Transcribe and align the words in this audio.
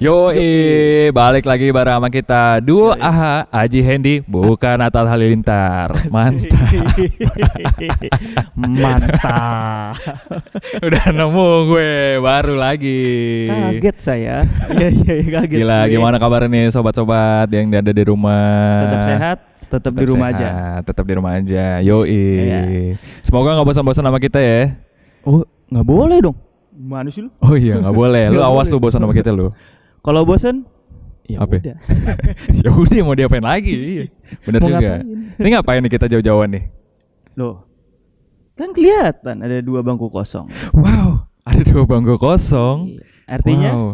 Yo, 0.00 0.32
balik 1.12 1.44
lagi 1.44 1.68
bareng 1.68 2.00
sama 2.00 2.08
kita 2.08 2.64
Duo 2.64 2.96
AHA 2.96 3.52
Aji 3.52 3.80
Hendy 3.84 4.14
bukan 4.24 4.80
Natal 4.80 5.04
Halilintar. 5.04 5.92
Mantap. 6.08 6.96
Mantap. 8.56 10.00
Udah 10.80 11.04
nemu 11.04 11.48
gue 11.68 11.92
baru 12.16 12.54
lagi. 12.56 13.00
Kaget 13.44 13.96
saya. 14.00 14.36
Iya 14.72 14.88
iya 14.88 15.12
iya, 15.20 15.28
kaget. 15.36 15.58
Gila, 15.60 15.78
Gue. 15.84 15.92
gimana 15.92 16.16
kabar 16.16 16.48
nih 16.48 16.72
sobat-sobat 16.72 17.52
yang 17.52 17.68
ada 17.68 17.92
di 17.92 18.04
rumah? 18.08 18.80
Tetap 18.80 19.04
sehat, 19.04 19.38
tetap 19.68 19.92
di 19.92 20.04
rumah 20.08 20.32
aja. 20.32 20.48
sehat, 20.48 20.80
Tetap 20.88 21.04
di 21.04 21.12
rumah 21.12 21.32
aja. 21.36 21.64
Yo, 21.84 22.08
Iya. 22.08 22.96
Semoga 23.20 23.52
nggak 23.52 23.68
bosan-bosan 23.68 24.08
sama 24.08 24.16
kita 24.16 24.40
ya. 24.40 24.80
Oh, 25.28 25.44
nggak 25.68 25.84
boleh 25.84 26.24
dong. 26.24 26.36
Mana 26.72 27.12
sih 27.12 27.20
lu? 27.20 27.28
Oh 27.44 27.52
iya, 27.52 27.76
nggak 27.76 27.92
boleh. 27.92 28.32
Lu 28.32 28.40
awas 28.40 28.72
lu 28.72 28.80
bosan 28.80 29.04
sama 29.04 29.12
kita 29.12 29.28
lu. 29.28 29.52
Kalau 30.00 30.24
bosen, 30.24 30.64
ya 31.24 31.44
Apa? 31.44 31.60
udah. 31.60 31.76
ya 32.64 32.68
udah 32.70 33.00
mau 33.04 33.14
diapain 33.14 33.44
lagi? 33.44 33.72
Iya. 33.92 34.04
Bener 34.42 34.60
Mau 34.60 34.68
juga. 34.68 34.78
ngapain? 34.80 35.04
Ini 35.36 35.48
ngapain 35.52 35.80
nih 35.82 35.92
kita 35.92 36.06
jauh-jauhan 36.08 36.50
nih? 36.50 36.64
Loh. 37.34 37.64
Kan 38.54 38.72
kelihatan 38.72 39.40
ada 39.40 39.56
dua 39.60 39.80
bangku 39.80 40.08
kosong. 40.08 40.48
Wow, 40.72 41.24
ada 41.42 41.62
dua 41.62 41.84
bangku 41.84 42.16
kosong. 42.16 42.92
Iya. 42.92 43.02
Artinya 43.24 43.70
Wow. 43.72 43.90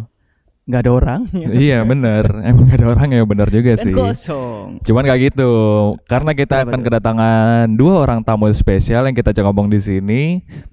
nggak 0.67 0.81
ada 0.83 0.91
orang. 0.91 1.21
iya 1.67 1.79
bener, 1.83 2.27
emang 2.43 2.67
gak 2.67 2.79
ada 2.83 2.87
orang 2.91 3.09
ya 3.13 3.23
bener 3.23 3.49
juga 3.51 3.79
kan 3.79 3.85
sih. 3.87 3.95
kosong. 3.95 4.67
Cuman 4.83 5.07
gak 5.07 5.21
gitu, 5.31 5.51
karena 6.11 6.35
kita 6.35 6.67
akan 6.67 6.81
kedatangan 6.83 7.67
dua 7.71 8.03
orang 8.03 8.19
tamu 8.23 8.51
spesial 8.51 9.07
yang 9.07 9.15
kita 9.15 9.31
ngomong 9.37 9.71
di 9.71 9.79
sini, 9.79 10.23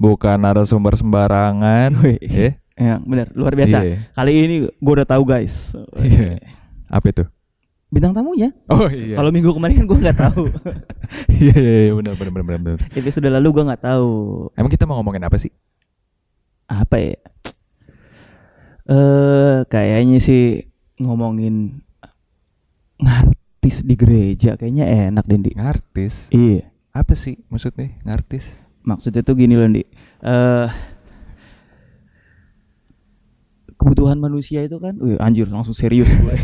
bukan 0.02 0.42
narasumber 0.42 0.98
sembarangan. 0.98 1.94
Wih. 2.02 2.58
Ya, 2.74 2.98
benar, 3.06 3.30
luar 3.38 3.54
biasa. 3.54 3.86
Iya. 3.86 3.98
Kali 4.18 4.32
ini 4.34 4.56
gue 4.66 4.94
udah 4.98 5.06
tahu 5.06 5.24
guys. 5.26 5.78
Iya. 6.02 6.42
Apa 6.90 7.14
itu? 7.14 7.24
Bintang 7.94 8.18
tamunya. 8.18 8.50
Oh 8.66 8.90
iya. 8.90 9.14
Kalau 9.22 9.30
minggu 9.30 9.54
kemarin 9.54 9.86
gue 9.86 9.98
nggak 10.02 10.18
tahu. 10.18 10.50
iya, 11.38 11.54
iya, 11.54 11.80
iya, 11.90 11.94
bener, 11.94 12.18
bener, 12.18 12.32
bener, 12.34 12.46
bener, 12.46 12.62
bener. 12.66 12.80
Episode 12.98 13.30
lalu 13.30 13.62
gue 13.62 13.64
nggak 13.70 13.84
tahu. 13.86 14.10
Emang 14.58 14.72
kita 14.74 14.90
mau 14.90 14.98
ngomongin 14.98 15.22
apa 15.22 15.38
sih? 15.38 15.54
apa 16.74 16.96
ya? 16.98 17.18
Eh 18.84 19.58
kayaknya 19.70 20.20
sih 20.20 20.68
ngomongin 21.00 21.86
ngartis 23.00 23.86
di 23.86 23.96
gereja 23.96 24.58
kayaknya 24.58 25.14
enak 25.14 25.26
Dendi. 25.30 25.54
Ngartis. 25.56 26.34
Iya. 26.34 26.68
Apa 26.94 27.14
sih 27.14 27.40
maksudnya 27.54 27.94
ngartis? 28.04 28.58
Maksudnya 28.84 29.24
tuh 29.24 29.40
gini 29.40 29.56
loh, 29.56 29.70
Di. 29.70 29.86
Eh 30.26 30.68
kebutuhan 33.84 34.16
manusia 34.16 34.64
itu 34.64 34.80
kan, 34.80 34.96
wih 34.96 35.20
anjir 35.20 35.44
langsung 35.52 35.76
serius 35.76 36.08
gue. 36.08 36.36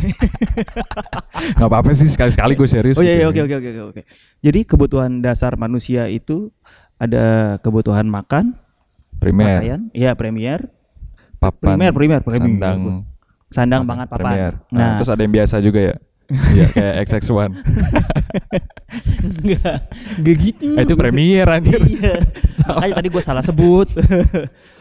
Gak 1.58 1.68
apa-apa 1.72 1.96
sih 1.96 2.12
sekali-sekali 2.12 2.60
gue 2.60 2.68
serius. 2.68 3.00
oh 3.00 3.04
iya, 3.04 3.24
iya 3.24 3.28
gitu. 3.32 3.32
oke 3.32 3.42
oke 3.48 3.56
oke 3.56 3.70
oke 3.72 3.82
oke. 3.96 4.02
Jadi 4.44 4.60
kebutuhan 4.68 5.24
dasar 5.24 5.56
manusia 5.56 6.12
itu 6.12 6.52
ada 7.00 7.56
kebutuhan 7.64 8.04
makan, 8.04 8.60
Primer, 9.16 9.64
pakaian, 9.64 9.82
iya 9.96 10.12
premier, 10.16 10.68
papan, 11.40 11.80
primer 11.80 11.92
primer 11.96 12.20
primer. 12.20 12.44
sandang, 12.44 12.80
sandang 13.48 13.82
pangan 13.88 14.08
papan. 14.12 14.24
Premier. 14.28 14.54
Nah, 14.68 14.80
Nah, 14.80 14.92
terus 15.00 15.08
ada 15.08 15.22
yang 15.24 15.32
biasa 15.32 15.56
juga 15.64 15.80
ya. 15.80 15.96
Iya, 16.54 16.66
kayak 16.70 16.96
XX1. 17.10 17.52
enggak 19.20 19.78
enggak 20.22 20.36
gitu. 20.38 20.68
Eh, 20.78 20.84
itu 20.86 20.94
premier 20.94 21.48
anjir. 21.50 21.82
Iya. 21.82 22.22
Makanya 22.70 22.96
tadi 23.02 23.08
gue 23.10 23.24
salah 23.24 23.42
sebut. 23.42 23.90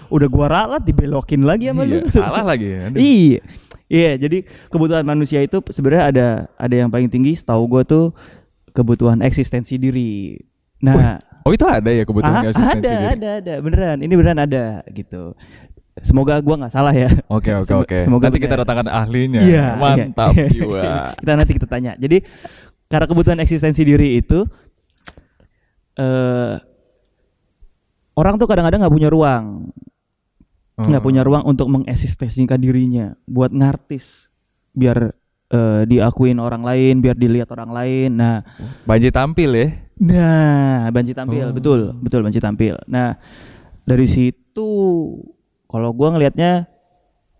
Udah 0.08 0.28
gua 0.28 0.46
ralat 0.48 0.82
dibelokin 0.84 1.44
lagi 1.44 1.68
sama 1.68 1.84
Iya, 1.84 2.00
lu. 2.00 2.08
salah 2.08 2.44
lagi. 2.44 2.68
Aduh. 2.88 2.98
Iya. 2.98 3.40
Iya, 3.88 4.12
jadi 4.20 4.44
kebutuhan 4.68 5.00
manusia 5.00 5.40
itu 5.40 5.64
sebenarnya 5.72 6.04
ada 6.12 6.26
ada 6.60 6.74
yang 6.76 6.92
paling 6.92 7.08
tinggi 7.08 7.32
setahu 7.32 7.64
gua 7.64 7.82
tuh 7.88 8.12
kebutuhan 8.76 9.24
eksistensi 9.24 9.80
diri. 9.80 10.36
Nah, 10.84 11.18
Oh 11.42 11.56
itu 11.56 11.64
ada 11.64 11.88
ya 11.88 12.04
kebutuhan 12.04 12.44
ah, 12.44 12.52
eksistensi 12.52 12.84
ada, 12.84 12.92
diri? 12.92 13.06
ada, 13.16 13.28
ada, 13.40 13.54
beneran. 13.64 13.96
Ini 14.04 14.12
beneran 14.12 14.40
ada 14.44 14.64
gitu. 14.92 15.32
Semoga 16.04 16.36
gua 16.44 16.60
nggak 16.60 16.74
salah 16.76 16.92
ya. 16.92 17.08
Oke 17.32 17.50
oke 17.56 17.72
oke. 17.72 17.96
semoga 18.04 18.28
Nanti 18.28 18.44
kita 18.44 18.54
benar. 18.54 18.62
datangkan 18.68 18.88
ahlinya. 18.92 19.40
Iya, 19.40 19.66
Mantap 19.80 20.36
iya. 20.36 20.46
jiwa. 20.52 20.82
kita 21.24 21.32
nanti 21.32 21.52
kita 21.56 21.66
tanya. 21.66 21.92
Jadi 21.96 22.20
karena 22.92 23.06
kebutuhan 23.08 23.40
eksistensi 23.40 23.80
diri 23.82 24.20
itu 24.20 24.44
eh 25.96 26.54
orang 28.14 28.34
tuh 28.36 28.46
kadang-kadang 28.46 28.84
nggak 28.84 28.94
punya 28.94 29.08
ruang, 29.08 29.70
nggak 30.78 31.02
Oh. 31.02 31.06
punya 31.06 31.26
ruang 31.26 31.42
untuk 31.42 31.66
mengeksistensikan 31.66 32.56
dirinya 32.56 33.18
buat 33.26 33.50
ngartis, 33.50 34.30
biar 34.72 35.10
eh, 35.48 35.82
diakuin 35.88 36.38
orang 36.38 36.60
lain, 36.60 37.00
biar 37.00 37.16
dilihat 37.16 37.48
orang 37.50 37.72
lain. 37.72 38.10
Nah, 38.14 38.44
Banji 38.84 39.08
tampil 39.08 39.50
ya. 39.50 39.66
nah 39.98 40.86
banci 40.94 41.10
tampil, 41.10 41.50
Oh. 41.50 41.54
betul, 41.56 41.80
betul 41.98 42.20
banci 42.22 42.38
tampil. 42.38 42.78
Nah, 42.86 43.18
dari 43.82 44.06
situ 44.06 44.70
kalau 45.66 45.90
gua 45.90 46.14
ngelihatnya 46.14 46.68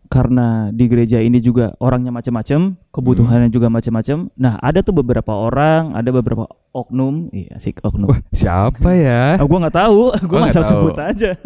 karena 0.09 0.73
di 0.73 0.89
gereja 0.89 1.21
ini 1.21 1.37
juga 1.39 1.77
orangnya 1.79 2.09
macam-macam, 2.09 2.81
kebutuhannya 2.89 3.53
juga 3.53 3.69
macam-macam. 3.69 4.33
Nah, 4.35 4.57
ada 4.59 4.81
tuh 4.81 4.97
beberapa 4.97 5.31
orang, 5.31 5.93
ada 5.93 6.09
beberapa 6.09 6.49
oknum, 6.73 7.29
iya 7.31 7.61
sih 7.61 7.77
oknum. 7.77 8.09
Wah 8.09 8.21
siapa 8.33 8.89
ya? 8.93 9.37
Ah, 9.37 9.45
gua 9.49 9.69
nggak 9.69 9.77
tahu, 9.77 10.01
gua 10.25 10.37
Oh, 10.37 10.41
nggak 10.43 10.53
asal 10.53 10.65
tahu. 10.65 10.73
sebut 10.73 10.97
aja. 10.99 11.31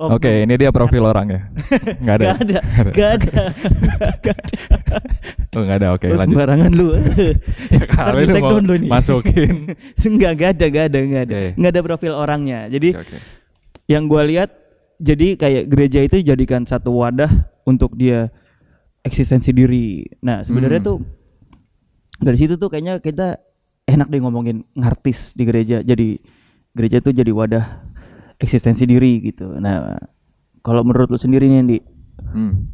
Oknum. 0.00 0.16
Oke 0.18 0.32
ini 0.42 0.54
dia 0.56 0.70
profil 0.72 1.04
orangnya. 1.04 1.52
Nggak 2.02 2.14
ada. 2.16 2.24
Gak 2.24 2.38
ada, 2.42 2.58
gak 2.90 3.10
ada, 3.12 3.42
gak 4.18 4.36
ada. 4.40 4.98
Oh 5.52 5.60
nggak 5.62 5.78
ada. 5.78 5.88
Oke 5.94 6.06
Lu 6.08 6.16
lanjut. 6.16 6.32
sembarangan 6.32 6.70
lu. 6.72 6.86
Ya 7.70 7.84
kali 7.86 8.22
lu 8.24 8.34
mau 8.40 8.58
lu 8.58 8.74
masukin. 8.88 9.74
Enggak, 10.00 10.32
gak 10.38 10.50
ada, 10.58 10.66
gak 10.70 10.84
ada, 10.90 10.98
gak 11.02 11.22
ada. 11.28 11.36
Oke. 11.36 11.48
Nggak 11.54 11.70
ada 11.70 11.82
profil 11.84 12.12
orangnya. 12.14 12.60
Jadi 12.66 12.88
Oke, 12.94 13.04
oke. 13.04 13.18
yang 13.86 14.06
gua 14.06 14.22
lihat, 14.24 14.50
jadi 15.02 15.34
kayak 15.34 15.64
gereja 15.66 15.98
itu 16.00 16.22
dijadikan 16.22 16.62
satu 16.62 16.94
wadah 16.94 17.28
untuk 17.64 17.92
dia 17.94 18.30
eksistensi 19.02 19.50
diri. 19.50 20.06
Nah 20.22 20.46
sebenarnya 20.46 20.78
Hmm. 20.78 20.88
tuh 20.88 20.98
dari 22.18 22.38
situ 22.38 22.54
tuh 22.54 22.70
kayaknya 22.70 23.02
kita 23.02 23.42
enak 23.84 24.06
deh 24.06 24.22
ngomongin 24.22 24.62
ngartis 24.72 25.34
di 25.34 25.42
gereja. 25.42 25.82
Jadi 25.82 26.22
gereja 26.70 27.02
tuh 27.02 27.10
jadi 27.10 27.28
wadah 27.28 27.82
eksistensi 28.38 28.86
diri 28.86 29.18
gitu. 29.24 29.58
Nah 29.58 29.98
kalau 30.62 30.86
menurut 30.86 31.10
lu 31.10 31.18
sendiri 31.18 31.46
nih 31.46 31.58
Andi, 31.58 31.78
Hmm. 32.32 32.70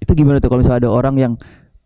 itu 0.00 0.12
gimana 0.14 0.40
tuh 0.40 0.48
kalau 0.48 0.64
misalnya 0.64 0.88
ada 0.88 0.90
orang 0.90 1.14
yang 1.14 1.32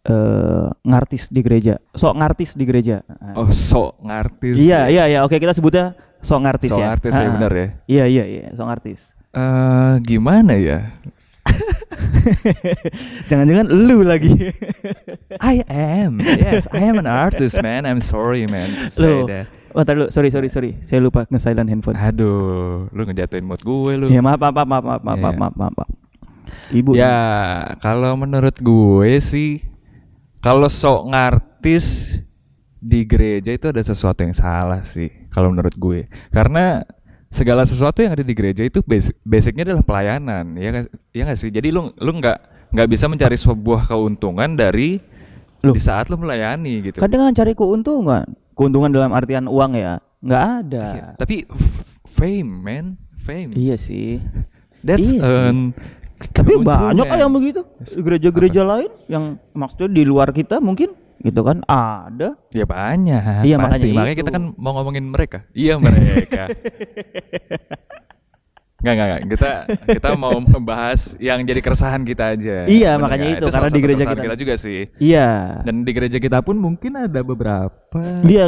eh, 0.01 0.67
ngartis 0.87 1.29
di 1.29 1.43
gereja, 1.43 1.77
sok 1.93 2.17
ngartis 2.17 2.55
di 2.55 2.65
gereja. 2.65 3.03
Oh 3.35 3.51
sok 3.51 4.01
ngartis. 4.01 4.57
iya 4.57 4.87
iya 4.89 5.05
iya, 5.05 5.19
oke 5.21 5.37
kita 5.37 5.53
sebutnya 5.53 5.93
sok 6.25 6.41
ngartis 6.41 6.71
Sok 6.71 6.81
ya. 6.81 6.87
ngartis 6.89 7.13
ya 7.13 7.29
benar 7.29 7.53
ya. 7.53 7.67
Iya 7.85 8.05
iya 8.07 8.25
iya, 8.25 8.43
sok 8.55 8.67
ngartis. 8.73 9.01
Eh 9.29 9.93
gimana 10.03 10.57
ya? 10.57 10.97
Jangan-jangan 13.31 13.67
lu 13.69 14.05
lagi. 14.05 14.33
I 15.41 15.65
am. 15.69 16.21
Yes, 16.21 16.69
I 16.71 16.85
am 16.85 17.01
an 17.01 17.09
artist, 17.09 17.61
man. 17.61 17.85
I'm 17.85 18.01
sorry, 18.01 18.45
man. 18.47 18.69
To 18.69 18.87
say 18.91 19.05
Lu. 19.05 19.29
that. 19.29 19.47
Oh, 19.77 19.85
tar 19.85 19.95
dulu, 19.95 20.09
sorry 20.09 20.33
sorry 20.33 20.49
sorry. 20.49 20.71
Saya 20.81 21.05
lupa 21.05 21.29
nge-silent 21.29 21.69
handphone. 21.69 21.97
Aduh, 21.97 22.89
lu 22.89 23.03
ngejatuhin 23.05 23.45
mood 23.45 23.61
gue 23.61 23.93
lu. 23.97 24.07
Ya 24.09 24.25
maaf 24.25 24.41
maaf 24.41 24.55
maaf 24.57 24.67
maaf 24.67 24.83
maaf 24.83 25.01
maaf 25.05 25.17
Iya. 25.21 25.37
maaf, 25.37 25.55
maaf, 25.55 25.73
maaf. 25.77 25.91
Ibu. 26.73 26.91
Ya, 26.97 27.17
kalau 27.79 28.17
menurut 28.17 28.57
gue 28.57 29.21
sih 29.21 29.61
kalau 30.41 30.73
sok 30.73 31.13
ngartis 31.13 32.17
di 32.79 33.05
gereja 33.05 33.53
itu 33.53 33.69
ada 33.69 33.83
sesuatu 33.85 34.25
yang 34.25 34.33
salah 34.33 34.81
sih 34.81 35.29
kalau 35.29 35.53
menurut 35.53 35.77
gue. 35.77 36.09
Karena 36.33 36.81
segala 37.29 37.63
sesuatu 37.69 38.01
yang 38.01 38.17
ada 38.17 38.25
di 38.25 38.33
gereja 38.33 38.65
itu 38.65 38.81
basic, 38.85 39.15
basicnya 39.23 39.73
adalah 39.73 39.85
pelayanan, 39.85 40.57
ya 40.57 40.85
ya 41.13 41.23
nggak 41.29 41.39
sih. 41.39 41.53
Jadi 41.53 41.69
lu 41.69 41.93
lu 42.01 42.11
nggak 42.19 42.39
nggak 42.73 42.89
bisa 42.89 43.09
mencari 43.09 43.37
sebuah 43.37 43.89
keuntungan 43.89 44.57
dari 44.57 45.01
Loh. 45.65 45.75
di 45.77 45.81
saat 45.81 46.09
lu 46.09 46.17
melayani 46.21 46.93
gitu. 46.93 46.99
Kadang 47.01 47.33
cari 47.33 47.53
keuntungan. 47.53 48.25
Keuntungan 48.57 48.91
dalam 48.91 49.15
artian 49.15 49.47
uang 49.47 49.73
ya. 49.79 50.03
Nggak 50.19 50.45
ada. 50.67 50.87
Iya, 50.91 51.07
Tapi 51.15 51.47
fame, 52.11 52.51
man, 52.51 52.87
fame. 53.15 53.55
Iya 53.55 53.79
sih. 53.79 54.19
That's 54.83 55.15
Iya 55.15 55.23
sih. 55.23 55.23
an 55.23 55.57
Tapi 56.19 56.59
banyak 56.59 57.07
yang 57.07 57.31
begitu. 57.31 57.63
Gereja-gereja 57.79 58.67
lain 58.67 58.91
yang 59.07 59.39
maksudnya 59.55 59.87
di 59.87 60.03
luar 60.03 60.35
kita 60.35 60.59
mungkin 60.59 60.91
gitu 61.21 61.41
kan 61.43 61.63
ada. 61.67 62.39
Ya 62.51 62.65
banyak. 62.65 63.43
Iya, 63.43 63.57
pasti. 63.59 63.91
makanya 63.91 63.95
Makanya 63.95 64.15
itu. 64.15 64.21
kita 64.23 64.31
kan 64.31 64.45
mau 64.55 64.73
ngomongin 64.75 65.05
mereka. 65.07 65.39
Iya 65.53 65.75
mereka. 65.77 66.43
Enggak, 68.79 68.93
enggak, 68.95 69.07
enggak. 69.11 69.21
Kita 69.35 69.51
kita 69.91 70.09
mau 70.15 70.39
membahas 70.39 71.19
yang 71.19 71.43
jadi 71.43 71.59
keresahan 71.59 72.07
kita 72.07 72.39
aja. 72.39 72.63
Iya, 72.71 72.95
Bener 72.95 73.03
makanya 73.03 73.27
nggak? 73.27 73.35
itu, 73.35 73.47
karena 73.51 73.59
salah 73.59 73.71
di 73.75 73.81
gereja 73.83 74.05
kita- 74.07 74.23
kita 74.23 74.37
juga 74.39 74.55
sih. 74.55 74.81
Iya. 75.03 75.29
Dan 75.67 75.75
di 75.83 75.91
gereja 75.91 76.19
kita 76.23 76.39
pun 76.47 76.55
mungkin 76.55 76.93
ada 76.95 77.21
beberapa. 77.21 78.01
Dia 78.23 78.47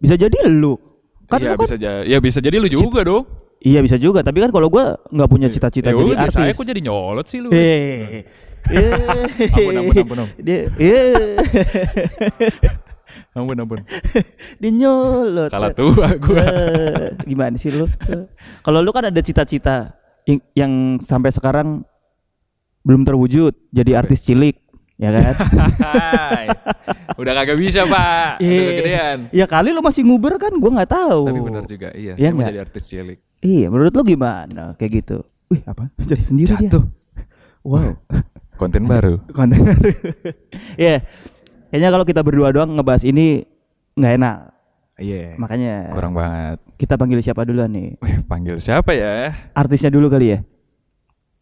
bisa 0.00 0.16
jadi 0.16 0.36
lu. 0.48 0.80
Kan 1.28 1.44
iya, 1.44 1.52
lu 1.52 1.60
kan 1.60 1.66
bisa 1.68 1.76
jadi. 1.76 2.08
Ya 2.08 2.18
bisa 2.24 2.38
jadi 2.40 2.56
lu 2.56 2.68
juga 2.72 3.04
dong. 3.04 3.24
Iya 3.56 3.80
bisa 3.80 3.96
juga, 3.96 4.20
tapi 4.20 4.44
kan 4.44 4.52
kalau 4.52 4.68
gua 4.68 5.00
nggak 5.08 5.28
punya 5.28 5.48
cita-cita 5.48 5.88
ya 5.88 5.96
jadi 5.96 6.12
udah, 6.12 6.28
artis. 6.28 6.36
saya 6.36 6.52
kok 6.52 6.66
jadi 6.68 6.80
nyolot 6.84 7.26
sih 7.26 7.40
lu. 7.40 7.48
Eh, 7.50 8.22
Eh. 8.72 8.92
Ampun, 9.52 9.74
ampun, 9.76 9.94
ampun, 10.02 10.18
ampun. 10.26 10.38
Dia 10.42 10.58
eh. 10.80 11.36
Ampun 13.36 13.56
ampun. 13.60 13.80
dia 14.56 14.70
nyolot. 14.72 15.52
Kalah 15.52 15.72
tua 15.76 16.08
gua. 16.16 16.40
Eh, 16.40 17.08
gimana 17.28 17.56
sih 17.60 17.68
lu? 17.68 17.84
Kalau 18.64 18.80
lu 18.80 18.90
kan 18.96 19.12
ada 19.12 19.20
cita-cita 19.20 19.92
yang, 20.24 20.40
yang 20.56 20.72
sampai 21.04 21.30
sekarang 21.30 21.84
belum 22.80 23.04
terwujud 23.04 23.52
jadi 23.74 24.00
artis 24.00 24.24
cilik, 24.24 24.56
ya 24.96 25.12
kan? 25.12 25.34
Udah 27.20 27.32
kagak 27.36 27.58
bisa 27.60 27.84
pak. 27.84 28.40
Eh, 28.40 28.80
kegedean. 28.80 29.18
Ya 29.36 29.44
kali 29.44 29.70
lu 29.76 29.84
masih 29.84 30.00
nguber 30.06 30.40
kan, 30.40 30.56
gua 30.56 30.80
nggak 30.80 30.90
tahu. 30.96 31.22
Tapi 31.28 31.40
benar 31.44 31.64
juga. 31.68 31.88
Iya. 31.92 32.14
Iya 32.16 32.28
saya 32.32 32.36
mau 32.36 32.48
jadi 32.48 32.60
artis 32.64 32.84
cilik. 32.88 33.18
Iya, 33.44 33.66
menurut 33.68 33.92
lu 33.92 34.02
gimana? 34.02 34.72
Kayak 34.80 35.04
gitu. 35.04 35.16
Wih, 35.52 35.62
apa? 35.68 35.92
Jadi 36.00 36.22
sendiri 36.24 36.52
dia. 36.56 36.72
Jatuh. 36.72 36.84
Wow. 37.62 38.00
Konten 38.56 38.82
baru. 38.84 39.20
Konten 39.36 39.60
baru. 39.62 39.90
Iya. 40.80 41.04
Kayaknya 41.68 41.88
kalau 41.92 42.04
kita 42.04 42.20
berdua 42.24 42.48
doang 42.50 42.72
ngebahas 42.72 43.04
ini 43.04 43.44
nggak 43.94 44.12
enak. 44.16 44.36
Iya. 44.96 45.36
Makanya 45.36 45.92
Kurang 45.92 46.12
banget. 46.16 46.56
kita 46.76 46.94
panggil 46.96 47.20
siapa 47.20 47.44
duluan 47.44 47.68
nih? 47.68 48.00
Wih, 48.00 48.16
panggil 48.24 48.56
siapa 48.56 48.96
ya? 48.96 49.32
Artisnya 49.52 49.92
dulu 49.92 50.08
kali 50.08 50.32
ya? 50.32 50.38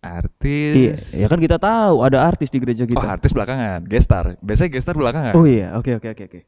Iya, 0.05 0.21
Artis. 0.21 1.17
ya 1.17 1.27
kan 1.33 1.41
kita 1.41 1.57
tahu 1.57 2.05
ada 2.05 2.21
artis 2.21 2.53
di 2.53 2.61
gereja 2.61 2.85
Oh, 2.85 2.91
kita. 2.93 3.07
artis 3.09 3.33
belakangan. 3.33 3.89
Gestar. 3.89 4.37
Biasanya 4.45 4.71
gestar 4.71 4.93
belakangan. 4.93 5.33
Oh 5.33 5.49
iya, 5.49 5.73
oke 5.81 5.97
oke 5.97 6.13
oke 6.13 6.23
oke. 6.29 6.41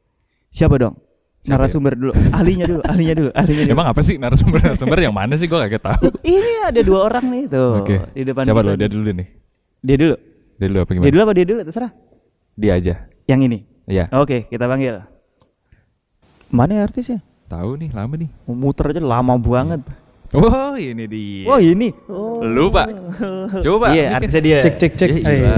Siapa 0.53 0.77
dong? 0.77 0.93
Siapa 1.41 1.65
Narasumber 1.65 1.93
dulu, 1.97 2.11
ahlinya 2.33 2.65
dulu, 2.65 2.81
ahlinya 2.85 3.13
dulu, 3.17 3.29
ahlinya 3.33 3.63
dulu. 3.65 3.73
Emang 3.73 3.87
apa 3.89 4.01
sih 4.03 4.19
narasumber-narasumber 4.19 4.97
yang 4.99 5.15
mana 5.15 5.33
sih? 5.37 5.49
Gue 5.49 5.57
kagak 5.57 5.79
tahu. 5.79 6.05
Ini 6.21 6.69
ada 6.69 6.81
dua 6.85 6.99
orang 7.07 7.25
nih 7.29 7.43
tuh 7.49 7.81
Oke. 7.81 7.95
di 8.13 8.23
depan 8.25 8.43
Siapa 8.45 8.61
lo? 8.61 8.73
Dia 8.77 8.89
dulu 8.89 9.09
nih. 9.15 9.27
Dia 9.81 9.95
dulu. 9.97 10.15
Dia 10.57 10.67
dulu 10.67 10.79
apa 10.81 10.89
Dia 10.89 10.97
gimana? 10.97 11.13
dulu 11.13 11.21
apa 11.23 11.33
dia 11.33 11.45
dulu 11.45 11.59
terserah. 11.61 11.91
Dia 12.57 12.71
aja. 12.75 12.93
Yang 13.29 13.39
ini. 13.45 13.59
Iya. 13.87 14.05
Oke, 14.17 14.49
kita 14.49 14.65
panggil. 14.65 15.05
Mana 16.49 16.71
ya 16.79 16.81
artisnya? 16.83 17.21
Tahu 17.47 17.79
nih, 17.79 17.89
lama 17.93 18.13
nih. 18.17 18.29
Muter 18.49 18.91
aja 18.91 18.99
lama 18.99 19.37
banget. 19.37 19.81
Oh, 20.35 20.75
ini 20.75 21.07
dia. 21.07 21.47
Oh 21.47 21.55
ini. 21.55 21.95
Oh. 22.11 22.43
Lu, 22.43 22.67
Pak. 22.67 22.87
Coba. 23.63 23.95
Iya, 23.95 24.11
bikin. 24.11 24.17
artisnya 24.19 24.41
dia. 24.43 24.57
Cek 24.59 24.75
cek 24.75 24.91
cek. 24.99 25.09
Ya, 25.13 25.23
Eh, 25.23 25.35
iya. 25.39 25.55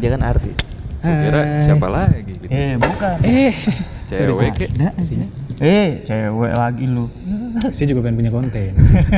Dia 0.00 0.08
kan 0.16 0.22
artis. 0.24 0.56
Kira 1.02 1.40
siapa 1.62 1.86
lagi 1.86 2.32
gitu. 2.40 2.48
Eh, 2.48 2.74
bukan. 2.80 3.16
Eh, 3.22 3.52
Cewek. 4.06 4.70
Nah, 4.80 4.92
eh, 5.60 6.00
cewek 6.02 6.52
lagi 6.54 6.84
lu. 6.86 7.10
saya 7.68 7.86
juga 7.88 8.06
pengen 8.06 8.16
punya 8.22 8.32
konten. 8.32 8.70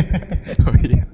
Oh 0.66 0.74
iya. 0.80 1.04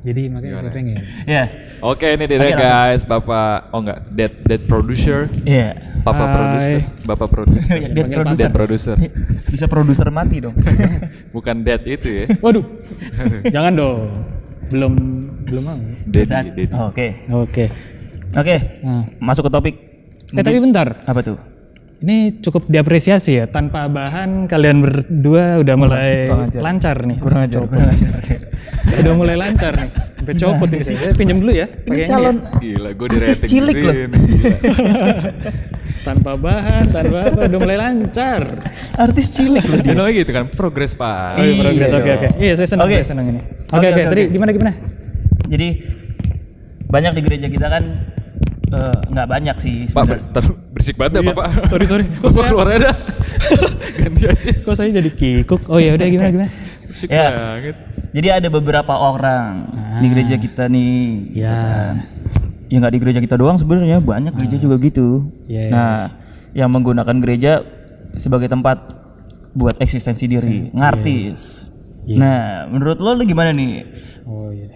Jadi 0.00 0.32
makanya 0.32 0.56
saya 0.56 0.72
pengen. 0.72 0.96
Ya. 1.28 1.44
Oke, 1.84 2.16
ini 2.16 2.24
dia 2.24 2.40
langsung. 2.40 2.56
guys, 2.56 3.02
Bapak 3.04 3.68
oh 3.68 3.84
enggak, 3.84 3.98
dead 4.08 4.32
dead 4.48 4.62
producer, 4.64 5.28
Iya. 5.44 5.76
Papa 6.00 6.24
Hai. 6.24 6.32
producer, 6.32 6.78
Bapak 7.04 7.28
producer. 7.28 7.76
Dead 7.76 7.92
panggil 8.00 8.16
producer. 8.16 8.40
Dead 8.40 8.52
producer. 8.54 8.96
Bisa 9.44 9.66
produser 9.68 10.08
mati 10.08 10.40
dong. 10.40 10.56
Bukan 11.36 11.60
dead 11.60 11.84
itu 11.84 12.08
ya. 12.16 12.24
Waduh, 12.40 12.64
jangan 13.54 13.72
dong. 13.76 14.00
Belum 14.72 14.92
belum 15.44 15.62
mau. 15.62 15.76
Saat- 16.24 16.48
daddy. 16.48 16.64
Oke. 16.72 17.06
Oke. 17.28 17.64
Oke. 18.32 18.56
Nah. 18.80 19.04
Masuk 19.20 19.46
ke 19.46 19.52
topik. 19.52 19.74
Eh 20.32 20.40
tapi 20.40 20.62
bentar. 20.62 21.04
Apa 21.04 21.20
tuh? 21.20 21.36
Ini 22.00 22.40
cukup 22.40 22.64
diapresiasi 22.64 23.30
ya. 23.34 23.44
Tanpa 23.44 23.84
bahan 23.84 24.48
kalian 24.48 24.80
berdua 24.80 25.60
udah 25.60 25.74
mulai 25.76 26.26
kurang 26.26 26.48
ajar. 26.48 26.60
lancar 26.62 26.96
nih. 27.04 27.16
Kurang 27.20 27.40
ajar, 27.44 27.60
kurang 27.68 27.88
ajar. 27.90 28.10
udah 29.04 29.14
mulai 29.14 29.36
lancar 29.36 29.72
nih. 29.76 29.90
Sampai 30.16 30.34
copot 30.34 30.68
ini 30.70 30.80
sih. 30.80 30.96
Eh, 30.96 31.12
pinjam 31.12 31.36
dulu 31.38 31.52
ya. 31.52 31.68
Ini 31.68 31.84
pakaiannya 31.84 32.08
calon 32.08 32.36
Gila, 32.56 32.90
gue 32.90 33.06
di 33.06 33.16
rating 33.18 33.50
cilik 33.50 33.76
loh. 33.78 33.92
ya. 33.94 34.06
Tanpa 36.00 36.32
bahan, 36.32 36.88
tanpa 36.88 37.28
apa 37.28 37.40
udah 37.44 37.58
mulai 37.60 37.76
lancar. 37.76 38.40
artis 38.96 39.26
cilik 39.30 39.60
loh 39.60 39.76
Dan 39.76 39.84
dia. 39.84 39.92
namanya 39.94 40.14
gitu 40.16 40.32
kan, 40.32 40.44
progres 40.48 40.96
pak. 40.96 41.36
Oh, 41.36 41.44
iya, 41.44 41.44
Iya 41.46 41.60
progres. 41.60 41.90
Oke, 41.90 42.00
dong. 42.00 42.16
oke. 42.16 42.28
Iya, 42.40 42.52
saya 42.54 42.68
senang, 42.70 42.86
Oke. 42.88 42.96
saya 42.96 43.06
senang 43.06 43.26
ini. 43.28 43.40
Oke, 43.40 43.52
Oke, 43.68 43.86
oke. 43.86 43.92
oke, 43.92 44.02
Tadi 44.08 44.22
oke. 44.22 44.32
gimana 44.32 44.50
gimana? 44.50 44.72
Jadi 45.46 45.68
banyak 46.86 47.12
di 47.12 47.20
gereja 47.20 47.46
kita 47.46 47.66
kan 47.68 47.82
eh, 48.70 48.98
nggak 49.04 49.28
banyak 49.28 49.56
sih 49.58 49.76
Pak, 49.86 49.92
sebenarnya. 49.92 50.32
ter- 50.32 50.56
berisik 50.80 50.96
banget 50.96 51.12
ya 51.12 51.22
bapak. 51.28 51.44
Iya. 51.46 51.62
Sorry, 51.68 51.84
sorry. 51.84 52.04
Bapak 52.24 52.44
keluar 52.48 52.66
aja. 52.66 52.90
Ganti 54.00 54.22
aja. 54.24 54.48
Kok 54.58 54.74
saya 54.74 54.88
jadi 54.90 55.10
kikuk? 55.12 55.68
Oh 55.68 55.76
ya 55.76 55.92
udah 55.92 56.06
gimana 56.08 56.28
gimana? 56.34 56.50
Berisik 56.88 57.08
Ya. 57.12 57.28
banget. 57.28 57.76
Jadi 58.10 58.28
ada 58.32 58.48
beberapa 58.48 58.94
orang 58.96 59.68
di 60.00 60.06
Ah. 60.06 60.10
gereja 60.10 60.34
kita 60.34 60.64
nih. 60.66 61.04
gitu 61.30 61.44
Ya. 61.44 61.52
kan. 61.52 61.94
Ya 62.66 62.76
nggak 62.80 62.92
di 62.92 62.98
gereja 62.98 63.20
kita 63.20 63.36
doang 63.36 63.60
sebenarnya 63.60 64.00
banyak 64.00 64.32
gereja 64.32 64.56
juga 64.56 64.80
gitu. 64.80 65.28
Iya, 65.44 65.60
iya. 65.60 65.70
Nah, 65.70 65.96
yang 66.52 66.70
menggunakan 66.70 67.16
gereja 67.20 67.60
sebagai 68.16 68.46
tempat 68.46 68.96
buat 69.52 69.76
eksistensi 69.76 70.24
diri, 70.24 70.70
ngartis. 70.72 71.66
Iya. 72.06 72.16
Nah, 72.16 72.40
menurut 72.66 72.96
lo, 72.96 73.12
lo 73.12 73.22
gimana 73.22 73.52
nih? 73.52 73.84
Oh 74.24 74.48
iya. 74.48 74.70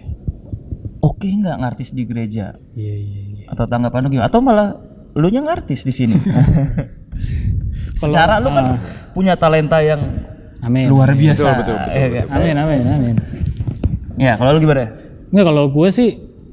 Oke 0.99 1.31
nggak 1.31 1.55
ngartis 1.55 1.89
di 1.91 2.03
gereja? 2.03 2.53
Iya 2.75 2.95
iya 2.95 3.21
iya. 3.33 3.45
Atau 3.47 3.65
tanggapan 3.65 4.03
lo 4.03 4.09
gimana? 4.09 4.27
Atau 4.27 4.39
malah 4.39 4.75
lu 5.15 5.27
nya 5.31 5.41
ngartis 5.41 5.87
di 5.87 5.93
sini? 5.95 6.15
Secara 8.01 8.43
lu 8.43 8.51
kan 8.51 8.79
punya 9.15 9.39
talenta 9.39 9.79
yang 9.79 10.01
Amin. 10.59 10.91
luar 10.91 11.15
biasa. 11.15 11.39
Betul, 11.41 11.53
betul, 11.63 11.75
betul, 11.79 11.95
Ya, 11.95 12.07
kan? 12.11 12.25
Amin 12.35 12.55
amin 12.59 12.81
amin. 12.87 13.15
Ya, 14.15 14.33
kalau 14.39 14.55
lu 14.55 14.59
gimana? 14.63 14.91
Enggak 15.31 15.45
kalau 15.51 15.63
gue 15.71 15.89
sih 15.91 16.09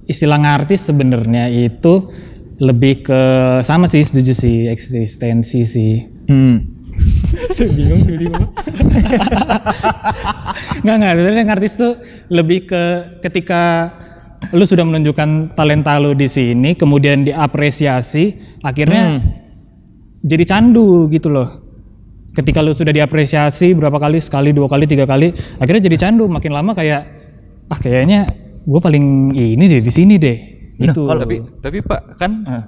istilah 0.06 0.38
ngartis 0.38 0.82
sebenarnya 0.91 1.50
itu 1.50 2.11
lebih 2.62 3.06
ke 3.06 3.20
sama 3.67 3.91
sih 3.91 4.03
setuju 4.06 4.32
sih 4.35 4.70
eksistensi 4.70 5.61
sih. 5.67 5.94
Hmm. 6.31 6.62
Saya 7.55 7.73
bingung 7.73 8.05
tuh 8.05 8.17
dia. 8.20 8.37
Enggak 10.82 10.97
enggak, 10.99 11.12
sebenarnya 11.19 11.44
ngartis 11.49 11.75
tuh 11.75 11.93
lebih 12.31 12.69
ke 12.69 12.82
ketika 13.25 13.91
lu 14.50 14.67
sudah 14.67 14.83
menunjukkan 14.83 15.55
talenta 15.55 15.94
lu 16.03 16.19
di 16.19 16.27
sini, 16.27 16.75
kemudian 16.75 17.23
diapresiasi, 17.23 18.59
akhirnya 18.67 19.23
jadi 20.27 20.43
candu 20.43 21.06
gitu 21.06 21.31
loh. 21.31 21.62
Ketika 22.33 22.65
lu 22.65 22.73
sudah 22.75 22.91
diapresiasi 22.91 23.77
berapa 23.77 24.00
kali, 24.00 24.19
sekali, 24.19 24.50
dua 24.56 24.67
kali, 24.67 24.89
tiga 24.89 25.05
kali, 25.06 25.31
akhirnya 25.61 25.87
jadi 25.87 26.09
candu. 26.09 26.27
Makin 26.27 26.50
lama 26.50 26.73
kayak, 26.73 27.03
ah 27.69 27.79
kayaknya 27.79 28.27
gue 28.65 28.81
paling 28.81 29.37
ini 29.37 29.65
deh 29.69 29.81
di 29.84 29.93
sini 29.93 30.17
deh. 30.17 30.39
Gitu. 30.81 31.05
Tapi 31.06 31.37
tapi 31.61 31.79
Pak 31.84 32.01
kan 32.17 32.32
Ah. 32.49 32.65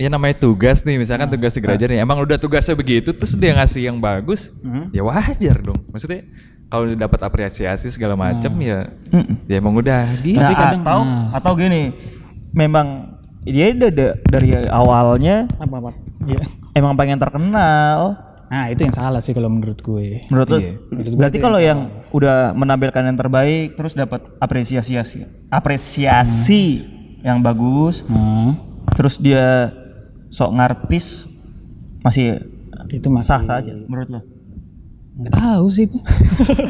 ya 0.00 0.08
namanya 0.08 0.34
tugas 0.40 0.82
nih, 0.82 0.96
misalkan 0.96 1.28
tugas 1.28 1.52
di 1.54 1.60
gereja 1.60 1.84
nih. 1.86 2.02
Emang 2.02 2.18
udah 2.24 2.40
tugasnya 2.40 2.72
begitu 2.74 3.12
terus 3.12 3.36
dia 3.36 3.52
ngasih 3.54 3.92
yang 3.92 4.00
bagus, 4.00 4.50
ya 4.90 5.04
wajar 5.04 5.60
dong. 5.60 5.78
Maksudnya 5.92 6.26
kalau 6.72 6.88
dia 6.88 6.96
dapat 6.96 7.20
apresiasi 7.20 7.86
segala 7.86 8.16
macam 8.16 8.48
ya 8.56 8.88
Mm-mm. 9.12 9.44
ya 9.44 9.60
emang 9.60 9.76
udah 9.76 10.02
gitu. 10.18 10.40
Nah, 10.40 10.50
kadang- 10.50 10.80
atau 10.80 11.00
atau 11.30 11.52
gini, 11.54 11.92
memang 12.50 13.12
dia 13.42 13.68
udah 13.70 13.90
da- 13.90 14.16
dari 14.24 14.48
awalnya 14.64 15.44
apa 15.52 15.74
apa? 15.76 15.90
Iya. 16.24 16.40
emang 16.72 16.96
pengen 16.96 17.20
terkenal. 17.20 18.16
Nah 18.48 18.68
itu 18.68 18.80
yang 18.82 18.92
salah 18.92 19.20
sih 19.20 19.32
kalau 19.32 19.48
menurut 19.48 19.80
gue. 19.80 20.24
Menurut 20.28 20.48
lu, 20.48 20.58
Iya. 20.58 20.72
berarti 21.12 21.36
kalau 21.36 21.56
yang 21.56 21.78
udah 22.08 22.52
menampilkan 22.52 23.02
yang 23.02 23.16
terbaik 23.16 23.76
terus 23.76 23.92
dapat 23.92 24.24
apresiasi 24.38 24.96
apresiasi 25.48 26.84
yang 27.20 27.38
bagus, 27.38 28.04
Nah, 28.04 28.56
terus 28.92 29.16
dia 29.16 29.72
sok 30.28 30.52
ngartis 30.52 31.28
masih 32.00 32.40
itu 32.90 33.08
masih 33.08 33.28
sah 33.28 33.40
sah 33.40 33.56
aja 33.58 33.72
menurut 33.84 34.08
lo? 34.08 34.20
Nggak 35.12 35.32
tahu 35.36 35.66
sih 35.68 35.84
gue. 35.92 36.02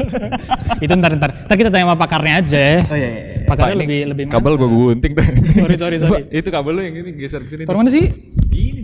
itu 0.84 0.92
ntar 0.98 1.14
ntar 1.14 1.30
ntar 1.46 1.54
kita 1.54 1.70
tanya 1.70 1.86
sama 1.86 1.96
pakarnya 1.96 2.42
aja. 2.42 2.66
Oh 2.90 2.96
iya 2.98 3.08
iya. 3.08 3.22
iya. 3.22 3.46
Pak, 3.46 3.54
Pakarnya 3.54 3.74
ini 3.74 3.86
lebih 3.86 4.00
lebih 4.10 4.24
kabel 4.34 4.54
gue 4.58 4.68
gunting 4.68 5.12
deh. 5.14 5.26
Sorry, 5.58 5.76
sorry, 5.78 5.96
sorry. 6.02 6.26
Pak, 6.26 6.34
itu 6.34 6.48
kabel 6.50 6.72
lu 6.74 6.80
yang 6.82 6.96
ini 6.98 7.10
geser 7.14 7.40
ke 7.46 7.54
sini. 7.54 7.62
Taruh 7.62 7.78
mana 7.78 7.90
sih? 7.90 8.10
Ini. 8.50 8.82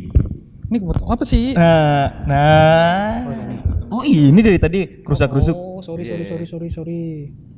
Ini 0.68 0.76
buat 0.84 1.00
apa 1.02 1.24
sih? 1.24 1.56
Nah, 1.56 2.06
nah. 2.28 3.12
Oh 3.88 4.04
ini 4.04 4.38
dari 4.44 4.60
tadi 4.60 5.00
kerusak-kerusuk. 5.00 5.56
Oh, 5.56 5.80
sorry, 5.80 6.04
sorry, 6.04 6.22
sorry, 6.22 6.44
sorry, 6.46 6.68
sorry. 6.68 7.02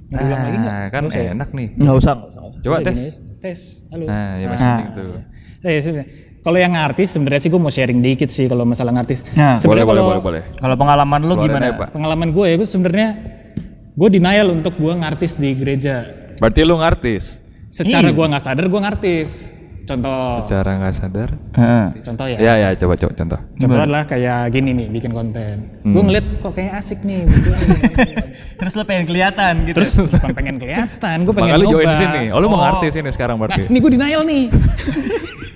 Mau 0.09 0.19
diulang 0.19 0.43
lagi 0.47 0.59
nggak? 0.63 0.75
Nah, 0.75 0.87
kan 0.89 1.03
enak 1.11 1.49
nih. 1.53 1.69
Nggak 1.75 1.97
usah. 2.01 2.15
Coba 2.65 2.77
tes. 2.87 2.99
Tes. 3.43 3.61
Halo. 3.91 4.05
Nah, 4.07 4.31
ya 4.39 4.47
masih 4.47 4.67
Nah. 4.67 4.79
tuh. 4.95 5.13
Eh, 5.61 5.77
sebenarnya, 5.85 6.07
kalau 6.41 6.57
yang 6.57 6.73
artis 6.73 7.11
sebenarnya 7.11 7.41
sih 7.41 7.51
gue 7.51 7.59
mau 7.59 7.69
sharing 7.69 8.01
dikit 8.01 8.29
sih 8.29 8.47
kalau 8.47 8.65
masalah 8.65 8.93
ngartis. 8.93 9.23
Nah, 9.33 9.61
Boleh, 9.61 9.85
boleh, 9.85 10.01
boleh, 10.01 10.21
boleh. 10.21 10.43
Kalau 10.57 10.75
pengalaman 10.75 11.21
lu 11.23 11.35
gimana? 11.37 11.71
Pak. 11.71 11.89
Pengalaman 11.93 12.29
gue 12.31 12.45
ya, 12.47 12.55
gue 12.57 12.65
sebenarnya 12.65 13.09
gue 13.91 14.09
denial 14.11 14.49
untuk 14.51 14.75
gue 14.75 14.93
ngartis 14.95 15.37
di 15.37 15.53
gereja. 15.53 16.05
Berarti 16.37 16.61
lu 16.63 16.75
ngartis. 16.75 17.37
Secara 17.69 18.09
Iya. 18.09 18.17
gue 18.17 18.27
nggak 18.27 18.43
sadar 18.43 18.67
gue 18.67 18.81
ngartis. 18.81 19.31
Contoh, 19.81 20.47
Secara 20.47 20.71
nggak 20.79 20.95
sadar. 20.95 21.29
Heeh. 21.51 21.87
contoh 22.01 22.23
ya. 22.25 22.39
Ya, 22.39 22.55
ya, 22.57 22.69
coba 22.79 22.95
coba 22.95 23.11
contoh. 23.13 23.41
Contoh 23.59 23.81
adalah 23.81 24.07
kayak 24.07 24.49
gini 24.49 24.71
nih, 24.71 24.87
bikin 24.87 25.11
konten. 25.11 25.83
Hmm. 25.83 25.93
Gue 25.93 26.03
ngeliat 26.05 26.31
kok 26.31 26.53
kayaknya 26.55 26.75
asik 26.79 27.03
nih. 27.03 27.27
Terus 28.61 28.73
lu 28.73 28.83
pengen 28.87 29.05
kelihatan 29.05 29.67
gitu. 29.67 29.77
Terus 29.77 29.93
bukan 30.07 30.31
pengen 30.31 30.57
kelihatan, 30.57 31.17
gue 31.21 31.35
pengen 31.35 31.51
Makanya 31.51 31.59
lu 31.59 31.73
join 31.75 31.91
sini. 31.93 32.23
Oh, 32.31 32.39
lu 32.39 32.47
mau 32.47 32.57
Oh. 32.57 32.63
ngartis 32.63 32.95
ini 32.95 33.11
sekarang 33.11 33.35
Nah, 33.35 33.43
berarti. 33.45 33.67
ini 33.67 33.79
gue 33.79 33.91
denial 33.91 34.23
nih. 34.23 34.45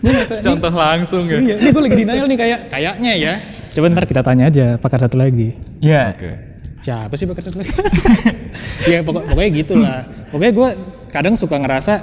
Ngerasa 0.00 0.34
ini- 0.34 0.44
Contoh 0.44 0.72
langsung 0.72 1.24
ya. 1.24 1.38
Iya, 1.38 1.54
ini 1.56 1.68
gue 1.68 1.82
lagi 1.82 1.96
denial 1.98 2.26
nih 2.26 2.38
kayak 2.38 2.60
kayaknya 2.68 3.12
ya. 3.14 3.34
Coba 3.70 3.86
ntar 3.88 4.04
kita 4.04 4.20
tanya 4.20 4.44
aja 4.46 4.66
pakar 4.76 4.98
satu 4.98 5.14
lagi. 5.14 5.52
Ya. 5.78 6.12
Oke. 6.12 6.30
Siapa 6.80 7.12
sih 7.12 7.24
pakar 7.24 7.42
satu 7.42 7.60
lagi? 7.60 7.70
ya 8.90 9.00
pokok, 9.00 9.28
pokoknya 9.28 9.50
gitu 9.54 9.74
lah. 9.76 10.00
Pokoknya 10.28 10.52
gue 10.52 10.68
kadang 11.08 11.34
suka 11.34 11.56
ngerasa 11.56 11.94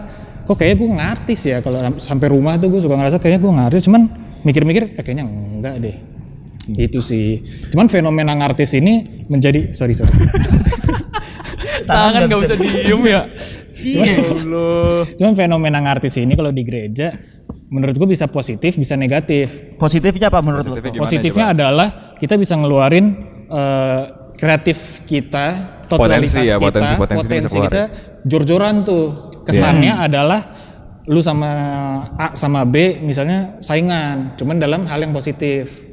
kok 0.44 0.56
kayaknya 0.56 0.78
gue 0.78 0.90
ngartis 0.94 1.42
ya 1.44 1.58
kalau 1.60 1.76
sam- 1.78 2.00
sampai 2.00 2.28
rumah 2.30 2.56
tuh 2.56 2.70
gue 2.70 2.80
suka 2.80 2.96
ngerasa 2.96 3.18
kayaknya 3.18 3.42
gue 3.42 3.52
ngartis 3.52 3.84
cuman 3.84 4.02
mikir-mikir 4.40 4.96
eh, 4.96 5.04
kayaknya 5.04 5.28
enggak 5.28 5.76
deh 5.78 5.98
itu 6.70 7.00
sih 7.00 7.44
cuman 7.68 7.88
fenomena 7.88 8.32
ngartis 8.34 8.72
ini 8.74 9.00
menjadi 9.28 9.72
sorry 9.72 9.92
sorry 9.92 10.16
Tangan 11.84 12.28
nggak 12.28 12.40
bisa 12.42 12.56
diem 12.56 13.02
ya. 13.04 13.22
Iya. 13.78 14.16
Allah. 14.24 15.04
cuman 15.14 15.34
fenomena 15.36 15.80
ngartis 15.80 16.16
ini 16.16 16.34
kalau 16.34 16.50
di 16.50 16.64
gereja 16.64 17.14
menurut 17.68 17.96
gue 17.96 18.08
bisa 18.08 18.26
positif 18.28 18.76
bisa 18.76 18.96
negatif 18.96 19.76
Positifnya 19.76 20.32
apa 20.32 20.40
menurut 20.40 20.64
lo? 20.64 20.72
Positifnya 20.72 20.94
Gimana 20.94 21.04
Positifnya 21.04 21.46
adalah 21.52 21.88
kita 22.16 22.36
bisa 22.36 22.54
ngeluarin 22.56 23.06
eh, 23.48 24.02
kreatif 24.38 25.02
kita, 25.04 25.46
totalitas 25.90 26.30
Potensi 26.30 26.46
ya, 26.46 26.56
kita, 26.56 26.62
potensi- 26.62 26.98
potensi 27.00 27.26
bisa 27.28 27.50
keluar 27.50 27.66
kita 27.66 27.84
jor-joran 28.22 28.76
tuh. 28.86 29.06
Kesannya 29.42 29.94
Iya. 29.96 30.06
adalah 30.06 30.42
lu 31.08 31.24
sama 31.24 31.50
A 32.14 32.36
sama 32.36 32.62
B 32.62 33.02
misalnya 33.02 33.58
saingan, 33.60 34.36
cuman 34.36 34.60
dalam 34.60 34.86
hal 34.86 35.00
yang 35.00 35.10
positif. 35.10 35.88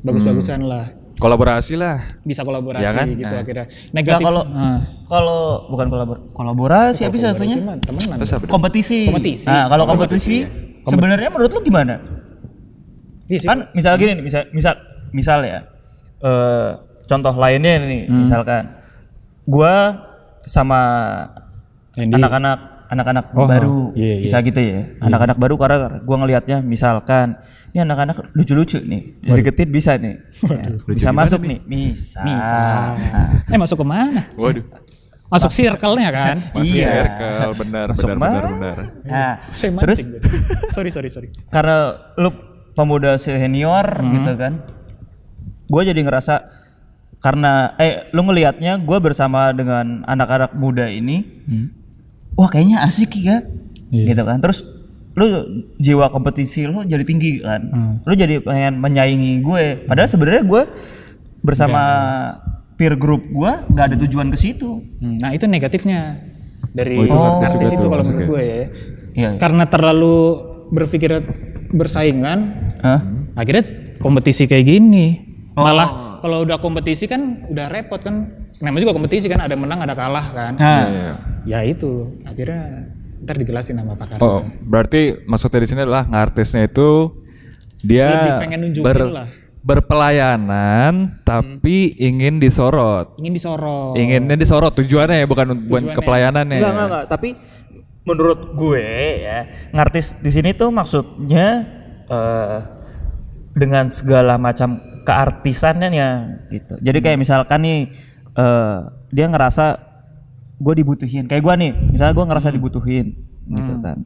Bagus-bagusan 0.00 0.64
lah. 0.64 0.90
Kolaborasi 1.18 1.76
lah. 1.76 2.02
Bisa 2.24 2.42
kolaborasi 2.42 2.82
Iya 2.82 2.90
kan? 2.96 3.06
gitu 3.12 3.28
Nah. 3.28 3.42
akhirnya. 3.44 3.66
Nah, 3.68 3.94
Negatif. 3.94 4.24
kalau 4.24 4.42
nah, 4.48 4.78
kalau 5.06 5.40
bukan 5.68 5.86
kolabor 5.86 6.16
kolaborasi 6.32 7.00
apa 7.04 7.12
sih 7.12 7.22
kolaborasi 7.22 7.60
satunya? 7.60 8.48
Kompetisi. 8.48 9.00
Kompetisi. 9.06 9.46
Nah, 9.46 9.68
kalau 9.68 9.84
kompetisi 9.86 10.42
sebenarnya 10.84 11.28
menurut 11.30 11.52
lu 11.52 11.60
gimana? 11.62 11.94
Iya 13.26 13.38
sih. 13.38 13.48
Kan 13.48 13.70
misal 13.72 13.94
gini 13.96 14.18
nih, 14.18 14.24
misal 14.24 14.42
misal 14.50 14.74
misal 15.10 15.38
ya. 15.42 15.60
eh 16.20 16.70
contoh 17.04 17.34
lainnya 17.34 17.82
nih, 17.82 18.06
Hmm. 18.06 18.22
misalkan 18.22 18.78
gua 19.42 19.98
sama 20.44 20.80
Andy. 21.98 22.14
anak-anak 22.14 22.58
anak-anak 22.88 23.24
Oh, 23.32 23.48
baru 23.48 23.78
iya, 23.98 24.20
iya. 24.20 24.24
bisa 24.24 24.38
gitu 24.40 24.60
ya. 24.60 24.86
Anak-anak 25.00 25.34
baru 25.34 25.58
karena 25.58 25.98
gua 26.00 26.16
ngelihatnya 26.20 26.62
misalkan 26.62 27.40
ini 27.72 27.82
anak-anak 27.82 28.36
lucu-lucu 28.36 28.78
nih. 28.78 29.18
Deketin 29.24 29.72
bisa 29.72 29.96
nih. 29.96 30.14
Ya, 30.44 30.76
bisa 30.86 31.10
masuk 31.10 31.40
nih. 31.42 31.58
Bisa. 31.64 32.20
Misal. 32.20 33.00
Nah, 33.00 33.48
Eh 33.48 33.58
masuk 33.58 33.80
ke 33.80 33.86
mana? 33.88 34.28
Waduh. 34.36 34.62
Masuk 35.32 35.50
circle-nya 35.50 36.10
kan? 36.10 36.36
Masuk 36.54 36.76
Iya. 36.76 36.92
circle, 36.92 37.52
benar, 37.58 37.86
Masuk 37.88 38.08
benar, 38.10 38.20
benar, 38.20 38.44
benar. 38.52 38.76
Nah, 39.02 39.32
Saya 39.50 39.70
terus 39.78 39.98
jadi. 39.98 40.18
sorry 40.68 40.90
sorry 40.90 41.08
sorry. 41.08 41.28
karena 41.48 41.76
lu 42.14 42.30
pemuda 42.72 43.16
senior 43.16 43.84
gitu 44.10 44.32
kan 44.34 44.60
gue 45.66 45.82
jadi 45.82 45.96
ngerasa 45.98 46.34
karena 47.18 47.52
eh 47.76 48.08
lu 48.10 48.22
ngelihatnya 48.22 48.76
gue 48.78 48.98
bersama 48.98 49.50
dengan 49.50 50.04
anak-anak 50.04 50.52
muda 50.52 50.84
ini 50.86 51.24
wah 52.32 52.46
kayaknya 52.46 52.80
asik 52.82 53.16
ya 53.16 53.40
Iya. 53.88 54.08
gitu 54.08 54.22
kan 54.22 54.36
terus 54.38 54.64
lu 55.12 55.26
jiwa 55.76 56.08
kompetisi 56.08 56.64
lu 56.64 56.80
jadi 56.82 57.00
tinggi 57.02 57.40
kan 57.40 57.60
lu 58.00 58.12
jadi 58.12 58.40
pengen 58.40 58.76
menyaingi 58.78 59.40
gue 59.40 59.84
padahal 59.84 60.08
sebenarnya 60.08 60.40
gue 60.42 60.62
bersama 61.42 61.82
peer 62.74 62.94
group 62.96 63.26
gue 63.26 63.52
nggak 63.68 63.84
ada 63.88 63.96
tujuan 64.00 64.28
ke 64.28 64.36
situ 64.36 64.80
Hmm, 64.98 65.18
Nah 65.18 65.30
itu 65.32 65.44
negatifnya 65.44 66.22
dari 66.70 66.96
Oh, 66.96 67.04
itu 67.04 67.16
artis 67.44 67.70
itu 67.74 67.86
kalau 67.86 68.02
menurut 68.02 68.26
gue 68.28 68.42
ya. 68.42 68.60
Iya. 69.12 69.30
Karena 69.36 69.68
terlalu 69.68 70.40
berpikir 70.72 71.10
bersaingan, 71.70 72.38
Hah? 72.80 73.00
akhirnya 73.34 73.64
kompetisi 73.98 74.46
kayak 74.46 74.64
gini. 74.64 75.06
Oh. 75.52 75.62
Malah 75.62 76.18
kalau 76.20 76.44
udah 76.44 76.56
kompetisi 76.58 77.04
kan 77.04 77.44
udah 77.46 77.68
repot 77.68 78.00
kan. 78.00 78.30
Namanya 78.62 78.88
juga 78.88 78.94
kompetisi 78.94 79.26
kan 79.26 79.42
ada 79.42 79.52
menang 79.52 79.82
ada 79.82 79.92
kalah 79.92 80.26
kan. 80.30 80.52
Nah, 80.54 80.64
Iya, 80.64 80.86
iya. 80.88 81.12
Ya 81.42 81.58
itu 81.66 82.14
akhirnya 82.22 82.88
ntar 83.20 83.36
dijelasin 83.36 83.76
sama 83.76 83.98
pakar. 83.98 84.16
Oh, 84.18 84.38
itu. 84.38 84.64
berarti 84.64 85.00
maksudnya 85.26 85.60
di 85.60 85.68
sini 85.68 85.80
adalah 85.82 86.06
ngartisnya 86.06 86.70
itu 86.70 87.10
dia 87.82 88.08
Lebih 88.08 88.32
pengen 88.38 88.58
nunjukin 88.64 89.10
lah. 89.10 89.28
Berpelayanan 89.62 91.22
tapi 91.22 91.94
ingin 91.94 92.42
disorot. 92.42 93.14
Ingin 93.22 93.32
disorot. 93.38 93.94
Inginnya 93.94 94.34
disorot 94.34 94.74
tujuannya 94.74 95.22
ya 95.22 95.26
bukan 95.30 95.70
bukan 95.70 95.94
kepelayanannya. 95.94 96.58
Enggak, 96.58 96.72
enggak, 96.74 96.88
enggak. 96.90 97.04
Tapi 97.06 97.28
menurut 98.02 98.40
gue 98.58 98.86
ya, 99.22 99.38
ngartis 99.70 100.18
di 100.18 100.30
sini 100.34 100.50
tuh 100.58 100.74
maksudnya 100.74 101.48
eh 102.10 102.58
dengan 103.54 103.86
segala 103.86 104.34
macam 104.34 104.82
keartisannya 105.06 105.88
ya 105.94 106.10
gitu. 106.50 106.82
Jadi 106.82 106.98
kayak 106.98 107.18
misalkan 107.22 107.62
nih 107.62 107.80
eh 108.34 108.78
dia 109.14 109.26
ngerasa 109.30 109.78
gue 110.58 110.74
dibutuhin. 110.74 111.30
Kayak 111.30 111.42
gue 111.46 111.54
nih, 111.62 111.72
misalnya 111.94 112.14
gue 112.18 112.26
ngerasa 112.26 112.48
dibutuhin 112.50 113.14
gitu 113.46 113.72
kan. 113.78 114.02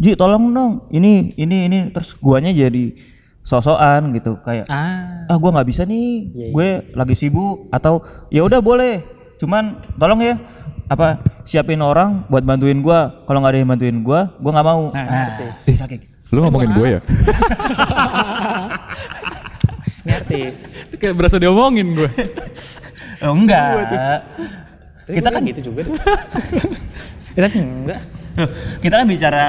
Ji 0.00 0.16
tolong 0.16 0.48
dong, 0.50 0.88
ini 0.90 1.36
ini 1.36 1.68
ini 1.68 1.78
terus 1.92 2.16
guanya 2.16 2.50
jadi 2.50 3.13
sosokan 3.44 4.08
gitu 4.10 4.34
kayak 4.40 4.64
Ah. 4.66 5.28
ah 5.28 5.36
gue 5.36 5.50
nggak 5.52 5.68
bisa 5.68 5.84
nih 5.84 6.32
gue 6.50 6.68
lagi 6.90 7.12
sibuk 7.12 7.68
atau 7.68 8.00
ya 8.28 8.40
udah 8.40 8.58
boleh 8.58 9.04
cuman 9.36 9.78
tolong 9.94 10.18
ya 10.18 10.34
apa 10.84 11.16
siapin 11.44 11.78
orang 11.78 12.24
buat 12.26 12.40
bantuin 12.40 12.76
gue 12.76 12.98
kalau 13.24 13.38
nggak 13.38 13.52
ada 13.52 13.58
yang 13.58 13.68
bantuin 13.68 13.96
gue 14.00 14.20
gue 14.32 14.50
nggak 14.50 14.66
mau 14.66 14.80
Nah, 14.90 15.04
nah, 15.04 15.22
artis. 15.28 15.56
bisa 15.64 15.84
kayak 15.84 16.00
gitu. 16.02 16.12
Lu 16.32 16.40
ngomongin 16.42 16.70
gue 16.72 16.86
ya? 16.88 17.00
Ini 20.04 20.12
artis. 20.14 20.58
Kayak 20.96 21.14
berasa 21.16 21.36
diomongin 21.38 21.94
gue. 21.94 22.10
oh 23.24 23.32
enggak 23.32 23.88
kita 25.04 25.20
gue 25.20 25.30
kan 25.30 25.42
gitu 25.44 25.60
juga. 25.68 25.82
Kita 27.34 27.46
enggak. 27.50 28.00
kita 28.80 28.94
kan 28.98 29.06
bicara 29.06 29.44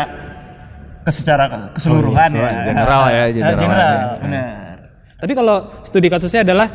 ke 1.05 1.11
secara 1.13 1.69
keseluruhan 1.71 2.29
Oh, 2.29 2.35
iya, 2.35 2.49
ya 2.49 2.63
general 2.65 3.03
ya, 3.05 3.23
Eh, 3.23 3.29
general 3.31 3.59
general 3.61 3.97
benar 4.19 4.47
Tapi 5.15 5.31
kalau 5.31 5.57
studi 5.81 6.07
kasusnya 6.09 6.41
adalah 6.43 6.67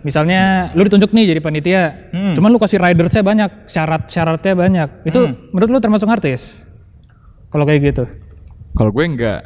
misalnya 0.00 0.72
lu 0.72 0.82
ditunjuk 0.82 1.12
nih 1.12 1.24
jadi 1.28 1.40
panitia, 1.40 1.82
Hmm. 2.10 2.34
cuman 2.34 2.48
lu 2.48 2.58
kasih 2.58 2.80
ridersnya 2.80 3.22
banyak, 3.22 3.50
syarat-syaratnya 3.62 4.54
banyak. 4.56 4.88
Itu 5.04 5.20
Hmm. 5.22 5.52
menurut 5.52 5.70
lu 5.70 5.78
termasuk 5.78 6.08
artis? 6.08 6.66
Kalau 7.46 7.62
kayak 7.62 7.80
gitu. 7.84 8.04
Kalau 8.72 8.90
gue 8.90 9.04
enggak. 9.04 9.44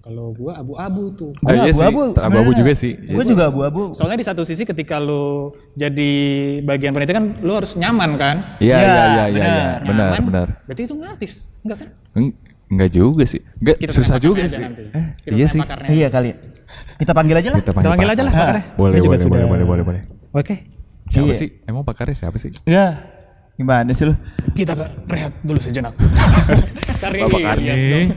Kalau 0.00 0.30
gua 0.32 0.62
abu-abu 0.62 1.10
tuh. 1.12 1.34
gue 1.34 1.50
Ah, 1.50 1.66
iya 1.66 1.74
sih, 1.74 1.82
abu-abu 1.82 2.14
abu-abu 2.14 2.50
juga 2.54 2.72
sih. 2.72 2.94
Iya 2.94 3.10
gue 3.12 3.24
juga 3.26 3.50
abu-abu 3.50 3.90
Soalnya 3.90 4.22
di 4.22 4.26
satu 4.30 4.46
sisi 4.46 4.62
ketika 4.62 5.02
lu 5.02 5.50
jadi 5.74 6.12
bagian 6.62 6.94
panitia 6.94 7.18
kan 7.18 7.34
lu 7.42 7.52
harus 7.52 7.74
nyaman 7.74 8.14
kan? 8.14 8.38
Iya, 8.62 8.76
Iya, 8.78 8.86
iya, 8.86 9.02
iya, 9.02 9.24
iya, 9.26 9.66
benar. 9.82 10.10
iya. 10.14 10.22
Benar. 10.22 10.46
Berarti 10.62 10.82
itu 10.86 10.94
ngartis, 10.94 11.32
enggak 11.66 11.76
kan? 11.82 11.88
Eng- 12.14 12.36
Enggak 12.66 12.90
juga 12.90 13.24
sih. 13.24 13.40
Enggak 13.58 13.76
Kita 13.78 13.92
susah 13.92 14.16
juga 14.18 14.42
sih. 14.44 14.58
nanti. 14.58 14.84
Eh, 14.90 15.04
Kita 15.22 15.34
iya 15.34 15.46
sih. 15.46 15.60
pakarnya. 15.60 15.88
iya 15.88 16.08
kali 16.08 16.28
ya. 16.28 16.36
kita 16.96 17.12
panggil 17.12 17.36
aja 17.36 17.48
lah 17.48 17.58
Kita 17.60 17.70
Kita 17.70 17.88
panggil 17.88 18.08
aja 18.08 18.22
lah 18.22 18.32
pakar. 18.32 18.42
pakarnya. 18.42 18.64
Boleh, 18.80 18.98
boleh, 18.98 19.18
sudah- 19.18 19.30
boleh, 19.30 19.46
boleh, 19.46 19.64
boleh, 19.64 19.84
boleh. 19.84 20.00
Oke. 20.32 20.54
Siapa 21.06 21.30
Iya. 21.30 21.34
sih? 21.36 21.48
Emang 21.64 21.82
pakarnya 21.82 22.16
siapa 22.16 22.36
sih? 22.36 22.50
ya 22.66 23.14
gimana 23.56 23.88
sih 23.90 24.04
lu 24.04 24.12
Kita 24.52 24.74
ke 24.74 24.84
rehat 25.06 25.32
dulu 25.40 25.56
sejenak. 25.56 25.94
Tarik 27.00 27.24
Bapak 27.24 27.40
Karni. 27.40 27.72
Dong. 27.72 28.08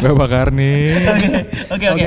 Bapak 0.00 0.28
Karni. 0.28 0.72
oke 1.74 1.86
oke 1.88 2.04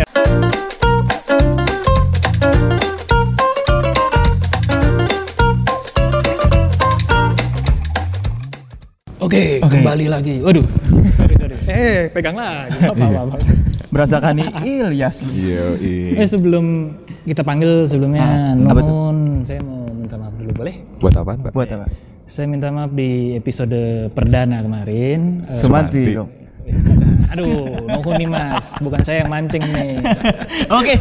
Oke, 9.21 9.61
kembali 9.61 10.09
lagi. 10.09 10.41
Waduh. 10.41 10.65
Eh, 11.71 12.01
pegang 12.11 12.35
lagi. 12.35 12.77
Apa, 12.83 12.93
apa, 12.93 13.19
apa. 13.25 13.35
berasakan 13.93 14.33
nih 14.39 14.47
Ilyas 14.63 15.23
lu. 15.23 15.31
Iya, 15.31 15.63
Eh, 15.75 16.15
iya. 16.15 16.23
sebelum 16.23 16.95
kita 17.23 17.43
panggil 17.43 17.83
sebelumnya, 17.85 18.55
apa 18.55 18.79
tuh? 18.79 18.91
Nun, 18.91 19.17
saya 19.43 19.59
mau 19.61 19.87
minta 19.87 20.15
maaf 20.15 20.33
dulu, 20.35 20.51
boleh? 20.53 20.75
Buat 20.99 21.13
apaan, 21.17 21.39
Pak? 21.43 21.51
buat 21.51 21.69
apa 21.69 21.85
Saya 22.23 22.47
minta 22.47 22.71
maaf 22.71 22.91
di 22.91 23.35
episode 23.35 23.75
perdana 24.11 24.63
kemarin. 24.63 25.43
Eh, 25.47 25.55
Sumanti 25.55 26.03
dong 26.11 26.29
bukan. 26.61 27.31
Aduh, 27.31 27.47
nuhun 27.81 28.13
nih 28.15 28.29
mas, 28.29 28.75
bukan 28.79 29.01
saya 29.01 29.23
yang 29.23 29.31
mancing 29.31 29.63
nih. 29.65 29.99
oke 30.69 30.93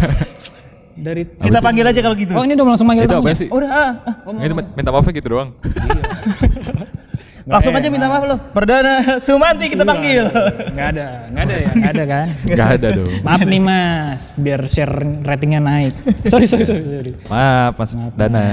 Dari 1.00 1.22
kita 1.24 1.58
panggil 1.58 1.84
aja 1.86 2.00
kalau 2.02 2.12
gitu 2.12 2.32
Oh 2.34 2.44
ini 2.44 2.52
udah 2.52 2.66
langsung 2.66 2.84
manggil 2.84 3.08
Itu 3.08 3.16
apa 3.16 3.32
sih? 3.32 3.48
udah 3.48 3.70
ah, 3.70 3.90
ah. 4.04 4.14
Itu 4.36 4.52
minta 4.52 4.90
maafnya 4.90 5.12
gitu 5.14 5.28
doang. 5.32 5.50
Langsung 7.48 7.72
aja 7.72 7.88
minta 7.88 8.06
maaf 8.08 8.24
lo 8.28 8.36
perdana 8.52 9.00
Sumanti 9.24 9.72
kita 9.72 9.84
panggil 9.84 10.28
Nggak 10.70 10.86
ada, 10.96 11.06
nggak 11.32 11.44
ada 11.44 11.54
ya, 11.54 11.70
nggak 11.72 11.92
ada 11.92 12.04
kan? 12.04 12.26
Enggak 12.46 12.68
ada 12.78 12.88
dong. 12.94 13.12
Maaf 13.20 13.40
nih 13.44 13.60
mas, 13.60 14.20
biar 14.36 14.60
share 14.64 14.94
ratingnya 15.24 15.60
naik. 15.60 15.92
Sorry, 16.24 16.46
sorry, 16.48 16.64
sorry. 16.64 16.82
sorry. 16.82 17.12
Maaf, 17.28 17.76
Mas 17.76 17.90
Dana. 18.16 18.44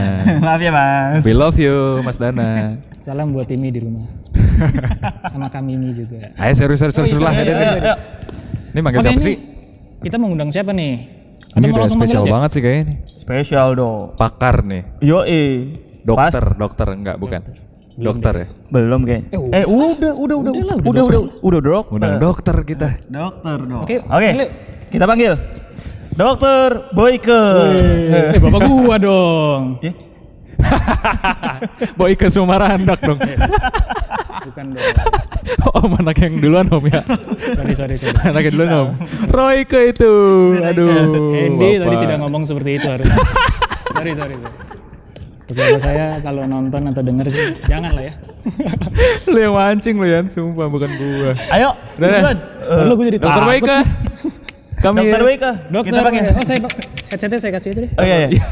maaf 0.43 0.59
ya 0.59 0.71
mas 0.73 1.23
We 1.23 1.33
love 1.33 1.55
you, 1.55 2.01
Mas 2.03 2.17
Dana. 2.19 2.75
Salam 2.99 3.31
buat 3.31 3.47
Timi 3.47 3.71
di 3.71 3.79
rumah. 3.79 4.07
Sama 5.31 5.47
kami 5.47 5.79
ini 5.79 5.89
juga. 5.95 6.33
Ayo 6.35 6.53
serius 6.57 6.79
serius 6.83 6.95
serius 6.95 7.21
lah. 7.23 7.31
iya, 7.31 7.55
iya. 7.79 7.95
Ini 8.73 8.79
manggil 8.83 8.99
siapa 9.05 9.21
sih? 9.23 9.37
kita 10.03 10.15
mengundang 10.19 10.49
siapa 10.51 10.71
nih? 10.75 10.93
Ini 11.57 11.73
udah 11.73 11.89
spesial 11.89 12.23
banget 12.27 12.49
sih 12.53 12.61
kayaknya. 12.61 12.95
Spesial 13.15 13.67
dong. 13.73 14.13
Pakar 14.19 14.61
nih. 14.65 14.83
Yo 15.01 15.23
eh. 15.23 15.81
Dokter, 16.03 16.55
dokter 16.55 16.87
enggak 16.95 17.19
bukan. 17.19 17.41
Dokter 17.43 17.66
ya. 17.97 18.47
Belum 18.69 19.01
kayak. 19.01 19.21
Eh, 19.33 19.39
Eh, 19.61 19.65
udah, 19.65 20.13
udah, 20.13 20.37
udah, 20.37 20.51
Udah 20.53 20.63
lah, 20.63 20.75
udah, 20.77 20.89
udah 20.89 21.03
udah, 21.03 21.21
udah, 21.41 21.59
dokter. 21.59 21.93
Undang 21.97 22.15
dokter 22.21 22.55
kita. 22.61 22.89
Dokter 23.09 23.57
dong. 23.65 23.83
Oke, 23.83 23.95
Oke. 24.05 24.29
Kita 24.87 25.03
panggil. 25.09 25.33
Dokter 26.17 26.69
Boyke. 26.93 27.41
Eh, 28.13 28.39
bapak 28.41 28.61
gua 28.65 28.95
dong. 28.97 29.81
Eh, 29.81 29.93
Boy 31.93 32.17
ke 32.17 32.29
Sumarandak 32.29 33.01
dong. 33.01 33.19
Bukan 34.47 34.65
dong. 34.73 34.85
om 35.77 35.91
anak 36.01 36.17
yang 36.19 36.33
duluan 36.41 36.65
om 36.73 36.83
ya. 36.89 37.01
Sorry, 37.53 37.73
sorry, 37.77 37.95
sorry. 37.99 38.17
anak 38.25 38.41
yang 38.49 38.53
duluan 38.57 38.71
om. 38.73 38.89
Roy 39.29 39.65
ke 39.69 39.93
itu. 39.93 40.13
Aduh. 40.61 41.33
Andy 41.33 41.81
tadi 41.81 41.95
tidak 42.01 42.17
ngomong 42.25 42.43
seperti 42.45 42.81
itu 42.81 42.87
harus. 42.89 43.07
sorry, 43.93 44.13
sorry, 44.17 44.35
sorry. 44.37 44.66
Kalau 45.47 45.79
saya 45.79 46.19
kalau 46.19 46.43
nonton 46.43 46.91
atau 46.91 46.99
denger 46.99 47.31
jangan 47.71 47.95
lah 47.95 48.03
ya. 48.11 48.13
lu 49.31 49.37
yang 49.39 49.55
mancing 49.55 49.95
lu 49.95 50.03
Yan, 50.03 50.27
sumpah 50.27 50.67
bukan 50.67 50.91
gua. 50.91 51.31
Ayo, 51.55 51.71
Udah 51.95 52.07
deh. 52.11 52.21
Eh, 52.21 52.35
Perlu 52.83 52.93
gue 52.99 53.05
jadi 53.15 53.19
Dokter 53.23 53.39
takut. 53.39 53.51
Baika. 53.55 53.77
Kami 54.83 54.99
Dokter 55.07 55.21
Boyke. 55.23 55.51
Dokter, 55.71 55.91
Kita 55.95 55.99
panggil. 56.03 56.23
oh 56.35 56.43
saya 56.43 56.59
headsetnya 57.07 57.39
saya 57.39 57.51
kasih 57.55 57.69
itu 57.71 57.79
deh. 57.87 57.91
Oh 57.95 58.03
iya, 58.03 58.17
iya. 58.27 58.43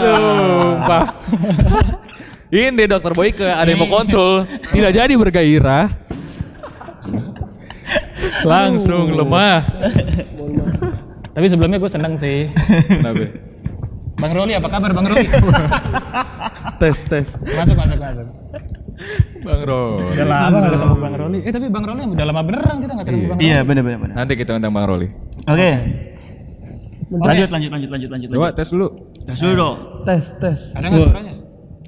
Sumpah. 0.00 1.04
Ini 2.54 2.86
dokter 2.86 3.12
Boyke 3.18 3.50
ada 3.50 3.66
yang 3.66 3.82
mau 3.82 3.90
konsul, 3.90 4.46
tidak 4.70 4.94
jadi 4.94 5.10
bergairah. 5.18 5.90
Langsung 8.46 9.10
lemah. 9.10 9.66
Tapi 11.34 11.46
sebelumnya 11.50 11.82
gue 11.82 11.90
seneng 11.90 12.14
sih. 12.14 12.46
Kenapa? 12.86 13.26
Bang 14.14 14.32
Roli 14.32 14.52
apa 14.54 14.68
kabar 14.70 14.90
Bang 14.94 15.06
Roli? 15.10 15.26
tes 16.80 16.98
tes 17.06 17.28
masuk, 17.42 17.74
masuk, 17.74 17.98
masuk. 17.98 18.26
Bang 19.42 19.62
Roy. 19.66 20.14
Udah 20.14 20.26
lama 20.26 20.56
gak 20.62 20.72
ketemu 20.78 20.96
Bang 21.02 21.14
Roli. 21.18 21.38
Eh 21.42 21.52
tapi 21.52 21.66
Bang 21.68 21.84
Roli 21.84 22.02
udah 22.14 22.24
lama 22.30 22.42
beneran 22.46 22.76
kita 22.78 22.92
gak 22.94 23.06
ketemu 23.10 23.26
Bang 23.26 23.38
Roli. 23.38 23.46
Iya, 23.50 23.58
benar 23.66 23.82
benar 23.82 23.98
benar. 23.98 24.14
Nanti 24.22 24.32
kita 24.38 24.50
undang 24.54 24.72
Bang 24.72 24.86
Roli. 24.86 25.08
Oke. 25.50 25.70
Lanjut, 27.14 27.48
lanjut, 27.52 27.70
lanjut, 27.70 27.90
lanjut, 27.90 28.10
lanjut. 28.10 28.28
Coba 28.32 28.48
tes 28.54 28.68
dulu. 28.70 28.86
Tes 29.26 29.38
dulu 29.38 29.52
dong. 29.54 29.76
tes 30.06 30.24
tes 30.40 30.60
Ada 30.74 30.86
nggak 30.88 31.00
suaranya? 31.04 31.34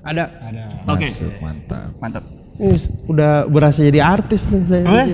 ada 0.06 0.25
Ada. 0.38 0.64
Oke. 0.90 1.09
Masuk, 1.11 1.33
mantap. 1.42 1.88
Mantap. 1.99 2.25
Udah 3.06 3.45
berasa 3.47 3.85
jadi 3.85 4.00
artis 4.00 4.49
nih 4.49 4.64
saya 4.64 4.83
Weh, 4.88 5.09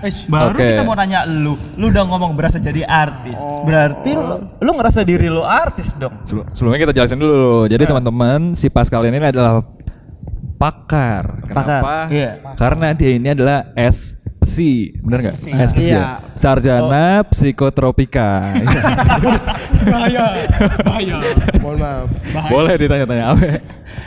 Eh, 0.00 0.08
eh, 0.08 0.12
baru 0.26 0.56
Oke. 0.56 0.64
kita 0.66 0.82
mau 0.82 0.96
nanya 0.96 1.24
lu. 1.24 1.60
Lu 1.76 1.88
udah 1.88 2.04
ngomong 2.04 2.32
berasa 2.32 2.56
jadi 2.56 2.82
artis. 2.82 3.36
Berarti 3.62 4.16
lu, 4.16 4.36
lu 4.56 4.70
ngerasa 4.72 5.04
diri 5.04 5.28
lu 5.28 5.44
artis 5.44 5.92
dong. 5.94 6.24
Sebelum- 6.24 6.48
Sebelumnya 6.52 6.80
kita 6.80 6.92
jelasin 6.94 7.20
dulu. 7.20 7.68
Jadi 7.68 7.84
teman-teman, 7.84 8.52
si 8.52 8.72
Pascal 8.72 9.04
ini 9.04 9.20
adalah 9.20 9.60
pakar. 10.56 11.40
Pakar, 11.52 11.80
Kenapa? 11.80 11.96
iya. 12.08 12.30
Karena 12.56 12.92
dia 12.92 13.10
ini 13.12 13.28
adalah 13.28 13.72
SPSI, 13.76 14.72
benar 15.00 15.18
nggak? 15.20 15.36
SPSI. 15.36 15.84
Iya. 15.84 15.96
ya? 15.96 16.04
Sarjana 16.32 17.04
Psikotropika. 17.28 18.40
bahaya, 19.84 20.24
bahaya. 20.84 21.16
mohon 21.60 21.76
maaf 21.80 22.48
Boleh 22.48 22.74
ditanya-tanya. 22.76 23.24
Apa? 23.32 23.40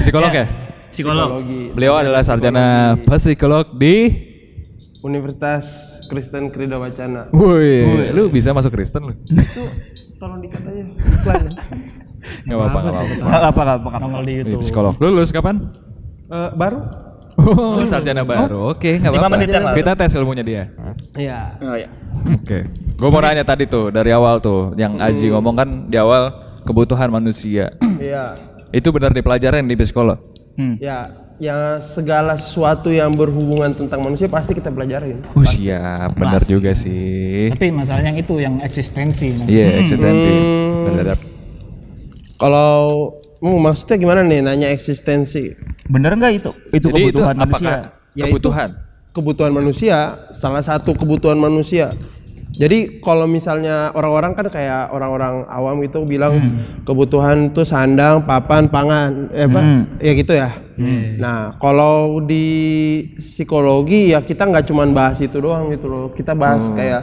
Psikolog 0.02 0.30
ya? 0.32 0.46
Psikolog. 0.90 1.28
psikologi 1.42 1.62
Beliau 1.74 1.98
adalah 1.98 2.22
sarjana 2.22 2.94
psikolog 2.98 3.74
di 3.74 4.14
Universitas 5.04 5.64
Kristen 6.08 6.48
Krida 6.48 6.80
Wacana 6.80 7.28
Woi, 7.30 7.84
lu 8.12 8.32
bisa 8.32 8.56
masuk 8.56 8.72
Kristen 8.72 9.04
lu? 9.04 9.14
itu 9.28 9.64
tolong 10.16 10.40
dikatanya 10.40 10.84
iklan 10.96 11.42
ya. 11.48 11.52
Enggak 12.48 12.58
apa-apa, 12.58 12.78
enggak 12.80 12.96
apa-apa. 12.96 13.14
Nggak 13.20 13.44
apa 13.44 13.62
nggak 13.62 13.78
apa. 13.84 13.90
Nongol 14.00 14.24
di 14.24 14.34
YouTube. 14.40 14.62
psikolog. 14.64 14.94
Lu 14.96 15.08
lulus 15.12 15.30
kapan? 15.30 15.60
Eh, 16.32 16.50
baru 16.56 16.80
Oh, 17.34 17.82
sarjana 17.84 18.22
baru. 18.24 18.72
Oke, 18.72 18.96
enggak 18.96 19.12
Lima 19.12 19.28
apa-apa. 19.28 19.74
Kita 19.76 19.92
tes 19.98 20.14
ilmunya 20.16 20.46
dia. 20.46 20.64
iya 21.18 21.58
Oh 21.60 21.76
iya. 21.76 21.90
Oke. 22.32 22.70
Gue 22.96 23.10
mau 23.10 23.20
nanya 23.20 23.44
tadi 23.44 23.68
tuh 23.68 23.90
dari 23.90 24.14
awal 24.14 24.40
tuh 24.40 24.72
yang 24.78 25.02
Aji 25.02 25.34
ngomong 25.34 25.56
kan 25.58 25.70
di 25.90 25.98
awal 26.00 26.32
kebutuhan 26.64 27.12
manusia. 27.12 27.74
iya 28.00 28.38
Itu 28.72 28.96
benar 28.96 29.12
dipelajarin 29.12 29.68
di 29.68 29.76
psikolog. 29.76 30.16
Hmm. 30.54 30.78
ya 30.78 31.10
ya 31.42 31.82
segala 31.82 32.38
sesuatu 32.38 32.94
yang 32.94 33.10
berhubungan 33.14 33.74
tentang 33.74 34.06
manusia 34.06 34.30
pasti 34.30 34.54
kita 34.54 34.70
pelajarin 34.70 35.26
Oh 35.34 35.42
siap, 35.42 36.14
benar 36.14 36.46
juga 36.46 36.78
sih. 36.78 37.50
Tapi 37.50 37.74
masalahnya 37.74 38.14
yang 38.14 38.20
itu 38.22 38.36
yang 38.38 38.56
eksistensi. 38.62 39.34
Iya, 39.50 39.82
eksistensi. 39.82 40.32
Hmm. 40.34 40.86
Terhadap 40.86 41.18
kalau 42.38 42.74
hmm, 43.42 43.60
maksudnya 43.60 43.98
gimana 43.98 44.20
nih 44.22 44.40
nanya 44.44 44.68
eksistensi 44.74 45.56
Bener 45.88 46.16
nggak 46.16 46.34
itu? 46.40 46.52
Itu 46.72 46.88
Jadi 46.90 47.02
itu 47.12 47.20
kebutuhan 47.20 47.36
apakah 47.38 47.76
manusia. 47.76 48.14
Ya, 48.14 48.26
kebutuhan? 48.30 48.70
kebutuhan 49.14 49.52
manusia 49.54 49.98
salah 50.34 50.66
satu 50.66 50.98
kebutuhan 50.98 51.38
manusia 51.38 51.94
jadi 52.54 53.02
kalau 53.02 53.26
misalnya 53.26 53.90
orang-orang 53.98 54.38
kan 54.38 54.46
kayak 54.46 54.94
orang-orang 54.94 55.42
awam 55.50 55.82
itu 55.82 56.06
bilang 56.06 56.38
kebutuhan 56.86 57.50
tuh 57.50 57.66
sandang, 57.66 58.22
papan, 58.30 58.70
pangan, 58.70 59.34
eh 59.34 59.50
apa? 59.50 59.62
Ya 59.98 60.12
gitu 60.14 60.34
ya. 60.38 60.50
Nah, 61.18 61.58
kalau 61.58 62.22
di 62.22 62.46
psikologi 63.18 64.14
ya 64.14 64.22
kita 64.22 64.46
nggak 64.46 64.70
cuman 64.70 64.94
bahas 64.94 65.18
itu 65.22 65.42
doang 65.42 65.74
gitu 65.74 65.90
loh. 65.90 66.06
Kita 66.14 66.38
bahas 66.38 66.70
kayak 66.70 67.02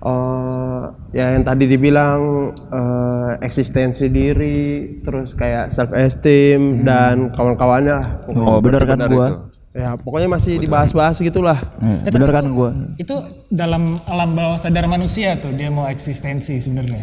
eh 0.00 0.82
ya 1.12 1.36
yang 1.36 1.44
tadi 1.44 1.68
dibilang 1.68 2.50
eh, 2.50 3.30
eksistensi 3.46 4.10
diri, 4.10 4.98
terus 5.06 5.36
kayak 5.36 5.70
self 5.70 5.94
esteem 5.94 6.82
dan 6.82 7.30
kawan-kawannya 7.36 7.94
lah. 7.94 8.08
Oh, 8.32 8.58
bener 8.58 8.82
berarti 8.82 8.90
kan 8.90 8.98
benar 8.98 9.10
gua? 9.12 9.26
itu. 9.28 9.36
Ya, 9.70 9.94
pokoknya 9.94 10.26
masih 10.26 10.58
dibahas-bahas 10.58 11.14
gitulah. 11.16 11.54
Eh, 11.78 12.10
bener 12.10 12.30
kan 12.30 12.42
gua? 12.50 12.74
Itu 12.98 13.22
dalam 13.46 14.02
alam 14.04 14.34
bawah 14.34 14.58
sadar 14.58 14.90
manusia 14.90 15.38
tuh 15.38 15.54
dia 15.54 15.70
mau 15.70 15.86
eksistensi 15.86 16.58
sebenarnya. 16.58 16.98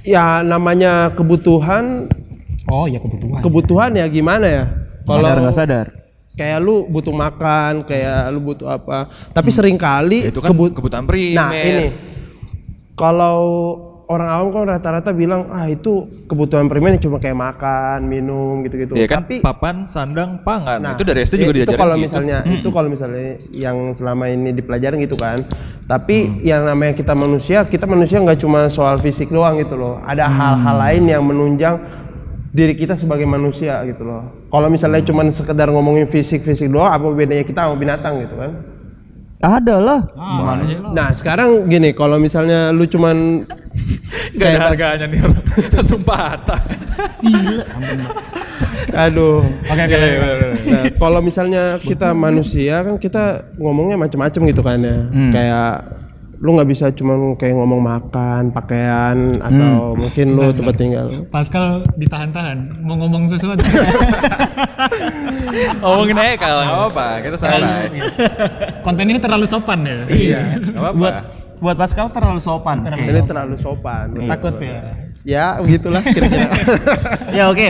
Ya 0.00 0.40
namanya 0.40 1.12
kebutuhan, 1.12 2.08
Oh 2.66 2.88
ya 2.88 2.96
kebutuhan. 2.96 3.44
kebutuhan 3.44 3.90
ya 3.92 4.08
gimana 4.08 4.46
ya? 4.48 4.64
Sadar 5.04 5.36
nggak 5.38 5.56
sadar? 5.56 5.86
kayak 6.32 6.64
lu 6.64 6.88
butuh 6.88 7.12
makan, 7.12 7.84
kayak 7.84 8.32
lu 8.32 8.40
butuh 8.40 8.72
apa. 8.72 9.12
Tapi 9.30 9.52
sering 9.52 9.76
kali 9.76 10.32
Itu 10.32 10.40
kan 10.40 10.48
kebut- 10.48 10.72
kebutuhan 10.72 11.04
primer. 11.04 11.36
Nah, 11.36 11.52
ini 11.52 11.86
kalau 12.94 13.36
orang 14.12 14.28
awam 14.28 14.48
kan 14.52 14.62
rata-rata 14.76 15.10
bilang 15.16 15.48
ah 15.48 15.64
itu 15.64 16.04
kebutuhan 16.28 16.68
primer 16.68 17.00
cuma 17.00 17.16
kayak 17.16 17.34
makan, 17.34 18.04
minum 18.04 18.60
gitu-gitu. 18.62 18.92
Iya 18.92 19.08
kan 19.08 19.24
Tapi 19.24 19.40
papan, 19.40 19.88
sandang, 19.88 20.44
pangan. 20.44 20.78
Nah, 20.84 20.92
itu 20.92 21.04
dari 21.08 21.24
SD 21.24 21.40
juga 21.40 21.52
itu 21.56 21.58
diajarin 21.64 21.80
kalau 21.80 21.96
gitu. 21.96 22.04
misalnya 22.04 22.38
itu 22.44 22.68
kalau 22.68 22.88
misalnya 22.92 23.28
yang 23.56 23.76
selama 23.96 24.24
ini 24.28 24.50
dipelajarin 24.52 25.00
gitu 25.00 25.16
kan. 25.16 25.40
Tapi 25.88 26.44
yang 26.44 26.62
namanya 26.68 26.92
kita 26.92 27.16
manusia, 27.16 27.64
kita 27.64 27.88
manusia 27.88 28.20
nggak 28.20 28.38
cuma 28.38 28.68
soal 28.68 29.00
fisik 29.00 29.32
doang 29.32 29.56
gitu 29.56 29.74
loh. 29.74 29.98
Ada 30.04 30.28
hal-hal 30.28 30.76
lain 30.76 31.04
yang 31.08 31.22
menunjang 31.24 31.80
diri 32.52 32.76
kita 32.76 33.00
sebagai 33.00 33.24
manusia 33.24 33.80
gitu 33.88 34.04
loh. 34.04 34.44
Kalau 34.52 34.68
misalnya 34.68 35.00
cuma 35.00 35.24
sekedar 35.32 35.72
ngomongin 35.72 36.04
fisik-fisik 36.04 36.68
doang, 36.68 36.92
apa 36.92 37.08
bedanya 37.08 37.48
kita 37.48 37.64
sama 37.64 37.76
binatang 37.80 38.20
gitu 38.28 38.36
kan? 38.36 38.71
Ada 39.42 39.76
lah. 39.82 40.00
Nah 40.94 41.10
sekarang 41.10 41.66
gini, 41.66 41.90
kalau 41.92 42.14
misalnya 42.16 42.70
lu 42.70 42.86
cuman 42.86 43.42
Gak 44.38 44.48
ada 44.54 44.70
harganya 44.70 45.06
nih 45.10 45.18
orang. 45.18 45.44
Langsung 45.74 46.02
patah. 46.08 46.62
aduh 48.92 49.42
Oke 49.42 49.82
oke. 49.82 49.96
Iya, 49.96 50.30
Nah, 50.62 50.84
kalau 50.94 51.20
misalnya 51.20 51.76
kita 51.80 52.14
manusia 52.14 52.86
kan 52.86 52.96
kita 52.96 53.50
ngomongnya 53.58 53.98
macam-macam 53.98 54.40
gitu 54.46 54.62
kan 54.62 54.78
ya. 54.78 54.96
Kayak 55.34 55.72
lu 56.42 56.58
nggak 56.58 56.68
bisa 56.74 56.90
cuma 56.90 57.14
kayak 57.38 57.54
ngomong 57.54 57.78
makan, 57.78 58.50
pakaian 58.50 59.38
atau 59.38 59.94
mungkin 59.94 60.26
lu 60.34 60.50
tempat 60.50 60.74
tinggal. 60.74 61.06
Pascal 61.30 61.86
ditahan-tahan 61.94 62.82
mau 62.82 62.98
ngomong 62.98 63.30
sesuatu. 63.30 63.62
Ngomongin 65.78 66.18
aja 66.18 66.34
kalau 66.42 66.60
nggak 66.66 66.78
apa-apa. 66.82 67.06
Kita 67.22 67.36
santai. 67.38 68.02
Konten 68.82 69.06
ini 69.06 69.22
terlalu 69.22 69.46
sopan 69.46 69.86
ya. 69.86 70.02
Iya. 70.10 70.40
Apa-apa. 70.74 70.98
Buat 70.98 71.14
buat 71.62 71.76
Pascal 71.78 72.10
terlalu 72.10 72.42
sopan. 72.42 72.82
Oke. 72.90 73.06
Ini 73.06 73.22
terlalu 73.22 73.54
sopan. 73.54 74.06
Takut 74.26 74.58
ya. 74.58 74.80
Ya, 75.22 75.46
begitulah 75.62 76.02
kira-kira. 76.02 76.50
ya 77.38 77.54
oke. 77.54 77.68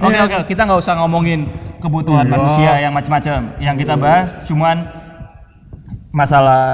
Oke 0.00 0.18
oke, 0.24 0.36
kita 0.48 0.64
nggak 0.64 0.80
usah 0.80 0.96
ngomongin 1.04 1.44
kebutuhan 1.76 2.24
manusia 2.24 2.80
yang 2.80 2.96
macam-macam. 2.96 3.52
Yang 3.60 3.76
kita 3.84 3.94
bahas 4.00 4.32
cuman 4.48 4.88
masalah 6.08 6.64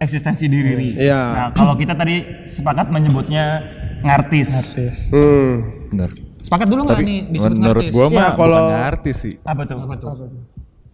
eksistensi 0.00 0.48
diri. 0.48 0.96
Iya. 0.96 1.20
Nah, 1.20 1.48
kalau 1.52 1.76
kita 1.76 1.92
tadi 1.92 2.44
sepakat 2.48 2.88
menyebutnya 2.88 3.60
ngartis. 4.00 4.72
Artis. 4.72 4.96
Hmm. 5.12 5.54
Bener. 5.92 6.10
Sepakat 6.40 6.66
dulu 6.66 6.88
nggak 6.88 7.00
nih 7.04 7.20
disebut 7.28 7.52
Menurut 7.54 7.82
artis? 7.84 7.92
gua 7.92 8.06
Iya, 8.08 8.16
mah 8.16 8.30
kalau- 8.32 8.66
bukan 8.66 8.88
artis 8.88 9.16
sih. 9.20 9.34
Apa 9.44 9.62
tuh? 9.68 9.76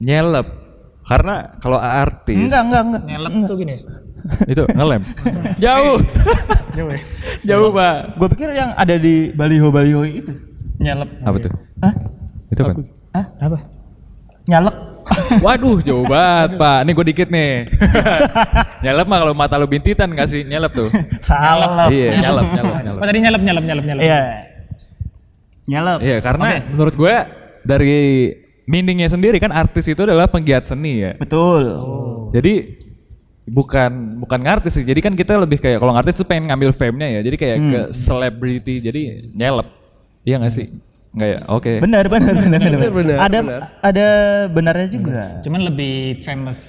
Nyelep. 0.02 0.46
Karena 1.06 1.34
kalau 1.62 1.78
artis 1.78 2.34
Enggak, 2.34 2.62
enggak, 2.66 2.82
enggak. 2.82 3.02
Nyelep 3.06 3.32
tuh 3.46 3.56
gini. 3.56 3.76
itu 4.50 4.62
ngelem. 4.74 5.02
Jauh. 5.64 6.02
Jauh 6.74 6.90
ya. 6.90 6.98
Jauh, 7.54 7.70
Pak. 7.70 8.18
Gue 8.18 8.28
pikir 8.34 8.48
yang 8.58 8.74
ada 8.74 8.98
di 8.98 9.30
baliho-baliho 9.30 10.02
itu 10.02 10.34
nyelep. 10.82 11.06
Apa 11.22 11.36
tuh? 11.38 11.52
Hah? 11.78 11.94
Itu 12.50 12.60
apa? 12.66 12.72
Hah? 13.14 13.24
Apa? 13.38 13.58
Nyalek. 14.50 14.76
Waduh, 15.44 15.78
jauh 15.82 16.04
banget, 16.06 16.58
Pak. 16.58 16.78
Nih 16.86 16.92
gue 16.92 17.06
dikit 17.14 17.28
nih. 17.30 17.52
nyelep 18.84 19.06
mah 19.06 19.18
kalau 19.22 19.34
mata 19.34 19.54
lu 19.56 19.66
bintitan 19.70 20.10
kasih 20.12 20.42
nyelep 20.42 20.72
tuh. 20.74 20.88
Salah. 21.22 21.88
iya, 21.90 22.18
nyelep, 22.20 22.46
nyelep, 22.52 22.74
nyelep. 22.82 23.00
Oh 23.00 23.06
tadi 23.06 23.18
nyelep 23.22 23.42
nyelep 23.42 23.64
nyelep 23.64 23.84
nyelep. 23.84 24.02
Iya. 24.02 24.22
Nyalep. 25.66 25.98
Iya, 26.02 26.16
karena 26.22 26.48
menurut 26.70 26.94
gue 26.94 27.14
dari 27.66 27.98
meaningnya 28.66 29.10
sendiri 29.10 29.38
kan 29.38 29.54
artis 29.54 29.86
itu 29.86 30.02
adalah 30.02 30.26
penggiat 30.26 30.66
seni 30.66 31.02
ya. 31.06 31.12
Betul. 31.18 31.74
Jadi 32.34 32.82
bukan 33.46 34.22
bukan 34.22 34.40
ngartis 34.42 34.74
sih. 34.74 34.84
Jadi 34.86 35.00
kan 35.02 35.14
kita 35.14 35.38
lebih 35.38 35.62
kayak 35.62 35.78
kalau 35.78 35.94
ngartis 35.94 36.18
tuh 36.18 36.26
pengen 36.26 36.50
ngambil 36.50 36.74
fame-nya 36.74 37.18
ya. 37.18 37.20
Jadi 37.22 37.36
kayak 37.38 37.56
ke 37.62 37.80
celebrity. 37.94 38.82
Jadi 38.82 39.02
nyelep. 39.34 39.66
Iya 40.26 40.42
gak 40.42 40.54
sih? 40.54 40.66
Enggak 41.16 41.28
ya? 41.32 41.38
Oke. 41.48 41.72
Benar, 41.80 42.04
benar, 42.12 42.34
benar, 42.36 42.60
benar. 42.60 42.90
benar, 42.92 43.16
ada 43.18 43.38
benar. 43.40 43.60
ada 43.80 44.06
benarnya 44.52 44.88
juga. 44.92 45.40
Cuman 45.40 45.60
lebih 45.64 46.20
famous. 46.20 46.60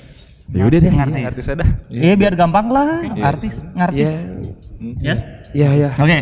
Ya 0.56 0.64
udah 0.64 0.80
deh, 0.80 0.88
Ngartis. 0.88 1.20
ngartis 1.28 1.46
aja 1.52 1.56
dah. 1.60 1.70
Iya, 1.92 2.16
biar 2.16 2.34
gampang 2.40 2.72
lah 2.72 3.04
artis 3.20 3.60
ngartis. 3.76 4.12
Ya. 5.04 5.16
Iya, 5.52 5.70
iya. 5.76 5.90
Oke. 6.00 6.18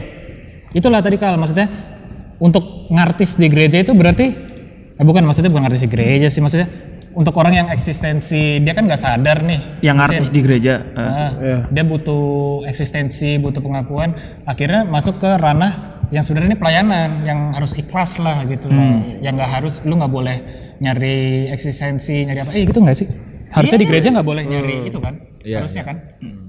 Itulah 0.73 1.05
tadi 1.05 1.21
kal 1.21 1.37
maksudnya 1.37 1.69
untuk 2.41 2.89
ngartis 2.89 3.37
di 3.37 3.45
gereja 3.45 3.77
itu 3.77 3.93
berarti 3.93 4.25
eh, 4.97 5.05
bukan 5.05 5.21
maksudnya 5.23 5.53
bukan 5.53 5.69
ngartis 5.69 5.85
di 5.85 5.91
gereja 5.93 6.27
sih 6.27 6.41
maksudnya 6.41 6.65
untuk 7.15 7.31
orang 7.39 7.63
yang 7.63 7.67
eksistensi 7.71 8.59
dia 8.59 8.73
kan 8.75 8.83
nggak 8.83 8.99
sadar 8.99 9.39
nih 9.39 9.79
Yang 9.79 9.97
artis 10.03 10.27
di 10.33 10.39
gereja. 10.41 10.83
Nah, 10.83 11.29
Iya. 11.37 11.57
dia 11.69 11.83
butuh 11.85 12.65
eksistensi 12.65 13.37
butuh 13.37 13.61
pengakuan 13.61 14.17
akhirnya 14.43 14.83
masuk 14.83 15.21
ke 15.21 15.29
ranah 15.37 15.94
yang 16.13 16.23
sebenarnya 16.25 16.49
ini 16.53 16.59
pelayanan 16.59 17.09
yang 17.25 17.39
harus 17.53 17.73
ikhlas 17.77 18.21
lah 18.21 18.45
gitu 18.45 18.69
lah 18.69 19.01
yang 19.21 19.33
nggak 19.33 19.51
harus 19.61 19.81
lu 19.85 19.97
nggak 19.97 20.11
boleh 20.11 20.37
nyari 20.81 21.49
eksistensi 21.49 22.25
nyari 22.27 22.45
apa 22.45 22.51
eh 22.53 22.63
gitu 22.67 22.79
nggak 22.83 22.97
sih 22.97 23.07
harusnya 23.53 23.79
di 23.81 23.87
gereja 23.87 24.11
nggak 24.11 24.27
boleh 24.27 24.43
nyari 24.45 24.89
itu 24.89 24.99
kan 24.99 25.15
Iya, 25.45 25.61
harusnya 25.61 25.83
kan 25.85 25.97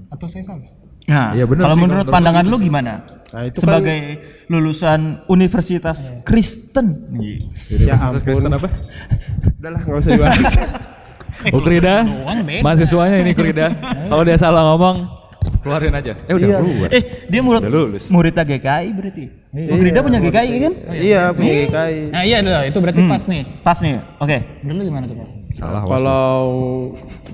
atau 0.09 0.25
saya 0.25 0.43
salah 0.43 0.65
Nah, 1.07 1.31
Iya, 1.31 1.47
benar 1.47 1.71
kalau 1.71 1.75
sih, 1.79 1.83
menurut 1.87 2.05
pandangan 2.11 2.43
lu 2.43 2.59
gimana? 2.59 3.07
Nah, 3.31 3.47
itu 3.47 3.63
Sebagai 3.63 3.99
lulusan 4.51 5.23
Universitas 5.31 6.11
Kristen. 6.27 7.07
Ya 7.71 7.95
ampun. 7.95 8.19
Kristen 8.27 8.51
apa? 8.51 8.67
Udahlah, 9.55 9.81
nggak 9.87 9.99
usah 10.03 10.11
dibahas. 10.19 10.51
Oh 11.53 11.61
Krida. 11.61 12.01
Mahasiswanya 12.65 13.21
ini 13.21 13.31
Krida. 13.37 13.69
Kalau 14.11 14.25
dia 14.25 14.35
salah 14.41 14.73
ngomong, 14.73 15.05
keluarin 15.59 15.93
aja. 15.93 16.13
Eh 16.23 16.33
udah 16.33 16.47
keluar. 16.57 16.89
Eh, 16.89 17.03
dia 17.27 17.41
murid 17.41 17.61
Udah 17.61 17.71
lulus. 17.73 18.03
muridnya 18.07 18.43
GKI 18.43 18.89
berarti. 18.91 19.23
Oh, 19.57 19.75
Grida 19.75 19.99
punya 19.99 20.19
GKI 20.19 20.55
kan? 20.59 20.73
iya, 20.93 21.21
punya 21.31 21.53
GKI. 21.65 21.99
nah 22.13 22.21
iya 22.21 22.37
adalah 22.39 22.61
itu 22.63 22.77
berarti 22.77 23.01
pas 23.03 23.23
nih 23.25 23.41
Pas 23.63 23.77
nih. 23.79 23.97
Oke. 24.17 24.37
dulu 24.61 24.79
gimana 24.83 25.05
tuh 25.05 25.17
Kak? 25.17 25.29
Salah. 25.53 25.81
Kalau 25.83 26.37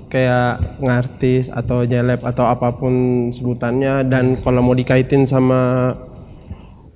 kayak 0.08 0.78
ngartis 0.80 1.52
atau 1.52 1.84
nyelep 1.84 2.22
atau 2.22 2.46
apa 2.46 2.72
pun 2.72 2.94
sebutannya 3.28 4.08
dan 4.08 4.40
kalau 4.40 4.62
mau 4.62 4.72
dikaitin 4.72 5.26
sama 5.26 5.92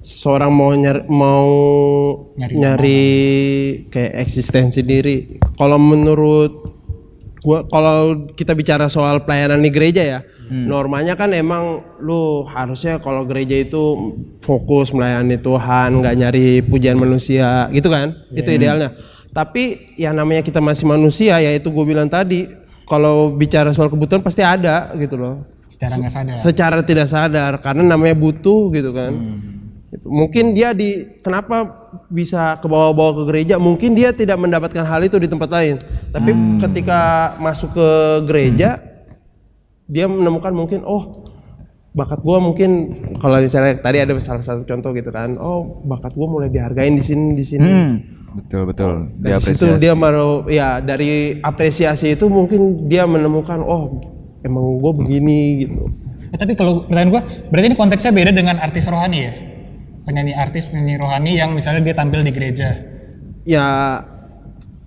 seorang 0.01 0.49
mau 0.49 0.73
nyari, 0.73 1.03
mau 1.11 1.47
Nyari 2.33 2.55
nyari, 2.55 3.07
kayak 3.91 4.23
eksistensi 4.23 4.81
diri. 4.81 5.37
Kalau 5.59 5.77
menurut 5.77 6.78
gua 7.49 7.65
kalau 7.65 8.29
kita 8.37 8.53
bicara 8.53 8.93
soal 8.93 9.25
pelayanan 9.25 9.65
di 9.65 9.73
gereja 9.73 10.05
ya, 10.05 10.21
normanya 10.53 11.17
kan 11.17 11.33
emang 11.33 11.81
lu 12.05 12.45
harusnya 12.45 13.01
kalau 13.01 13.25
gereja 13.25 13.57
itu 13.57 13.83
fokus 14.45 14.93
melayani 14.93 15.41
Tuhan, 15.41 15.97
nggak 15.97 16.15
nyari 16.21 16.61
pujian 16.61 17.01
manusia, 17.01 17.73
gitu 17.73 17.89
kan? 17.89 18.13
Itu 18.37 18.53
idealnya. 18.53 18.93
Tapi 19.33 19.97
yang 19.97 20.13
namanya 20.17 20.45
kita 20.45 20.61
masih 20.61 20.85
manusia, 20.89 21.41
ya 21.41 21.53
itu 21.57 21.73
gue 21.73 21.85
bilang 21.89 22.09
tadi, 22.09 22.49
kalau 22.89 23.33
bicara 23.33 23.73
soal 23.77 23.89
kebutuhan 23.93 24.25
pasti 24.25 24.45
ada 24.45 24.93
gitu 24.97 25.17
loh. 25.17 25.37
secara 25.69 26.01
nggak 26.01 26.13
sadar 26.13 26.37
Secara 26.41 26.79
tidak 26.81 27.09
sadar 27.13 27.53
karena 27.61 27.85
namanya 27.85 28.17
butuh 28.17 28.73
gitu 28.73 28.91
kan. 28.97 29.13
Gitu. 29.13 29.58
Mungkin 29.89 30.53
dia 30.53 30.77
di 30.77 31.17
kenapa 31.25 31.89
bisa 32.13 32.61
ke 32.61 32.69
bawah-bawah 32.69 33.25
ke 33.25 33.33
gereja? 33.33 33.57
Mungkin 33.57 33.97
dia 33.97 34.13
tidak 34.13 34.37
mendapatkan 34.37 34.85
hal 34.85 35.01
itu 35.01 35.17
di 35.17 35.25
tempat 35.25 35.49
lain. 35.49 35.81
Tapi 36.13 36.61
ketika 36.61 37.33
masuk 37.41 37.73
ke 37.73 37.89
gereja, 38.29 38.77
dia 39.89 40.05
menemukan 40.05 40.53
mungkin 40.53 40.85
oh 40.85 41.25
bakat 41.97 42.21
gua 42.21 42.37
mungkin 42.37 42.93
kalau 43.17 43.41
misalnya 43.41 43.81
tadi 43.81 44.05
ada 44.05 44.13
salah 44.21 44.45
satu 44.45 44.69
contoh 44.69 44.93
gitu 44.93 45.09
kan. 45.09 45.41
Oh 45.41 45.81
bakat 45.89 46.13
gua 46.13 46.29
mulai 46.29 46.53
dihargain 46.53 46.93
di 46.93 47.01
sini 47.01 47.33
di 47.33 47.45
sini. 47.49 47.71
Hmm. 47.73 47.93
Betul 48.37 48.69
betul. 48.69 49.09
Dari 49.25 49.41
situ 49.41 49.81
dia 49.81 49.97
baru 49.97 50.45
ya 50.53 50.85
dari 50.85 51.41
apresiasi 51.41 52.13
itu 52.13 52.29
mungkin 52.29 52.93
dia 52.93 53.09
menemukan 53.09 53.65
oh 53.65 54.05
emang 54.45 54.77
gue 54.77 54.93
begini 55.01 55.65
gitu. 55.65 55.89
Eh, 56.29 56.37
tapi 56.37 56.53
kalau 56.53 56.85
pertanyaan 56.85 57.09
gua 57.09 57.23
berarti 57.49 57.73
ini 57.73 57.77
konteksnya 57.81 58.13
beda 58.13 58.37
dengan 58.37 58.61
artis 58.61 58.85
rohani 58.85 59.21
ya 59.25 59.48
penyanyi 60.09 60.33
artis 60.33 60.65
penyanyi 60.65 60.97
rohani 60.97 61.37
yang 61.37 61.53
misalnya 61.53 61.85
dia 61.85 61.93
tampil 61.95 62.25
di 62.25 62.33
gereja 62.33 62.81
Ya 63.45 63.65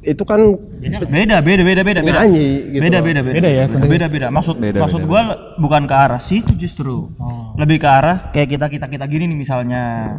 itu 0.02 0.22
kan 0.26 0.38
Beda, 0.82 1.42
beda, 1.42 1.62
beda, 1.62 1.82
beda. 1.86 2.02
beda. 2.02 2.26
nyanyi 2.26 2.74
gitu. 2.74 2.82
Beda, 2.82 3.00
beda, 3.06 3.22
beda. 3.22 3.38
Beda 3.38 3.50
ya, 3.54 3.66
Beda, 3.70 4.06
beda. 4.10 4.28
Maksud 4.34 4.56
Beda, 4.58 4.78
maksud 4.82 5.02
beda, 5.06 5.10
gua 5.10 5.22
bukan 5.62 5.86
ke 5.86 5.94
arah 5.94 6.18
situ 6.18 6.58
justru. 6.58 7.14
Lebih 7.54 7.78
ke 7.78 7.86
arah 7.86 8.34
kayak 8.34 8.50
kita 8.50 8.66
kita 8.66 8.86
kita 8.90 9.06
gini 9.06 9.30
nih 9.30 9.38
misalnya. 9.38 10.14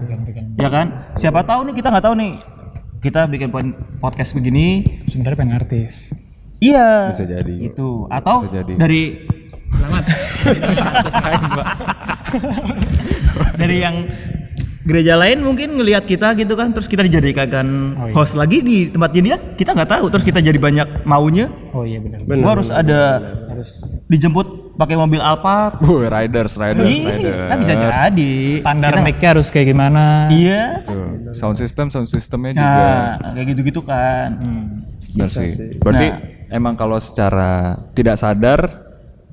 Ya 0.54 0.70
kan? 0.70 1.10
Siapa 1.18 1.42
tahu 1.42 1.66
nih 1.66 1.74
kita 1.74 1.90
nggak 1.90 2.04
tahu 2.06 2.14
nih. 2.14 2.32
Kita 3.02 3.26
bikin 3.26 3.50
podcast 3.98 4.30
begini, 4.38 4.86
sebenarnya 5.10 5.38
pengen 5.42 5.58
artis 5.58 6.14
iya. 6.62 7.10
Bisa 7.10 7.26
jadi. 7.26 7.54
Itu 7.58 8.06
atau 8.06 8.46
Bisa 8.46 8.62
jadi. 8.62 8.72
dari 8.78 9.02
selamat 9.72 10.04
dari 13.60 13.76
yang 13.82 13.96
gereja 14.92 15.16
lain 15.16 15.40
mungkin 15.40 15.80
ngelihat 15.80 16.04
kita 16.04 16.36
gitu 16.36 16.52
kan 16.52 16.76
terus 16.76 16.84
kita 16.84 17.00
dijadikan 17.08 17.64
Oh, 17.96 18.06
iya. 18.06 18.12
host 18.12 18.36
lagi 18.36 18.60
di 18.60 18.92
tempatnya 18.92 19.22
dia 19.24 19.36
kita 19.56 19.72
nggak 19.72 19.88
tahu. 19.88 20.04
Terus 20.12 20.24
kita 20.28 20.44
jadi 20.44 20.60
banyak 20.60 21.08
maunya. 21.08 21.48
Oh 21.72 21.88
iya 21.88 21.96
benar. 22.04 22.20
Benar, 22.28 22.44
gua 22.44 22.52
harus 22.60 22.68
ada 22.68 23.00
harus 23.48 23.70
dijemput 24.06 24.76
pakai 24.76 24.96
mobil 25.00 25.20
Alphard. 25.24 25.80
Wuh, 25.80 26.04
riders, 26.04 26.60
riders, 26.60 26.84
riders. 26.84 27.24
Iya, 27.24 27.48
kan 27.48 27.56
bisa 27.56 27.74
jadi. 27.80 28.34
Standar 28.60 28.92
mic-nya 29.00 29.28
harus 29.32 29.48
kayak 29.48 29.72
gimana? 29.72 30.28
Iya. 30.28 30.84
Tuh, 30.84 31.32
sound 31.32 31.56
system, 31.56 31.88
sound 31.88 32.08
systemnya 32.12 32.52
juga. 32.52 32.92
nah 33.24 33.30
kayak 33.32 33.46
gitu-gitu 33.56 33.80
kan. 33.80 34.28
Benar 35.16 35.28
sih. 35.32 35.80
Berarti 35.80 36.06
emang 36.52 36.76
kalau 36.76 37.00
secara 37.00 37.80
tidak 37.96 38.20
sadar 38.20 38.60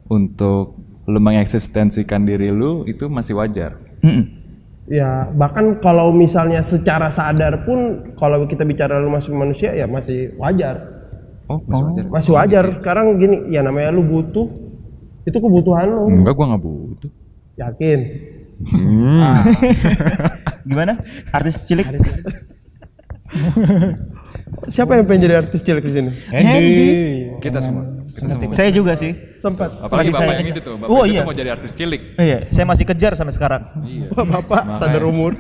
untuk 0.08 0.80
lu 1.10 1.20
mengeksistensikan 1.20 2.22
diri 2.24 2.54
lu 2.54 2.86
itu 2.86 3.10
masih 3.10 3.36
wajar. 3.36 3.76
Mm-mm. 4.00 4.39
Ya 4.90 5.30
bahkan 5.38 5.78
kalau 5.78 6.10
misalnya 6.10 6.66
secara 6.66 7.14
sadar 7.14 7.62
pun 7.62 8.10
kalau 8.18 8.42
kita 8.50 8.66
bicara 8.66 8.98
lu 8.98 9.14
masih 9.14 9.38
manusia 9.38 9.70
ya 9.78 9.86
masih 9.86 10.34
wajar. 10.42 11.06
Oh, 11.46 11.62
masih 11.62 11.86
wajar. 11.86 12.04
Masih 12.10 12.32
wajar. 12.34 12.66
Sekarang 12.82 13.06
gini 13.22 13.54
ya 13.54 13.62
namanya 13.62 13.94
lu 13.94 14.02
butuh 14.02 14.50
itu 15.30 15.38
kebutuhan 15.38 15.94
lu. 15.94 16.10
Enggak, 16.10 16.34
gua 16.34 16.46
nggak 16.54 16.64
butuh. 16.66 17.12
Yakin. 17.62 18.00
gimana 20.70 21.00
artis 21.32 21.64
cilik 21.64 21.88
Siapa 24.62 24.92
yang 24.94 25.06
pengen 25.06 25.22
jadi 25.24 25.36
artis 25.40 25.62
cilik 25.62 25.82
di 25.82 25.92
sini? 25.92 26.12
Hendy 26.30 26.90
Kita 27.40 27.58
semua. 27.58 27.84
Kita 28.06 28.28
semua. 28.28 28.52
saya 28.52 28.70
juga 28.70 28.94
sih 28.94 29.14
Sempat. 29.32 29.72
Apalagi 29.80 30.10
Masih 30.10 30.12
bapak 30.12 30.20
saya 30.20 30.30
yang 30.30 30.42
kejar. 30.44 30.52
itu 30.52 30.62
tuh, 30.62 30.74
bapak 30.76 30.88
Oh, 30.90 31.04
itu 31.04 31.14
iya. 31.16 31.22
mau 31.24 31.32
jadi 31.32 31.50
artis 31.52 31.72
cilik. 31.74 32.02
iya 32.18 32.38
saya 32.50 32.66
masih 32.66 32.86
kejar 32.86 33.12
sampai 33.14 33.32
sekarang 33.32 33.62
Wah, 34.12 34.26
Bapak 34.28 34.76
sadar 34.76 35.04
umur. 35.04 35.40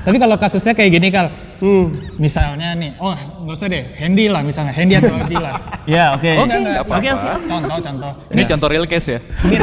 tapi 0.00 0.16
kalau 0.16 0.36
kasusnya 0.36 0.72
kayak 0.72 0.90
gini 0.92 1.08
kal 1.08 1.28
Hmm. 1.58 1.90
misalnya 2.14 2.70
nih 2.72 2.94
oh 2.96 3.10
nggak 3.42 3.50
usah 3.52 3.66
deh 3.66 3.82
Hendy 3.92 4.30
lah 4.30 4.40
misalnya 4.40 4.70
Hendy 4.70 4.94
atau 4.94 5.10
Oji 5.10 5.34
lah 5.36 5.58
ya 5.84 6.14
oke 6.14 6.30
Oke. 6.38 6.54
Oke, 6.86 7.08
contoh 7.44 7.78
contoh 7.82 8.12
Ini 8.30 8.42
contoh 8.46 8.68
real 8.68 8.86
case 8.86 9.08
ya. 9.08 9.20
Ini, 9.42 9.56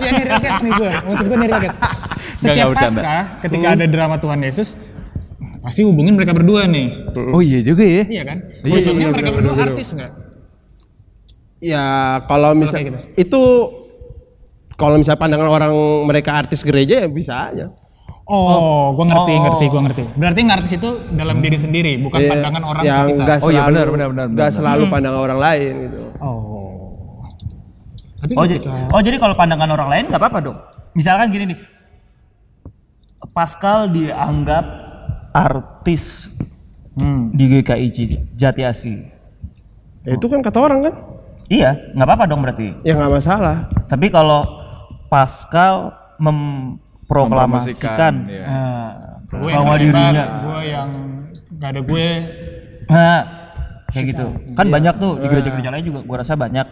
ya 0.00 0.08
ini 0.08 0.22
real 0.24 0.40
case 0.40 0.60
nih 0.62 0.72
gue 0.72 0.90
maksud 1.04 1.24
gue 1.26 1.36
ini 1.36 1.46
real 1.46 1.60
case 1.60 1.76
setiap 2.34 2.72
pasca 2.72 3.14
ketika 3.38 3.66
ada 3.70 3.84
drama 3.84 4.16
Tuhan 4.16 4.40
Yesus 4.40 4.80
pasti 5.66 5.82
hubungin 5.82 6.14
mereka 6.14 6.30
berdua 6.30 6.64
nih 6.64 7.10
Oh 7.28 7.42
iya 7.42 7.58
juga 7.60 7.82
ya. 7.82 8.06
iya 8.06 8.22
kan 8.22 8.38
Iya, 8.62 8.70
Untungnya 8.72 8.94
bener, 9.02 9.12
mereka 9.12 9.26
bener, 9.26 9.36
berdua 9.36 9.54
bener, 9.56 9.66
artis 9.68 9.88
nggak 9.90 10.12
Ya 11.58 11.84
kalau 12.24 12.52
misal 12.52 12.78
gitu. 12.80 12.98
itu 13.16 13.42
kalau 14.74 14.94
misalnya 14.94 15.18
pandangan 15.18 15.48
orang 15.48 15.72
mereka 16.04 16.36
artis 16.36 16.60
gereja 16.60 17.02
ya 17.02 17.08
bisa 17.08 17.48
aja. 17.48 17.72
Oh, 18.22 18.92
gue 18.92 19.04
ngerti, 19.04 19.32
Oh. 19.32 19.40
ngerti, 19.40 19.64
gue 19.66 19.80
ngerti. 19.80 20.04
Berarti 20.12 20.40
ngartis 20.42 20.72
itu 20.74 20.90
dalam 21.10 21.38
diri 21.38 21.56
sendiri, 21.56 21.96
bukan 21.96 22.20
Ya, 22.20 22.28
pandangan 22.28 22.62
orang 22.62 22.82
yang 22.84 22.94
ke 23.00 23.08
kita. 23.08 23.22
nggak 23.24 23.38
Oh 23.38 23.48
iya, 23.48 23.56
selalu 23.56 23.72
benar, 23.72 23.86
benar, 23.88 24.08
benar, 24.08 24.26
nggak 24.28 24.36
benar. 24.44 24.52
selalu 24.52 24.82
pandangan 24.86 25.20
orang 25.22 25.38
lain 25.40 25.72
gitu. 25.80 25.98
Oh, 26.18 26.68
Tapi 28.16 28.32
Oh 28.32 28.44
jadi, 28.44 28.56
ketika- 28.60 28.88
oh 28.90 29.00
jadi 29.00 29.16
kalau 29.16 29.34
pandangan 29.34 29.68
orang 29.70 29.88
lain 29.88 30.04
nggak 30.06 30.18
apa-apa 30.18 30.38
dong. 30.42 30.58
Misalkan 30.92 31.26
gini 31.30 31.44
nih, 31.48 31.58
Pascal 33.28 33.88
dianggap 33.88 34.64
artis 35.36 36.32
Hmm. 36.96 37.28
di 37.36 37.44
GKI 37.52 37.92
Jati 38.32 38.64
Asih. 38.64 39.04
Ya, 40.08 40.16
itu 40.16 40.26
kan 40.32 40.40
kata 40.40 40.64
orang 40.64 40.80
kan? 40.80 40.94
Iya, 41.52 41.92
nggak 41.92 42.06
apa-apa 42.08 42.24
dong 42.24 42.40
berarti. 42.40 42.72
Ya 42.88 42.96
nggak 42.96 43.20
masalah. 43.20 43.68
Tapi 43.84 44.08
kalau 44.08 44.48
Pascal 45.12 45.92
memproklamasikan 46.16 48.14
iya. 48.26 48.44
eh, 48.48 48.90
Gue 49.28 49.52
bahwa 49.52 49.76
yang 49.76 49.92
dirinya, 49.92 50.24
gue 50.40 50.60
yang 50.64 50.88
gak 51.60 51.70
ada 51.76 51.80
gue. 51.84 52.08
nah, 52.88 53.20
kayak 53.92 54.06
gitu. 54.16 54.26
Kan 54.56 54.66
banyak 54.72 54.94
tuh 54.96 55.20
di 55.20 55.26
gereja-gereja 55.28 55.68
lain 55.68 55.84
juga, 55.84 56.00
gua 56.06 56.16
rasa 56.24 56.32
banyak 56.32 56.66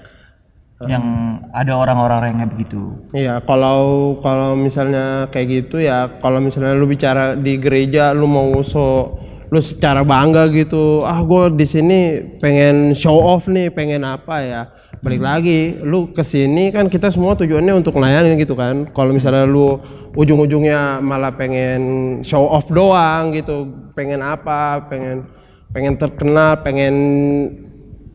yang 0.83 1.39
ada 1.55 1.79
orang-orang 1.79 2.35
yang 2.35 2.39
kayak 2.43 2.53
begitu. 2.59 2.83
Iya, 3.15 3.39
kalau 3.47 4.15
kalau 4.19 4.59
misalnya 4.59 5.31
kayak 5.31 5.47
gitu 5.63 5.79
ya, 5.79 6.19
kalau 6.19 6.43
misalnya 6.43 6.75
lu 6.75 6.91
bicara 6.91 7.39
di 7.39 7.55
gereja, 7.55 8.11
lu 8.11 8.27
mau 8.27 8.59
so 8.67 9.15
lu 9.55 9.61
secara 9.63 10.03
bangga 10.03 10.51
gitu, 10.51 11.07
ah 11.07 11.23
gue 11.23 11.55
di 11.55 11.63
sini 11.63 11.99
pengen 12.43 12.91
show 12.91 13.23
off 13.23 13.47
nih, 13.47 13.71
pengen 13.71 14.03
apa 14.03 14.43
ya? 14.43 14.63
Balik 14.99 15.23
lagi, 15.23 15.79
lu 15.85 16.11
ke 16.11 16.27
sini 16.27 16.75
kan 16.75 16.91
kita 16.91 17.13
semua 17.13 17.39
tujuannya 17.39 17.77
untuk 17.77 17.95
melayani 17.95 18.35
gitu 18.41 18.59
kan. 18.59 18.91
Kalau 18.91 19.15
misalnya 19.15 19.47
lu 19.47 19.79
ujung-ujungnya 20.19 20.99
malah 20.99 21.31
pengen 21.39 22.19
show 22.27 22.51
off 22.51 22.67
doang 22.67 23.31
gitu, 23.31 23.71
pengen 23.95 24.27
apa? 24.27 24.91
Pengen 24.91 25.29
pengen 25.71 25.95
terkenal, 25.99 26.59
pengen 26.67 26.95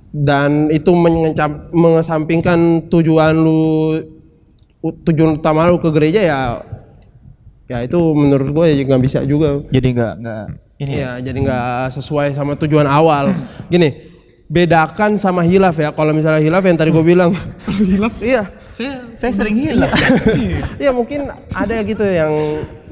dan 0.10 0.74
itu 0.74 0.90
mengencam- 0.94 1.70
mengesampingkan 1.70 2.90
tujuan 2.90 3.34
lu 3.38 4.02
tujuan 4.82 5.38
utama 5.38 5.70
lu 5.70 5.78
ke 5.78 5.90
gereja 5.92 6.22
ya 6.24 6.40
ya 7.70 7.86
itu 7.86 8.00
menurut 8.18 8.50
gue 8.50 8.66
ya 8.74 8.84
nggak 8.90 9.04
bisa 9.06 9.20
juga. 9.24 9.62
Jadi 9.70 9.88
nggak 9.94 10.14
nggak 10.26 10.46
ini 10.82 10.92
ya. 10.98 11.20
ya 11.22 11.30
jadi 11.30 11.38
nggak 11.46 11.94
sesuai 11.94 12.34
sama 12.34 12.58
tujuan 12.58 12.90
awal. 12.90 13.30
Gini 13.74 14.10
bedakan 14.50 15.16
sama 15.22 15.46
hilaf 15.46 15.78
ya. 15.78 15.94
Kalau 15.94 16.10
misalnya 16.10 16.42
hilaf 16.42 16.66
yang 16.66 16.78
tadi 16.80 16.90
gue 16.90 17.06
bilang. 17.06 17.32
Hilaf? 17.94 18.18
Iya. 18.20 18.50
Saya 19.14 19.34
sering 19.36 19.60
hilang. 19.60 19.92
ya 20.80 20.90
mungkin 20.98 21.28
ada 21.52 21.84
gitu 21.84 22.02
yang 22.02 22.32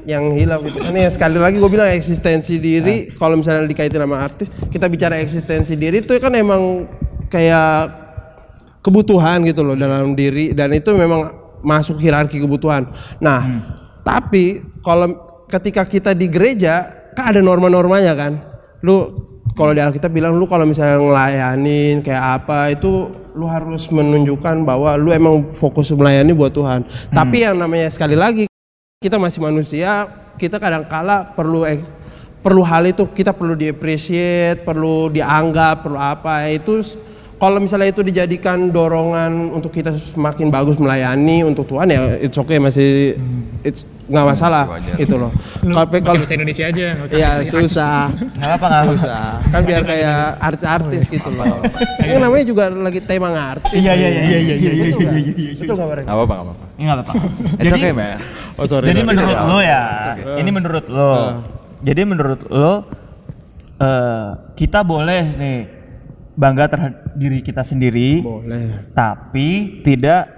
yang 0.06 0.24
hilaf 0.36 0.62
gitu. 0.68 0.78
Kan 0.84 0.94
ya 0.94 1.10
sekali 1.10 1.40
lagi 1.40 1.58
gue 1.58 1.70
bilang 1.70 1.90
eksistensi 1.90 2.60
diri. 2.62 3.10
Kalau 3.16 3.34
misalnya 3.34 3.66
dikaitin 3.66 3.98
sama 3.98 4.22
artis 4.22 4.52
kita 4.70 4.86
bicara 4.86 5.18
eksistensi 5.18 5.74
diri 5.74 6.04
itu 6.04 6.12
kan 6.22 6.30
emang 6.36 6.86
kayak 7.28 7.92
kebutuhan 8.82 9.44
gitu 9.44 9.60
loh 9.64 9.76
dalam 9.76 10.16
diri 10.16 10.56
dan 10.56 10.72
itu 10.72 10.92
memang 10.96 11.32
masuk 11.60 12.00
hierarki 12.00 12.40
kebutuhan. 12.40 12.88
Nah 13.20 13.64
tapi 14.04 14.64
kalau 14.80 15.42
ketika 15.48 15.84
kita 15.84 16.16
di 16.16 16.28
gereja 16.28 16.88
kan 17.12 17.36
ada 17.36 17.40
norma-normanya 17.44 18.12
kan? 18.16 18.32
Lu 18.80 19.26
kalau 19.58 19.74
di 19.74 19.82
Alkitab 19.82 20.14
bilang 20.14 20.38
lu 20.38 20.46
kalau 20.46 20.62
misalnya 20.62 21.02
ngelayanin 21.02 22.00
kayak 22.00 22.24
apa 22.40 22.72
itu 22.72 23.10
lu 23.34 23.46
harus 23.46 23.90
menunjukkan 23.90 24.62
bahwa 24.62 24.94
lu 24.94 25.10
emang 25.10 25.50
fokus 25.58 25.90
melayani 25.94 26.30
buat 26.34 26.54
Tuhan. 26.54 26.86
Tapi 27.10 27.42
yang 27.42 27.58
namanya 27.58 27.90
sekali 27.90 28.14
lagi 28.14 28.46
kita 28.98 29.18
masih 29.18 29.42
manusia, 29.42 30.10
kita 30.38 30.58
kadang 30.58 30.86
kala 30.86 31.34
perlu 31.34 31.66
eks- 31.66 31.94
perlu 32.42 32.62
hal 32.62 32.86
itu 32.86 33.06
kita 33.10 33.34
perlu 33.34 33.58
di-appreciate, 33.58 34.62
perlu 34.62 35.10
dianggap, 35.10 35.86
perlu 35.86 35.98
apa 35.98 36.50
itu 36.50 36.82
kalau 37.38 37.62
misalnya 37.62 37.94
itu 37.94 38.02
dijadikan 38.02 38.74
dorongan 38.74 39.54
untuk 39.54 39.70
kita 39.70 39.94
semakin 39.94 40.50
bagus 40.50 40.76
melayani 40.76 41.46
untuk 41.46 41.70
Tuhan 41.70 41.86
ya 41.86 42.18
it's 42.18 42.34
okay 42.34 42.58
masih 42.58 43.14
it's 43.62 43.86
nggak 44.08 44.24
masalah 44.24 44.64
itu 44.96 45.14
loh. 45.20 45.28
Kalau 45.68 45.84
kalau 45.84 46.16
bahasa 46.16 46.32
Indonesia 46.32 46.64
aja, 46.64 46.96
nggak 46.96 47.06
usah 47.12 47.18
ya 47.20 47.30
susah 47.44 48.02
Nggak 48.40 48.50
apa 48.56 48.66
nggak 48.72 49.04
apa. 49.04 49.22
kan 49.52 49.60
biar 49.68 49.82
kayak 49.84 50.20
artis-artis 50.40 51.04
gitu 51.12 51.28
loh. 51.28 51.60
Ini 52.08 52.16
namanya 52.16 52.44
juga 52.48 52.72
lagi 52.72 53.04
tema 53.04 53.28
ngartis. 53.36 53.76
Iya 53.76 53.92
iya 53.92 54.08
iya 54.08 54.22
iya 54.24 54.38
iya 54.40 54.54
iya 54.56 54.84
nggak? 54.96 55.12
iya. 55.36 55.50
Betul 55.60 55.74
nggak 55.76 55.88
Bareng? 55.92 56.04
Nggak 56.08 56.16
apa-apa, 56.16 56.32
nggak 56.32 56.46
apa-apa. 56.48 56.64
Ini 56.72 56.82
nggak 56.88 56.96
apa-apa. 56.96 57.12
It's 57.60 57.74
okay, 57.76 57.92
man. 57.92 58.18
Oh 58.56 58.64
sorry. 58.64 58.86
Jadi 58.88 59.00
sorry. 59.04 59.10
menurut 59.12 59.36
lo 59.44 59.58
ya, 59.60 59.82
okay. 60.00 60.40
ini 60.40 60.50
menurut 60.56 60.84
lo. 60.88 61.12
Jadi 61.84 62.00
menurut 62.08 62.40
lo 62.48 62.74
eh, 63.76 64.28
kita 64.56 64.80
boleh 64.88 65.22
nih 65.36 65.77
bangga 66.38 66.70
terhadap 66.70 67.18
diri 67.18 67.42
kita 67.42 67.66
sendiri, 67.66 68.22
boleh. 68.22 68.94
tapi 68.94 69.82
tidak 69.82 70.30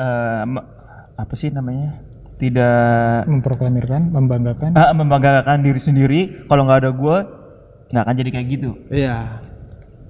eh, 0.00 0.42
me- 0.48 0.66
apa 1.14 1.34
sih 1.36 1.52
namanya? 1.52 2.00
Tidak 2.34 3.28
memproklamirkan, 3.30 4.10
membanggakan. 4.10 4.74
ah, 4.74 4.90
membanggakan 4.90 5.62
diri 5.62 5.78
sendiri. 5.78 6.20
Kalau 6.50 6.66
nggak 6.66 6.80
ada 6.82 6.90
gue, 6.90 7.16
nggak 7.94 8.02
akan 8.02 8.14
jadi 8.18 8.30
kayak 8.34 8.46
gitu. 8.50 8.70
Iya. 8.90 9.38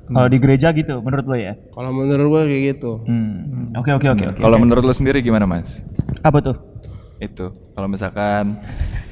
Kalau 0.04 0.28
di 0.28 0.38
gereja 0.40 0.68
gitu, 0.76 1.00
menurut 1.00 1.24
lo 1.24 1.36
ya? 1.36 1.56
Kalau 1.72 1.88
menurut 1.88 2.26
gua 2.28 2.42
kayak 2.44 2.76
gitu. 2.76 3.00
Hmm. 3.08 3.72
Oke 3.76 3.88
oke 3.92 4.08
oke 4.12 4.24
oke. 4.36 4.40
Kalau 4.40 4.56
menurut 4.60 4.84
lo 4.84 4.92
sendiri 4.92 5.24
gimana, 5.24 5.48
Mas? 5.48 5.80
Apa 6.20 6.44
tuh? 6.44 6.56
Itu. 7.16 7.56
Kalau 7.72 7.88
misalkan 7.88 8.60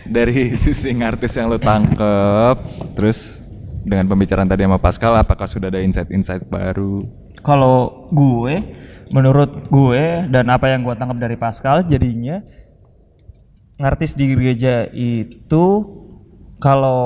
dari 0.04 0.52
sisi 0.62 0.92
artis 1.00 1.32
yang 1.32 1.48
lo 1.48 1.56
tangkep, 1.56 2.56
terus 2.92 3.41
dengan 3.82 4.06
pembicaraan 4.06 4.46
tadi 4.46 4.62
sama 4.62 4.78
Pascal, 4.78 5.18
apakah 5.18 5.46
sudah 5.50 5.68
ada 5.68 5.82
insight-insight 5.82 6.46
baru? 6.46 7.02
Kalau 7.42 8.08
gue, 8.14 8.54
menurut 9.10 9.66
gue 9.66 10.26
dan 10.30 10.46
apa 10.48 10.70
yang 10.70 10.86
gue 10.86 10.94
tangkap 10.94 11.18
dari 11.18 11.34
Pascal, 11.34 11.82
jadinya 11.82 12.40
ngartis 13.82 14.14
di 14.14 14.30
gereja 14.30 14.86
itu 14.94 15.64
kalau 16.62 17.02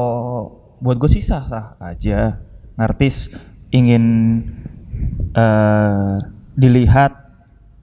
buat 0.84 1.00
gue 1.00 1.08
sih 1.08 1.24
sah-sah 1.24 1.80
aja. 1.80 2.44
Ngartis 2.76 3.32
ingin 3.72 4.04
eh, 5.32 6.14
dilihat 6.52 7.12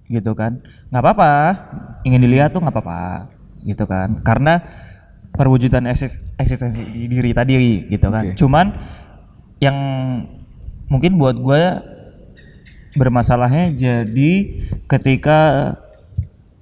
gitu 0.06 0.38
kan, 0.38 0.62
nggak 0.94 1.02
apa-apa. 1.02 1.34
Ingin 2.06 2.22
dilihat 2.22 2.54
tuh 2.54 2.62
nggak 2.62 2.76
apa-apa 2.78 3.34
gitu 3.64 3.88
kan, 3.90 4.22
karena 4.22 4.60
perwujudan 5.34 5.86
eksis- 5.86 6.22
eksistensi 6.38 6.82
di 6.82 7.06
diri 7.06 7.34
tadi 7.34 7.54
gitu 7.88 8.08
kan. 8.08 8.24
Oke. 8.24 8.38
Cuman 8.38 8.66
yang 9.58 9.78
mungkin 10.88 11.18
buat 11.18 11.36
gue 11.36 11.64
bermasalahnya 12.94 13.74
jadi 13.74 14.32
ketika 14.86 15.74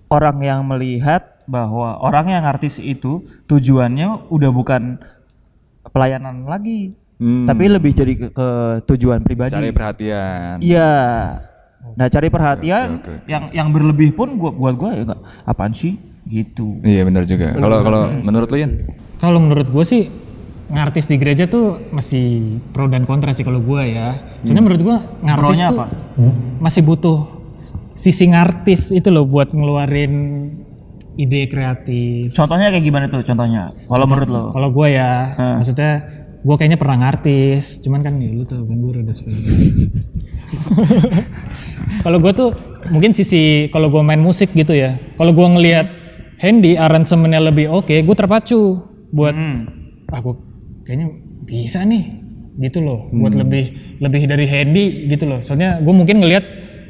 orang 0.07 0.39
yang 0.39 0.63
melihat 0.63 1.43
bahwa 1.43 1.99
orang 1.99 2.31
yang 2.31 2.43
artis 2.45 2.79
itu 2.79 3.19
tujuannya 3.45 4.31
udah 4.31 4.51
bukan 4.51 4.99
pelayanan 5.87 6.45
lagi 6.45 6.95
Hmm. 7.21 7.45
tapi 7.45 7.69
lebih 7.69 7.93
jadi 7.93 8.13
ke, 8.17 8.27
ke 8.33 8.47
tujuan 8.89 9.21
pribadi 9.21 9.53
Cari 9.53 9.69
perhatian. 9.69 10.57
iya 10.57 10.89
nah 11.93 12.09
cari 12.09 12.33
perhatian 12.33 12.97
oke, 12.97 13.05
oke. 13.13 13.29
yang 13.29 13.43
yang 13.53 13.69
berlebih 13.69 14.09
pun 14.11 14.41
gua 14.41 14.49
buat 14.49 14.73
gua 14.73 14.89
ya 14.91 15.05
apaan 15.45 15.69
sih 15.69 16.01
gitu 16.31 16.79
Iya 16.81 17.03
benar 17.03 17.27
juga. 17.27 17.51
Kalau 17.51 17.83
kalau 17.83 18.01
menurut 18.23 18.47
lo 18.47 18.57
Yan? 18.57 18.71
Kalau 19.19 19.37
menurut 19.43 19.67
gue 19.67 19.83
sih 19.83 20.07
ngartis 20.71 21.11
di 21.11 21.19
gereja 21.19 21.51
tuh 21.51 21.91
masih 21.91 22.57
pro 22.71 22.87
dan 22.87 23.03
kontra 23.03 23.35
sih 23.35 23.43
kalau 23.43 23.59
gue 23.59 23.81
ya. 23.91 24.15
Soalnya 24.47 24.63
menurut 24.63 24.81
gue 24.81 24.97
ngartis 25.21 25.59
Pro-nya 25.59 25.67
tuh 25.67 25.77
apa? 25.77 25.85
masih 26.63 26.81
butuh 26.87 27.19
sisi 27.91 28.31
ngartis 28.31 28.89
itu 28.89 29.11
loh 29.11 29.27
buat 29.27 29.51
ngeluarin 29.51 30.13
ide 31.19 31.43
kreatif. 31.51 32.31
contohnya 32.31 32.71
kayak 32.71 32.85
gimana 32.87 33.05
tuh 33.11 33.19
contohnya 33.21 33.75
kalau 33.85 34.05
menurut 34.07 34.29
lo 34.31 34.43
Kalau 34.55 34.69
gue 34.71 34.87
ya, 34.95 35.11
maksudnya 35.59 35.91
gue 36.41 36.55
kayaknya 36.57 36.79
pernah 36.79 36.97
ngartis, 37.05 37.83
cuman 37.83 37.99
kan 38.01 38.15
ya 38.17 38.31
lu 38.33 38.47
tau 38.47 38.63
kan 38.65 38.77
gue 38.79 38.91
rada 38.95 39.13
kalau 42.07 42.17
gue 42.17 42.31
tuh 42.33 42.49
mungkin 42.89 43.11
sisi 43.13 43.69
kalau 43.69 43.91
gue 43.91 44.01
main 44.01 44.17
musik 44.17 44.49
gitu 44.55 44.73
ya, 44.73 44.95
kalau 45.19 45.35
gue 45.35 45.47
ngelihat 45.47 45.87
Handy 46.41 46.73
aransemennya 46.73 47.53
lebih 47.53 47.69
oke, 47.69 47.93
gue 47.93 48.15
terpacu 48.17 48.81
buat 49.13 49.35
aku 50.09 50.31
kayaknya 50.81 51.13
bisa 51.45 51.85
nih 51.85 52.17
gitu 52.57 52.81
loh, 52.81 53.13
buat 53.13 53.37
lebih 53.37 53.97
lebih 54.01 54.25
dari 54.25 54.49
Handy 54.49 55.05
gitu 55.05 55.29
loh. 55.29 55.39
Soalnya 55.45 55.77
gue 55.77 55.93
mungkin 55.93 56.17
ngelihat 56.17 56.41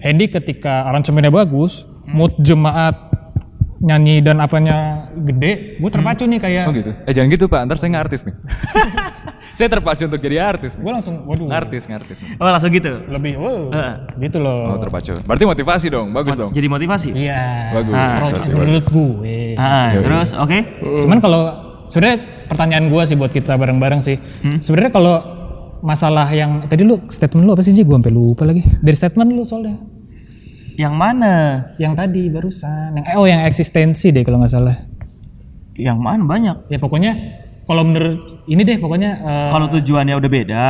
Handy 0.01 0.31
ketika 0.31 0.87
aransemennya 0.87 1.29
bagus, 1.29 1.83
mood 2.07 2.31
jemaat 2.39 3.11
nyanyi 3.81 4.21
dan 4.23 4.39
apanya 4.39 5.09
gede, 5.19 5.81
gue 5.81 5.89
terpacu 5.91 6.23
nih 6.29 6.39
kayak 6.39 6.63
Oh 6.69 6.73
gitu. 6.73 6.91
Eh 7.03 7.11
jangan 7.11 7.29
gitu 7.33 7.45
Pak, 7.51 7.67
ntar 7.67 7.75
saya 7.75 7.91
ngartis 7.97 8.23
nih. 8.29 8.35
saya 9.51 9.67
terpacu 9.67 10.03
untuk 10.03 10.17
jadi 10.17 10.37
artis. 10.41 10.75
gue 10.75 10.87
langsung 10.87 11.23
waduh 11.23 11.45
Ngartis, 11.45 11.83
ngartis. 11.85 12.17
oh 12.35 12.45
langsung 12.45 12.69
gitu 12.69 13.03
lebih 13.05 13.35
wow 13.35 13.67
gitu 14.15 14.37
Oh 14.37 14.43
loh 14.43 14.79
terpacu. 14.79 15.11
Berarti 15.21 15.43
motivasi 15.43 15.87
dong, 15.87 16.07
bagus 16.09 16.35
dong. 16.35 16.51
jadi 16.51 16.67
motivasi 16.67 17.09
iya 17.11 17.41
Bagus. 17.73 17.93
Oke, 18.31 18.49
menurut 18.49 18.85
gue 18.85 19.55
ah, 19.55 19.89
terus 19.93 20.29
oke 20.33 20.57
cuman 21.03 21.19
kalau 21.19 21.41
sebenarnya 21.85 22.17
pertanyaan 22.47 22.85
gue 22.87 23.01
sih 23.03 23.15
buat 23.15 23.29
kita 23.29 23.55
bareng-bareng 23.55 23.99
sih 23.99 24.15
sebenarnya 24.57 24.91
kalau 24.91 25.15
masalah 25.81 26.29
yang 26.29 26.63
tadi 26.65 26.81
lu 26.81 27.01
statement 27.05 27.43
lu 27.43 27.51
apa 27.51 27.61
sih 27.61 27.73
Ji 27.73 27.81
gue 27.81 27.91
sampai 27.91 28.09
lupa 28.09 28.45
lagi 28.45 28.61
dari 28.79 28.93
statement 28.93 29.29
lu 29.29 29.41
soalnya 29.41 29.75
Yang 30.71 30.95
mana? 30.95 31.33
Yang 31.77 31.93
tadi 31.93 32.23
barusan. 32.31 32.95
Yang 32.95 33.05
eh, 33.05 33.15
oh 33.19 33.27
yang 33.27 33.43
eksistensi 33.43 34.07
deh 34.09 34.23
kalau 34.23 34.39
nggak 34.39 34.49
salah. 34.49 34.73
Yang 35.75 35.99
mana 35.99 36.23
banyak? 36.23 36.55
Ya 36.71 36.79
pokoknya 36.79 37.11
kalau 37.71 37.87
menurut 37.87 38.43
ini 38.51 38.67
deh 38.67 38.77
pokoknya 38.83 39.11
eh, 39.23 39.49
Kalau 39.55 39.71
tujuannya 39.71 40.15
udah 40.19 40.29
beda. 40.29 40.67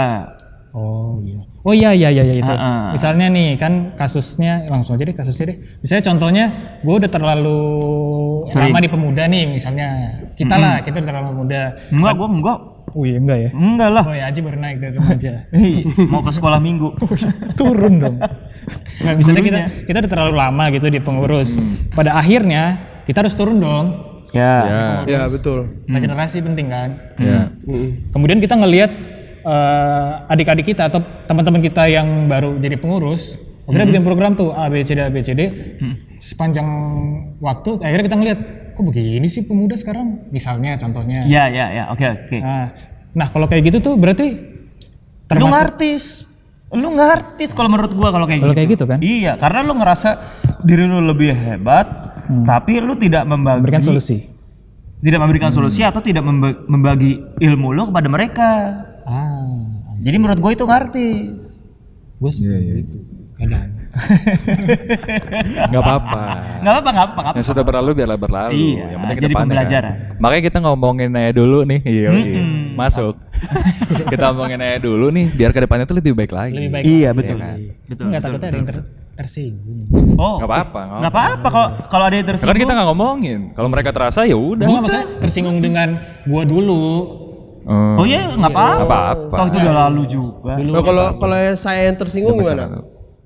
Oh 0.77 1.17
iya. 1.25 1.41
Oh 1.65 1.73
iya 1.73 1.89
iya 1.97 2.13
iya 2.13 2.23
iya, 2.29 2.35
itu. 2.37 2.53
Ah. 2.53 2.93
Misalnya 2.93 3.33
nih 3.33 3.57
kan 3.57 3.97
kasusnya 3.97 4.69
langsung 4.69 5.01
aja 5.01 5.09
deh 5.09 5.17
kasusnya 5.17 5.49
deh. 5.49 5.57
Misalnya 5.81 6.03
contohnya 6.05 6.45
gue 6.85 6.93
udah 6.93 7.09
terlalu 7.09 7.61
lama 8.53 8.77
di 8.77 8.89
pemuda 8.89 9.25
nih 9.25 9.49
misalnya. 9.49 10.21
Kita 10.37 10.61
lah 10.61 10.85
kita 10.85 11.01
udah 11.01 11.09
terlalu 11.09 11.31
muda. 11.41 11.73
Enggak, 11.89 12.13
gua 12.21 12.27
enggak. 12.29 12.59
Oh 12.91 13.03
iya 13.03 13.17
enggak 13.17 13.39
ya. 13.41 13.49
Enggak 13.57 13.89
lah. 13.89 14.03
Oh 14.05 14.13
ya 14.13 14.23
Aji 14.29 14.39
baru 14.45 14.57
naik 14.61 14.77
dari 14.77 14.93
remaja. 15.01 15.33
Mau 16.13 16.21
ke 16.21 16.31
sekolah 16.37 16.59
minggu. 16.61 16.87
Turun 17.59 17.93
dong. 17.97 18.15
Nggak 19.01 19.15
misalnya 19.17 19.41
kita 19.41 19.59
kita 19.89 19.97
udah 20.05 20.11
terlalu 20.13 20.33
lama 20.37 20.63
gitu 20.69 20.85
di 20.93 21.01
pengurus. 21.01 21.57
Pada 21.97 22.13
akhirnya 22.13 22.93
kita 23.09 23.25
harus 23.25 23.33
turun 23.33 23.57
dong. 23.57 24.10
Ya. 24.31 24.55
Ya. 24.63 24.83
Ya 25.07 25.21
betul. 25.27 25.67
Regenerasi 25.87 26.39
penting 26.39 26.67
kan. 26.71 26.89
Ya. 27.19 27.51
Kemudian 28.15 28.39
kita 28.39 28.55
ngelihat 28.55 28.91
eh, 29.43 30.31
adik-adik 30.31 30.71
kita 30.71 30.87
atau 30.87 31.03
teman-teman 31.27 31.59
kita 31.59 31.87
yang 31.91 32.31
baru 32.31 32.55
jadi 32.61 32.79
pengurus, 32.79 33.35
akhirnya 33.67 33.87
bikin 33.91 34.03
program 34.07 34.31
tuh 34.39 34.55
A 34.55 34.71
B 34.71 34.79
C 34.87 34.95
D 34.95 35.03
A 35.03 35.11
B 35.11 35.19
C 35.19 35.35
D. 35.35 35.41
Sepanjang 36.21 36.67
waktu 37.41 37.81
akhirnya 37.81 38.05
kita 38.07 38.17
ngelihat 38.17 38.39
kok 38.71 38.83
begini 38.87 39.27
sih 39.27 39.43
pemuda 39.49 39.75
sekarang 39.75 40.31
misalnya 40.31 40.79
contohnya. 40.79 41.27
Ya, 41.27 41.51
ya, 41.51 41.67
ya. 41.73 41.83
Oke, 41.91 42.07
oke. 42.07 42.37
Nah, 42.39 42.71
nah 43.11 43.27
kalau 43.27 43.51
kayak 43.51 43.67
gitu 43.67 43.83
tuh 43.83 43.93
berarti 43.99 44.31
Lu 44.31 45.27
termasuk 45.27 45.51
ngartis. 45.51 46.05
Lu 46.71 46.87
ngartis 46.95 47.51
kalau 47.51 47.67
menurut 47.67 47.91
gua 47.91 48.15
kalau 48.15 48.23
kayak 48.23 48.47
Kalau 48.47 48.55
gitu. 48.55 48.59
kayak 48.63 48.69
gitu 48.71 48.85
kan? 48.87 48.99
Iya, 49.03 49.35
karena 49.35 49.59
lu 49.67 49.75
ngerasa 49.75 50.09
diri 50.63 50.87
lu 50.87 51.03
lebih 51.03 51.35
hebat, 51.35 52.10
tapi 52.43 52.79
lu 52.79 52.93
tidak 52.95 53.23
membagi 53.23 53.59
memberikan 53.59 53.83
solusi. 53.83 54.17
tidak 54.99 55.19
memberikan 55.19 55.49
solusi 55.49 55.81
atau 55.81 55.97
tidak 55.97 56.21
memba- 56.21 56.61
membagi 56.65 57.19
ilmu 57.37 57.73
lu 57.73 57.89
kepada 57.89 58.07
mereka. 58.07 58.49
Ah, 59.01 59.81
Jadi 59.97 60.17
menurut 60.17 60.37
gue 60.37 60.51
itu 60.53 60.63
ngartis. 60.63 61.43
gue 62.21 62.29
seperti 62.29 62.85
itu 62.85 62.97
kadang. 63.33 63.69
Nggak 65.67 65.81
apa-apa. 65.81 66.23
Nggak 66.61 66.71
apa-apa, 66.71 66.89
nggak 66.91 67.07
apa-apa. 67.09 67.31
Yang 67.33 67.47
sudah 67.49 67.63
berlalu 67.65 67.89
biarlah 67.97 68.19
berlalu. 68.19 68.51
Iya, 68.53 68.83
yang 68.87 68.99
penting 69.01 69.17
jadi 69.19 69.33
pembelajaran. 69.35 69.93
Kan. 69.97 70.21
Makanya 70.21 70.43
kita 70.45 70.57
ngomongin 70.61 71.09
aja 71.11 71.31
dulu 71.33 71.59
nih. 71.65 71.79
Iya, 71.81 72.09
iya. 72.13 72.41
Masuk. 72.77 73.15
kita 74.07 74.23
ngomongin 74.29 74.61
aja 74.61 74.77
dulu 74.79 75.09
nih 75.09 75.33
biar 75.33 75.49
ke 75.49 75.65
depannya 75.65 75.89
tuh 75.89 75.97
lebih 75.97 76.13
baik 76.13 76.29
lagi. 76.29 76.53
Lebih 76.53 76.71
baik. 76.71 76.83
Iya, 76.85 77.09
betul. 77.11 77.37
kan? 77.41 77.57
Betul. 77.89 78.03
Enggak 78.05 78.21
takutnya 78.21 78.47
ada 78.47 78.57
yang 78.57 78.67
ter- 78.69 78.87
tersinggung. 79.13 79.83
Oh, 80.15 80.39
Nggak 80.39 80.49
apa-apa. 80.49 80.81
nggak 80.99 81.13
apa-apa 81.13 81.47
kalau 81.47 81.69
kalau 81.87 82.05
ada 82.07 82.15
yang 82.15 82.25
Kan 82.25 82.31
tersinggung. 82.35 82.59
kita 82.59 82.71
nggak 82.73 82.87
ngomongin. 82.87 83.39
Kalau 83.51 83.69
mereka 83.69 83.89
terasa 83.91 84.23
ya 84.23 84.33
udah. 84.33 84.65
Gue 84.65 84.79
maksudnya 84.79 85.07
tersinggung 85.19 85.57
dengan 85.59 85.99
gua 86.25 86.43
dulu. 86.43 86.85
Hmm. 87.61 88.01
Oh 88.01 88.05
iya, 88.05 88.33
nggak 88.33 88.49
apa-apa. 88.49 88.83
Apa-apa. 88.83 89.35
Toh 89.37 89.45
itu 89.47 89.57
udah 89.59 89.75
lalu 89.85 90.01
juga. 90.05 90.53
Nah, 90.57 90.81
kalau 90.81 91.05
kalau 91.17 91.37
saya 91.53 91.81
yang 91.87 91.97
tersinggung 91.97 92.33
gimana? 92.35 92.81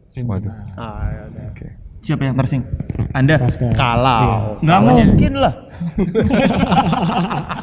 Waduh. 0.05 0.53
Ah, 0.75 1.07
ya 1.07 1.21
udah. 1.27 1.43
Oke. 1.51 1.67
Siapa 2.01 2.21
yang 2.21 2.35
tersinggung? 2.35 2.69
Anda. 3.11 3.35
Kalau 3.73 4.59
Nggak 4.59 4.79
mungkin 4.81 5.31
lah. 5.39 5.53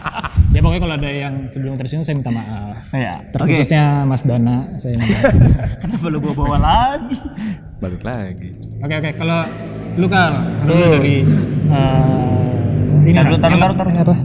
Ya 0.53 0.61
pokoknya 0.61 0.85
kalau 0.85 0.95
ada 1.01 1.09
yang 1.09 1.35
sebelum 1.49 1.81
tersinggung 1.81 2.05
saya 2.05 2.13
minta 2.13 2.29
maaf. 2.29 2.85
Ya. 2.93 3.25
Terkhususnya 3.33 4.05
Mas 4.05 4.21
Dana 4.21 4.77
saya 4.77 5.01
minta 5.01 5.17
maaf. 5.33 5.81
Kenapa 5.81 6.07
lu 6.13 6.19
bawa 6.21 6.35
bawa 6.37 6.59
lagi? 6.61 7.17
Balik 7.83 8.03
lagi. 8.07 8.51
Oke 8.79 8.95
oke 8.95 9.11
kalau 9.19 9.41
lu 9.99 10.07
Kal, 10.07 10.33
lu 10.65 10.73
dari 10.73 11.27
eh, 11.67 13.03
ini 13.03 13.11
Taruh, 13.11 13.39
taruh, 13.43 13.59
taruh, 13.59 13.75
taruh. 13.75 13.93
apa? 14.07 14.17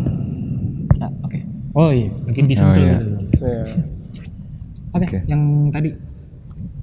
Nah, 1.02 1.10
Oke. 1.26 1.40
Oh 1.74 1.90
iya, 1.90 2.14
mungkin 2.22 2.46
disentuh. 2.46 2.78
Oh, 2.78 2.86
iya. 2.86 2.98
ya. 3.42 3.64
Oke, 4.94 5.06
Oke. 5.10 5.20
yang 5.26 5.42
tadi. 5.74 5.90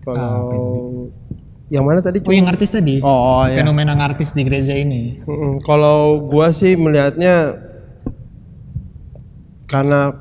kalau 0.05 1.09
yang 1.73 1.87
mana 1.87 2.03
tadi? 2.05 2.19
Oh 2.27 2.35
yang 2.35 2.51
artis 2.51 2.69
tadi. 2.75 2.99
Oh 3.01 3.47
ya. 3.47 3.63
Fenomena 3.63 3.95
artis 3.95 4.35
di 4.35 4.43
gereja 4.43 4.75
ini. 4.75 5.17
Kalau 5.63 6.27
gua 6.27 6.51
sih 6.51 6.75
melihatnya 6.75 7.57
karena 9.71 10.13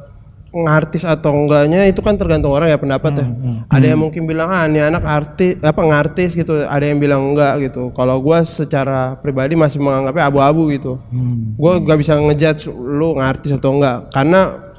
ngartis 0.53 1.01
atau 1.01 1.33
enggaknya 1.33 1.89
itu 1.89 1.97
kan 1.99 2.13
tergantung 2.13 2.53
orang 2.53 2.69
ya 2.69 2.77
pendapat 2.77 3.11
ya. 3.17 3.27
Ada 3.67 3.85
yang 3.89 4.05
mungkin 4.05 4.29
bilang 4.29 4.47
ah 4.47 4.69
ini 4.69 4.77
anak 4.79 5.01
artis 5.01 5.57
apa 5.57 5.81
ngartis 5.81 6.37
gitu, 6.37 6.61
ada 6.61 6.85
yang 6.85 7.01
bilang 7.01 7.33
enggak 7.33 7.57
gitu. 7.65 7.89
Kalau 7.91 8.21
gua 8.21 8.45
secara 8.45 9.17
pribadi 9.17 9.57
masih 9.57 9.81
menganggapnya 9.81 10.29
abu-abu 10.29 10.69
gitu. 10.69 11.01
Gua 11.57 11.81
gak 11.81 11.97
bisa 11.97 12.13
ngejudge 12.15 12.69
lu 12.69 13.17
ngartis 13.17 13.49
atau 13.51 13.73
enggak 13.73 14.13
karena 14.13 14.69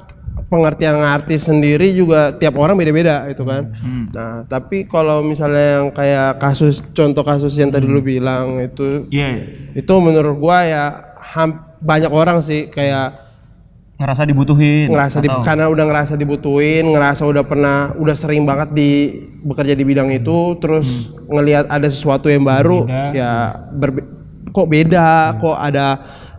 pengertian 0.45 0.95
ngartis 0.95 1.43
sendiri 1.43 1.89
juga 1.91 2.29
tiap 2.31 2.55
orang 2.55 2.77
beda-beda 2.77 3.27
itu 3.27 3.43
kan. 3.43 3.73
Nah, 4.13 4.45
tapi 4.45 4.85
kalau 4.85 5.25
misalnya 5.25 5.81
yang 5.81 5.87
kayak 5.89 6.37
kasus 6.37 6.85
contoh 6.93 7.25
kasus 7.25 7.51
yang 7.57 7.67
tadi 7.67 7.83
lu 7.83 7.99
bilang 7.99 8.61
itu 8.61 9.09
Iya. 9.09 9.43
itu 9.73 9.93
menurut 9.99 10.37
gua 10.37 10.63
ya 10.63 10.83
ham- 11.35 11.65
banyak 11.81 12.09
orang 12.09 12.39
sih 12.39 12.69
kayak 12.69 13.24
Ngerasa 13.95 14.23
dibutuhin. 14.23 14.91
ngerasa 14.91 15.17
di, 15.17 15.31
karena 15.41 15.65
udah 15.65 15.85
ngerasa 15.85 16.13
dibutuhin 16.13 16.83
ngerasa 16.85 17.23
udah 17.23 17.41
pernah 17.41 17.77
udah 17.95 18.11
sering 18.11 18.43
banget 18.43 18.69
di 18.71 18.89
bekerja 19.39 19.71
di 19.71 19.81
bidang 19.81 20.11
itu 20.11 20.35
terus 20.57 20.87
ngelihat 21.25 21.65
ada 21.65 21.87
sesuatu 21.87 22.27
yang 22.27 22.43
baru 22.43 22.83
ya 23.09 23.31
berbe- 23.71 24.03
kok 24.49 24.67
beda 24.67 25.07
kok 25.37 25.55
ada 25.55 25.87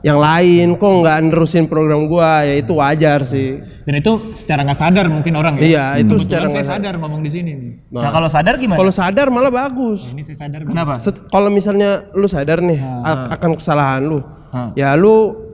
yang 0.03 0.17
lain 0.17 0.77
kok 0.77 0.93
nggak 1.01 1.17
nerusin 1.25 1.65
program 1.65 2.05
gua 2.05 2.45
ya 2.45 2.55
itu 2.57 2.73
wajar 2.73 3.25
sih 3.25 3.65
Dan 3.83 3.95
itu 3.97 4.13
secara 4.33 4.61
nggak 4.61 4.77
sadar 4.79 5.09
mungkin 5.09 5.33
orang 5.35 5.57
ya. 5.57 5.65
iya 5.65 5.85
itu 5.97 6.13
Kebetulan 6.13 6.21
secara 6.21 6.45
saya 6.45 6.53
nggak- 6.53 6.73
sadar 6.77 6.95
ngomong 6.99 7.21
di 7.21 7.31
sini 7.33 7.51
nih. 7.53 7.73
Nah, 7.91 8.11
kalau 8.11 8.29
sadar 8.29 8.55
gimana? 8.55 8.77
kalau 8.77 8.93
sadar 8.93 9.27
malah 9.29 9.49
bagus 9.51 10.07
Ini 10.09 10.21
saya 10.23 10.45
sadar. 10.45 10.61
Kenapa? 10.63 10.93
Kalau 11.27 11.49
misalnya 11.49 12.05
lu 12.13 12.27
sadar 12.27 12.61
nih 12.61 12.77
a- 12.79 13.33
akan 13.33 13.57
kesalahan 13.57 14.05
lu 14.05 14.21
Ah. 14.47 14.71
ya 14.75 14.93
lu 14.93 15.46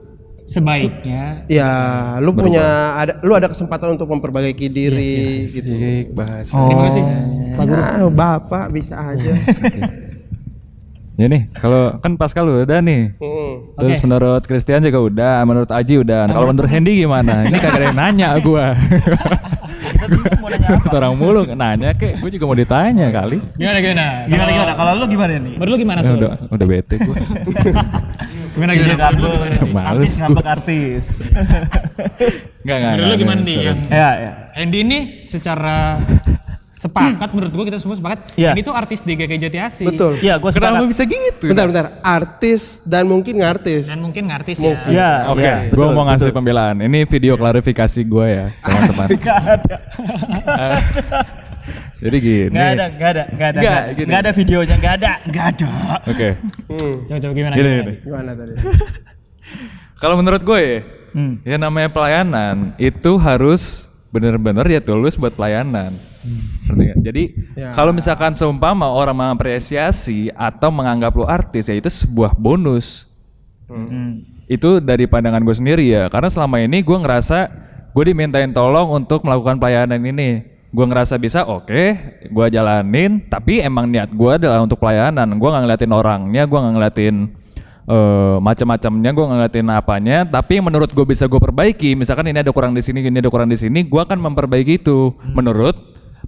Sebaiknya 0.43 1.47
ya 1.47 1.71
lu 2.19 2.35
punya 2.35 2.99
ada 2.99 3.13
lu 3.23 3.31
ada 3.31 3.47
kesempatan 3.47 3.95
untuk 3.95 4.11
memperbaiki 4.11 4.67
diri 4.67 5.39
gitu 5.39 5.63
Asik 5.63 6.05
bahasa. 6.11 6.51
terima 6.51 6.83
kasih. 6.91 7.03
Ya, 7.55 8.07
bapak 8.11 8.65
bisa 8.75 8.95
aja. 8.99 9.31
Ya 11.13 11.29
nih, 11.29 11.45
kalau 11.53 12.01
kan 12.01 12.17
pas 12.17 12.33
kalau 12.33 12.65
udah 12.65 12.81
nih. 12.81 13.13
Hmm. 13.21 13.77
Terus 13.77 14.01
menurut 14.01 14.41
Christian 14.49 14.81
juga 14.81 14.97
udah, 14.97 15.35
menurut 15.45 15.69
Aji 15.69 16.01
udah. 16.01 16.25
Nah, 16.25 16.33
kalau 16.33 16.49
menurut 16.49 16.65
Hendy 16.65 17.05
gimana? 17.05 17.45
Ini 17.45 17.53
kagak 17.61 17.77
ada 17.77 17.85
yang 17.85 17.97
nanya 18.01 18.29
gua. 18.41 18.73
mau 20.39 20.47
nanya 20.47 20.67
apa? 20.73 20.87
Orang 20.93 21.13
mulu 21.15 21.41
nanya 21.45 21.89
kek, 21.93 22.17
gue 22.17 22.29
juga 22.31 22.45
mau 22.45 22.55
ditanya 22.55 23.07
kali. 23.09 23.37
Gimana 23.55 23.77
gimana? 23.79 24.05
Gimana 24.25 24.49
gimana? 24.51 24.71
Kalau 24.73 24.91
lu 24.95 25.05
gimana 25.07 25.31
nih? 25.35 25.53
Menurut 25.55 25.71
lu 25.71 25.77
gimana 25.79 25.99
Ya, 25.99 26.07
Sul? 26.07 26.17
udah 26.19 26.33
udah 26.47 26.65
bete 26.67 26.95
gue. 26.97 27.17
Gimana 28.53 28.71
gimana? 28.71 29.09
lu 29.11 29.31
Males. 29.67 29.89
artis 29.89 30.13
ngambek 30.21 30.45
artis. 30.45 31.05
Enggak 32.63 32.75
enggak. 32.77 32.93
Menurut 32.93 33.09
lu 33.09 33.17
gimana 33.17 33.39
nih 33.41 33.57
yang 33.65 33.77
ya, 33.89 34.09
ya. 34.15 34.31
Andy 34.53 34.77
ini 34.85 34.99
secara 35.25 35.97
sepakat 36.73 37.29
menurut 37.29 37.51
gua 37.51 37.63
kita 37.63 37.77
semua 37.77 37.93
sepakat 37.93 38.33
Iya. 38.33 38.51
ini 38.51 38.59
tuh 38.59 38.73
artis 38.73 38.99
di 38.99 39.13
GG 39.13 39.39
Jatiasi 39.39 39.85
Betul. 39.85 40.17
Iya, 40.17 40.35
gua 40.35 40.49
Kenapa 40.49 40.81
sepakat. 40.81 40.89
bisa 40.89 41.03
gitu? 41.05 41.45
Bentar, 41.45 41.65
bentar. 41.65 41.85
Artis 42.01 42.81
dan 42.81 43.05
mungkin 43.05 43.33
ngartis. 43.37 43.87
dan 43.87 43.99
mungkin 43.99 44.23
ngartis 44.25 44.57
ya 44.57 44.73
Iya, 44.83 45.09
Oke, 45.29 45.39
iya. 45.39 45.55
gue 45.69 45.85
mau 45.87 46.03
ngasih 46.03 46.31
pembelaan. 46.31 46.79
Ini 46.79 47.05
video 47.05 47.35
klarifikasi 47.35 47.99
gue 48.03 48.25
ya, 48.27 48.45
teman-teman. 48.59 49.07
Gak 49.15 49.39
ada. 49.45 49.75
Jadi 52.01 52.17
gini. 52.19 52.51
Gak 52.51 52.69
ada, 52.73 52.85
gak 52.91 53.09
ada, 53.09 53.23
gak 53.31 53.47
ada. 53.47 53.59
Gak 53.61 53.81
gini. 53.95 54.09
gak 54.09 54.19
ada 54.19 54.31
videonya, 54.33 54.75
gak 54.75 54.93
ada. 54.97 55.11
Gak 55.25 55.45
ada. 55.53 55.71
Oke. 56.03 56.29
Hmm. 56.67 56.93
coba 57.05 57.17
coba 57.21 57.33
gimana 57.33 57.53
Gini, 57.53 57.63
gimana? 57.63 57.79
gini. 57.79 57.93
Gimana 58.01 58.29
tadi? 58.33 58.53
Kalau 60.01 60.15
menurut 60.17 60.41
gue 60.41 60.59
ya, 60.59 60.77
Hmm. 61.13 61.37
ya 61.45 61.55
namanya 61.55 61.87
pelayanan 61.87 62.75
itu 62.75 63.15
harus 63.15 63.87
bener-bener 64.09 64.65
ya 64.67 64.81
tulus 64.81 65.13
buat 65.13 65.31
pelayanan. 65.31 65.93
Nggak? 66.69 66.95
Jadi 67.03 67.23
Ya. 67.53 67.75
kalau 67.75 67.91
misalkan 67.91 68.33
seumpama 68.33 68.87
orang 68.87 69.13
mengapresiasi 69.13 70.31
atau 70.33 70.71
menganggap 70.71 71.11
lu 71.13 71.27
artis 71.27 71.67
ya 71.67 71.75
itu 71.75 71.91
sebuah 71.91 72.33
bonus. 72.39 73.07
Hmm. 73.67 74.23
Itu 74.47 74.79
dari 74.83 75.07
pandangan 75.07 75.43
gue 75.43 75.55
sendiri 75.55 75.85
ya. 75.87 76.07
Karena 76.07 76.29
selama 76.31 76.59
ini 76.63 76.83
gue 76.83 76.97
ngerasa 76.97 77.37
gue 77.93 78.03
dimintain 78.03 78.49
tolong 78.51 78.89
untuk 78.91 79.23
melakukan 79.23 79.59
pelayanan 79.59 80.01
ini. 80.03 80.51
Gue 80.73 80.89
ngerasa 80.89 81.21
bisa, 81.21 81.45
oke, 81.45 81.81
gue 82.33 82.45
jalanin. 82.49 83.21
Tapi 83.29 83.61
emang 83.61 83.85
niat 83.85 84.09
gue 84.09 84.31
adalah 84.41 84.65
untuk 84.65 84.81
pelayanan. 84.81 85.29
Gue 85.37 85.49
nggak 85.53 85.63
ngeliatin 85.69 85.93
orangnya, 85.93 86.43
gue 86.49 86.59
nggak 86.59 86.75
ngeliatin 86.75 87.15
eh 87.83 88.37
macam-macamnya, 88.39 89.09
gue 89.11 89.23
nggak 89.23 89.37
ngeliatin 89.37 89.67
apanya. 89.69 90.17
Tapi 90.25 90.63
menurut 90.65 90.89
gue 90.89 91.05
bisa 91.05 91.29
gue 91.29 91.37
perbaiki. 91.37 91.93
Misalkan 91.93 92.25
ini 92.25 92.41
ada 92.41 92.49
kurang 92.49 92.73
di 92.73 92.81
sini, 92.81 93.05
ini 93.05 93.21
ada 93.21 93.29
kurang 93.29 93.53
di 93.53 93.57
sini, 93.59 93.85
gue 93.85 94.01
akan 94.01 94.17
memperbaiki 94.17 94.81
itu. 94.81 95.13
Menurut 95.29 95.77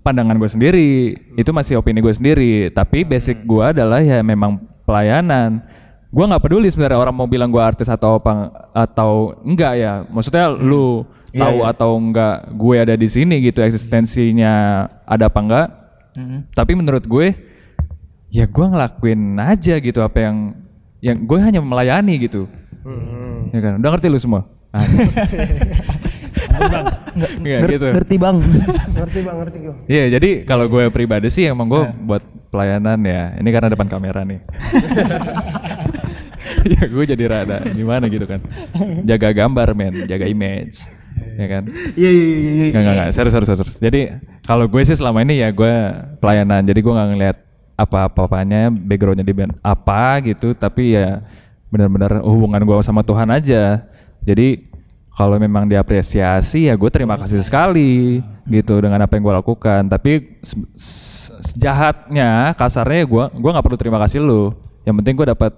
pandangan 0.03 0.35
gue 0.35 0.49
sendiri, 0.49 0.89
itu 1.37 1.49
masih 1.53 1.79
opini 1.79 2.01
gue 2.01 2.11
sendiri. 2.11 2.73
Tapi 2.73 3.05
basic 3.05 3.45
gue 3.45 3.63
adalah 3.63 4.01
ya 4.01 4.19
memang 4.25 4.75
pelayanan. 4.85 5.65
Gua 6.13 6.31
nggak 6.31 6.47
peduli 6.47 6.71
sebenarnya 6.71 7.01
orang 7.01 7.11
mau 7.17 7.27
bilang 7.27 7.51
gua 7.51 7.67
artis 7.67 7.91
atau 7.91 8.21
apa 8.21 8.53
atau 8.71 9.35
enggak 9.43 9.73
ya. 9.75 9.93
Maksudnya 10.07 10.47
lu 10.53 11.03
Iya, 11.35 11.51
tahu 11.51 11.57
iya. 11.59 11.71
atau 11.75 11.91
enggak 11.99 12.37
gue 12.55 12.75
ada 12.79 12.95
di 12.95 13.11
sini 13.11 13.43
gitu 13.43 13.59
eksistensinya 13.59 14.87
ada 15.03 15.27
apa 15.27 15.39
enggak. 15.43 15.67
Mm-hmm. 16.15 16.39
Tapi 16.55 16.71
menurut 16.79 17.03
gue 17.03 17.27
ya 18.31 18.47
gua 18.47 18.71
ngelakuin 18.71 19.35
aja 19.43 19.75
gitu 19.83 19.99
apa 19.99 20.23
yang 20.23 20.55
yang 21.03 21.17
gue 21.27 21.35
hanya 21.43 21.59
melayani 21.59 22.15
gitu. 22.23 22.47
Ya 23.51 23.59
kan? 23.59 23.83
Udah 23.83 23.89
ngerti 23.91 24.07
lu 24.07 24.15
semua? 24.15 24.47
Iya 27.45 27.57
Nger- 27.63 27.71
gitu. 27.71 27.87
Ngerti 27.95 28.15
bang. 28.19 28.37
ngerti 28.91 29.19
bang 29.23 29.35
ngerti 29.39 29.57
gue 29.63 29.75
Iya, 29.87 30.03
jadi 30.19 30.29
kalau 30.43 30.65
gue 30.67 30.83
pribadi 30.91 31.27
sih 31.31 31.47
emang 31.47 31.67
gue 31.67 31.83
buat 32.03 32.23
pelayanan 32.51 32.99
ya. 33.03 33.35
Ini 33.39 33.49
karena 33.51 33.69
depan 33.71 33.87
kamera 33.87 34.21
nih. 34.23 34.39
ya 36.75 36.83
gue 36.87 37.03
jadi 37.05 37.23
rada 37.25 37.57
gimana 37.71 38.05
gitu 38.07 38.25
kan. 38.25 38.39
Jaga 39.03 39.29
gambar 39.33 39.67
men, 39.73 39.93
jaga 40.05 40.25
image. 40.25 40.85
Ya 41.35 41.47
kan? 41.47 41.63
iya 41.95 42.09
iya 42.11 42.25
iya 42.27 42.51
iya 42.51 42.65
Enggak, 42.71 42.81
enggak, 42.81 42.95
enggak. 42.95 43.09
Serius, 43.15 43.33
serius, 43.35 43.49
serius. 43.55 43.75
Jadi 43.79 44.01
kalau 44.43 44.65
gue 44.67 44.81
sih 44.83 44.95
selama 44.95 45.23
ini 45.23 45.39
ya 45.39 45.49
gue 45.51 45.73
pelayanan. 46.19 46.63
Jadi 46.63 46.79
gue 46.79 46.93
nggak 46.93 47.09
ngeliat 47.15 47.37
apa-apanya, 47.75 48.71
backgroundnya 48.71 49.23
di 49.23 49.35
band 49.35 49.55
apa 49.59 50.19
gitu. 50.23 50.51
Tapi 50.55 50.95
ya 50.95 51.23
benar-benar 51.71 52.23
hubungan 52.23 52.61
gue 52.63 52.75
sama 52.83 53.03
Tuhan 53.03 53.31
aja. 53.31 53.83
Jadi 54.23 54.74
kalau 55.15 55.39
memang 55.39 55.63
diapresiasi 55.63 56.67
ya 56.67 56.75
gue 56.75 56.91
terima 56.91 57.15
kasih 57.15 57.39
sekali 57.39 58.19
gitu 58.45 58.75
dengan 58.77 58.99
apa 58.99 59.15
yang 59.15 59.23
gue 59.23 59.35
lakukan. 59.35 59.87
Tapi 59.87 60.43
se- 60.43 60.59
se- 60.75 61.33
sejahatnya, 61.45 62.51
kasarnya 62.53 63.07
gue 63.07 63.23
gue 63.31 63.49
nggak 63.49 63.63
perlu 63.63 63.79
terima 63.79 63.95
kasih 63.97 64.19
lu. 64.19 64.51
Yang 64.83 64.95
penting 64.99 65.13
gue 65.15 65.27
dapat 65.31 65.51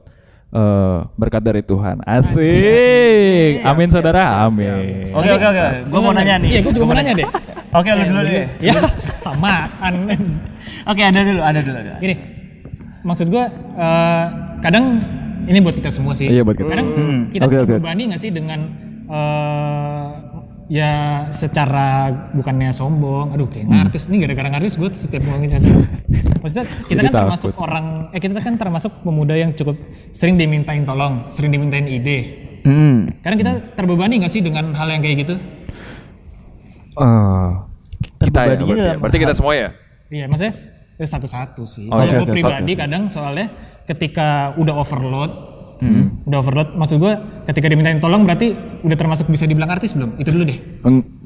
eh, 0.47 0.97
berkat 1.13 1.41
dari 1.41 1.61
Tuhan. 1.61 2.05
Asik. 2.05 3.65
Amin 3.65 3.89
saudara. 3.89 4.45
Amin. 4.45 5.09
Oke 5.11 5.29
oke 5.31 5.45
oke. 5.45 5.65
Gue 5.89 5.99
mau 5.99 6.13
nanya 6.13 6.37
nih. 6.37 6.49
Iya, 6.53 6.59
gue 6.61 6.73
juga 6.73 6.85
mau 6.85 6.95
nanya 6.95 7.13
deh. 7.13 7.27
Oke 7.73 7.89
lu 7.91 8.03
dulu 8.07 8.21
deh. 8.23 8.45
Ya, 8.61 8.73
samaan. 9.17 9.93
Oke 10.85 11.01
ada 11.01 11.19
dulu 11.19 11.41
ada 11.41 11.59
dulu 11.59 11.75
ada. 11.75 11.93
Gini, 11.97 12.15
maksud 13.01 13.27
gue 13.27 13.43
eh, 13.73 14.25
kadang 14.61 15.01
ini 15.49 15.59
buat 15.59 15.73
kita 15.73 15.89
semua 15.89 16.13
sih. 16.13 16.29
Iya, 16.29 16.45
buat 16.45 16.55
kita. 16.55 16.69
Kadang 16.69 16.87
Hmm, 16.87 17.19
kita 17.27 17.43
oke. 17.43 17.55
terbebani 17.57 18.13
nggak 18.13 18.21
sih 18.21 18.29
dengan 18.29 18.59
eh, 19.07 20.05
ya 20.67 20.91
secara 21.31 22.11
bukannya 22.35 22.71
sombong. 22.75 23.33
Aduh, 23.33 23.47
kayak 23.47 23.67
ngartis 23.71 24.11
nih 24.11 24.27
gara-gara 24.27 24.47
ngartis 24.51 24.75
gue 24.75 24.89
setiap 24.91 25.23
ngomongin 25.23 25.51
satu. 25.57 25.69
Maksudnya 26.43 26.65
kita 26.87 27.01
Jadi 27.01 27.07
kan 27.09 27.13
termasuk 27.23 27.51
takut. 27.55 27.63
orang, 27.65 27.85
eh 28.13 28.19
kita 28.21 28.39
kan 28.43 28.53
termasuk 28.59 28.91
pemuda 29.01 29.35
yang 29.35 29.51
cukup 29.55 29.75
sering 30.11 30.35
dimintain 30.35 30.83
tolong, 30.83 31.27
sering 31.33 31.51
dimintain 31.51 31.87
ide. 31.87 32.19
Hmm. 32.67 33.15
Kadang 33.23 33.39
kita 33.39 33.53
terbebani 33.79 34.19
nggak 34.19 34.31
sih 34.31 34.43
dengan 34.43 34.75
hal 34.75 34.87
yang 34.91 34.99
kayak 34.99 35.23
gitu? 35.23 35.35
Eh, 36.97 37.49
kita 38.27 38.39
ya, 38.43 38.47
berarti, 38.53 38.63
ya. 38.75 38.93
berarti 38.99 39.17
kita 39.17 39.33
semua 39.33 39.53
ya. 39.55 39.69
Iya, 40.07 40.25
maksudnya 40.27 40.53
ya 40.97 41.05
satu-satu 41.05 41.63
sih. 41.63 41.87
Oh, 41.93 41.99
Kalau 42.01 42.11
oke, 42.11 42.17
gue 42.17 42.27
oke, 42.27 42.33
pribadi 42.33 42.73
oke. 42.73 42.79
kadang 42.81 43.03
soalnya 43.07 43.47
ketika 43.85 44.57
udah 44.57 44.75
overload, 44.81 45.31
Hmm. 45.77 46.25
udah 46.25 46.39
overload, 46.41 46.69
maksud 46.73 46.97
gue 46.97 47.13
ketika 47.45 47.69
dimintain 47.69 48.01
tolong 48.01 48.25
berarti 48.25 48.57
udah 48.81 48.97
termasuk 48.97 49.29
bisa 49.29 49.45
dibilang 49.45 49.69
artis 49.69 49.93
belum? 49.93 50.17
Itu 50.17 50.33
dulu 50.33 50.43
deh. 50.49 50.57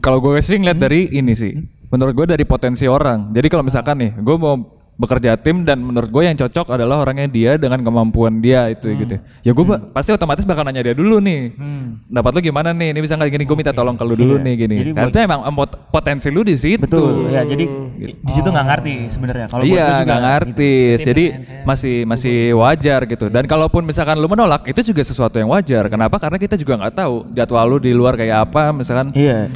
Kalau 0.04 0.20
gue 0.20 0.42
sih 0.44 0.60
ngeliat 0.60 0.80
dari 0.82 1.08
ini 1.14 1.32
sih, 1.32 1.56
menurut 1.88 2.14
gue 2.16 2.26
dari 2.36 2.44
potensi 2.44 2.84
orang. 2.88 3.32
Jadi 3.32 3.48
kalau 3.48 3.64
misalkan 3.64 3.96
nih, 4.02 4.12
gue 4.20 4.36
mau 4.36 4.81
bekerja 4.96 5.34
tim 5.34 5.66
dan 5.66 5.82
menurut 5.82 6.08
gue 6.08 6.24
yang 6.24 6.38
cocok 6.38 6.78
adalah 6.78 7.02
orangnya 7.02 7.26
dia 7.26 7.52
dengan 7.58 7.82
kemampuan 7.82 8.38
dia 8.38 8.70
itu 8.70 8.86
gitu. 8.94 9.18
Ya 9.42 9.52
gue 9.52 9.66
ba- 9.66 9.82
pasti 9.92 10.14
otomatis 10.14 10.46
bakal 10.46 10.62
nanya 10.62 10.86
dia 10.86 10.96
dulu 10.96 11.18
nih. 11.18 11.58
Dapat 12.06 12.32
lu 12.38 12.40
gimana 12.46 12.70
nih? 12.70 12.94
Ini 12.94 13.00
bisa 13.02 13.18
nggak 13.18 13.34
gini? 13.34 13.44
Gue 13.50 13.58
minta 13.58 13.74
tolong 13.74 13.98
ke 13.98 14.04
lu 14.06 14.14
dulu 14.14 14.38
nih 14.38 14.54
gini. 14.56 14.76
Jadi 14.78 14.92
Karena 14.94 15.20
emang 15.26 15.42
emang 15.50 15.68
potensi 15.90 16.28
lu 16.30 16.46
di 16.46 16.54
situ. 16.54 16.82
Betul. 16.86 17.34
Ya 17.34 17.42
jadi 17.42 17.66
di 17.98 18.32
situ 18.32 18.46
nggak 18.46 18.66
ngerti 18.70 18.96
sebenarnya. 19.10 19.46
Kalau 19.50 19.64
iya, 19.66 20.06
nggak 20.06 20.20
gitu. 20.22 20.28
ngerti. 20.30 20.74
Jadi 21.02 21.24
masih 21.66 21.96
masih 22.06 22.38
wajar 22.56 23.00
gitu. 23.10 23.26
Dan 23.26 23.50
kalaupun 23.50 23.82
misalkan 23.82 24.22
lu 24.22 24.30
menolak, 24.30 24.70
itu 24.70 24.86
juga 24.86 25.02
sesuatu 25.02 25.42
yang 25.42 25.50
wajar. 25.50 25.90
Kenapa? 25.90 26.22
Karena 26.22 26.38
kita 26.38 26.54
juga 26.56 26.78
nggak 26.78 26.94
tahu 26.94 27.16
jadwal 27.34 27.66
lu 27.66 27.78
di 27.82 27.90
luar 27.92 28.14
kayak 28.14 28.50
apa. 28.50 28.70
Misalkan 28.70 29.10
Iya. 29.18 29.50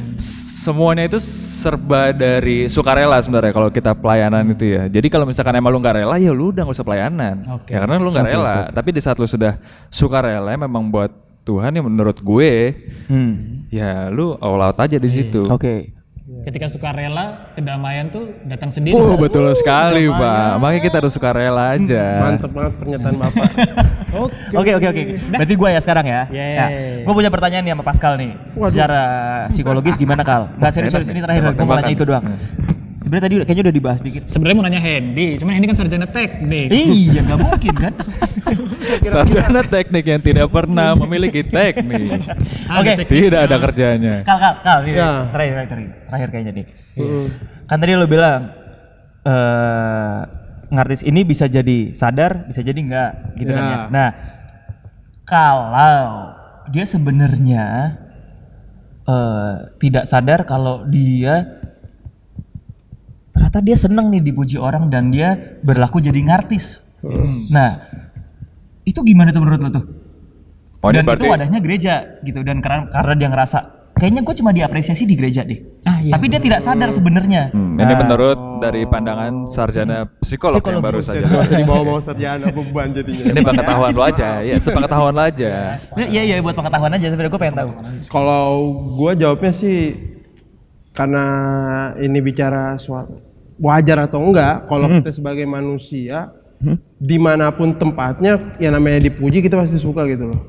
Semuanya 0.66 1.06
itu 1.06 1.22
serba 1.22 2.10
dari 2.10 2.66
sukarela 2.66 3.14
sebenarnya 3.22 3.54
kalau 3.54 3.70
kita 3.70 3.94
pelayanan 3.94 4.42
itu 4.50 4.74
ya. 4.74 4.90
Jadi 4.90 5.06
kalau 5.06 5.22
misalkan 5.22 5.54
emang 5.54 5.70
lu 5.70 5.78
nggak 5.78 6.02
rela 6.02 6.18
ya 6.18 6.34
lu 6.34 6.50
udah 6.50 6.66
nggak 6.66 6.76
usah 6.76 6.86
pelayanan. 6.86 7.36
Oke. 7.54 7.70
Ya 7.70 7.78
karena 7.78 8.02
lu 8.02 8.10
nggak 8.10 8.26
rela. 8.26 8.56
Tapi 8.74 8.90
di 8.90 8.98
saat 8.98 9.16
lu 9.16 9.30
sudah 9.30 9.62
sukarela 9.86 10.58
memang 10.58 10.90
buat 10.90 11.14
Tuhan 11.46 11.78
ya 11.78 11.82
menurut 11.86 12.18
gue 12.18 12.50
Hmm. 13.06 13.62
ya 13.70 14.10
lu 14.10 14.34
all 14.42 14.58
out 14.58 14.82
aja 14.82 14.98
di 14.98 15.06
situ. 15.06 15.46
Oke. 15.46 15.95
Ketika 16.26 16.66
suka 16.66 16.90
rela, 16.90 17.54
kedamaian 17.54 18.10
tuh 18.10 18.34
datang 18.42 18.66
sendiri. 18.66 18.98
Oh 18.98 19.14
betul 19.14 19.46
sekali 19.54 20.10
pak. 20.10 20.58
Makanya 20.58 20.82
kita 20.82 20.96
harus 20.98 21.14
sukarela 21.14 21.78
aja. 21.78 22.18
mantep 22.18 22.50
banget 22.50 22.72
pernyataan 22.82 23.14
bapak 23.14 23.46
Oke 24.58 24.70
oke 24.74 24.86
oke. 24.90 25.02
Berarti 25.30 25.54
gue 25.54 25.68
ya 25.70 25.80
sekarang 25.86 26.06
ya. 26.10 26.26
Yeay. 26.34 27.06
gue 27.06 27.14
punya 27.14 27.30
pertanyaan 27.30 27.62
nih 27.62 27.72
sama 27.78 27.84
Pascal 27.86 28.12
nih. 28.18 28.34
Secara 28.58 29.02
psikologis 29.54 29.94
gimana 29.94 30.26
Kal? 30.26 30.50
Nggak 30.58 30.72
serius 30.74 30.92
serius 30.98 31.14
ini 31.14 31.22
terakhir. 31.22 31.54
Gue 31.54 31.62
mau 31.62 31.78
nanya 31.78 31.94
itu 31.94 32.02
doang. 32.02 32.24
Sebenarnya 33.06 33.24
tadi 33.30 33.34
kayaknya 33.46 33.64
udah 33.70 33.76
dibahas 33.78 34.00
dikit. 34.02 34.26
Sebenarnya 34.26 34.56
mau 34.58 34.66
nanya 34.66 34.82
Hendy, 34.82 35.38
cuman 35.38 35.54
Hendy 35.54 35.70
kan 35.70 35.78
sarjana 35.78 36.10
teknik. 36.10 36.74
Iya 36.74 37.22
nggak 37.22 37.38
mungkin 37.38 37.74
kan? 37.78 37.94
Sarjana 39.14 39.62
teknik 39.62 40.10
yang 40.10 40.18
tidak 40.18 40.50
pernah 40.50 40.98
memiliki 40.98 41.46
teknik. 41.46 42.18
Oke. 42.66 42.98
teknik. 42.98 43.30
Tidak 43.30 43.40
ada 43.46 43.62
kerjanya. 43.62 44.26
Kal 44.26 44.42
kal 44.42 44.54
kal. 44.58 44.78
ini 44.82 44.98
Ya. 44.98 45.30
Terakhir 45.30 45.54
terakhir 45.54 45.70
terakhir. 45.70 45.90
Terakhir 46.10 46.28
kayaknya 46.34 46.52
nih. 46.58 46.66
Kan 47.70 47.76
tadi 47.78 47.92
lo 47.94 48.06
bilang 48.10 48.40
eh 49.22 50.18
ngartis 50.74 51.06
ini 51.06 51.22
bisa 51.22 51.46
jadi 51.46 51.94
sadar, 51.94 52.50
bisa 52.50 52.58
jadi 52.58 52.74
enggak 52.74 53.38
gitu 53.38 53.54
kan 53.54 53.62
Ya. 53.62 53.70
ya. 53.70 53.80
Nah, 53.86 54.08
kalau 55.22 56.10
dia 56.74 56.82
sebenarnya 56.90 57.66
eh 59.06 59.54
tidak 59.78 60.10
sadar 60.10 60.42
kalau 60.42 60.82
dia 60.90 61.62
ternyata 63.56 63.64
dia 63.64 63.76
seneng 63.78 64.12
nih 64.12 64.20
dipuji 64.22 64.60
orang 64.60 64.92
dan 64.92 65.08
dia 65.08 65.32
berlaku 65.64 65.96
jadi 65.98 66.20
ngartis. 66.20 66.92
Nah, 67.48 67.72
itu 68.84 69.00
gimana 69.00 69.32
tuh 69.32 69.40
menurut 69.40 69.60
lo 69.62 69.70
tuh? 69.72 69.84
Oh, 70.84 70.92
dan 70.92 71.02
berarti- 71.02 71.24
itu 71.24 71.32
wadahnya 71.32 71.58
gereja 71.58 71.94
gitu 72.20 72.44
dan 72.44 72.60
karena 72.60 72.86
karena 72.86 73.14
dia 73.16 73.28
ngerasa 73.28 73.58
kayaknya 73.96 74.20
gue 74.22 74.34
cuma 74.36 74.52
diapresiasi 74.52 75.02
di 75.02 75.16
gereja 75.16 75.40
deh. 75.40 75.56
Ah, 75.82 75.98
iya. 75.98 76.12
Tapi 76.12 76.28
dia 76.28 76.36
tidak 76.36 76.60
sadar 76.60 76.92
sebenarnya. 76.92 77.48
Hmm, 77.50 77.80
ini 77.80 77.94
menurut 77.96 78.60
dari 78.60 78.84
pandangan 78.84 79.48
sarjana 79.48 80.04
psikolog, 80.20 80.60
yang 80.60 80.62
Psikolog. 80.62 80.82
baru 80.84 81.00
saja. 81.00 81.24
Dibawa-bawa 81.56 82.00
sarjana 82.02 82.52
beban 82.52 82.92
jadinya 82.92 83.24
Ini 83.26 83.40
pengetahuan 83.40 83.90
lo 83.90 84.02
aja, 84.12 84.28
ya 84.42 84.54
sepengetahuan 84.60 85.16
lo 85.16 85.22
aja. 85.22 85.80
Nah, 85.90 86.06
Iya 86.06 86.22
iya 86.22 86.34
buat 86.38 86.52
pengetahuan 86.54 86.92
aja 86.92 87.06
sebenarnya 87.08 87.32
gue 87.32 87.40
pengen 87.40 87.56
tahu. 87.56 87.70
Kalau 88.06 88.46
gua 88.92 89.16
jawabnya 89.16 89.50
sih 89.50 89.96
karena 90.92 91.24
ini 91.98 92.20
bicara 92.20 92.76
soal 92.76 93.24
wajar 93.56 94.04
atau 94.04 94.20
enggak, 94.20 94.68
kalau 94.68 94.88
kita 94.88 95.10
sebagai 95.12 95.44
manusia 95.48 96.32
di 96.96 97.16
mana 97.20 97.52
pun 97.52 97.76
tempatnya, 97.76 98.56
yang 98.56 98.76
namanya 98.76 99.04
dipuji 99.04 99.44
kita 99.44 99.60
pasti 99.60 99.76
suka 99.76 100.08
gitu 100.08 100.32
loh. 100.32 100.40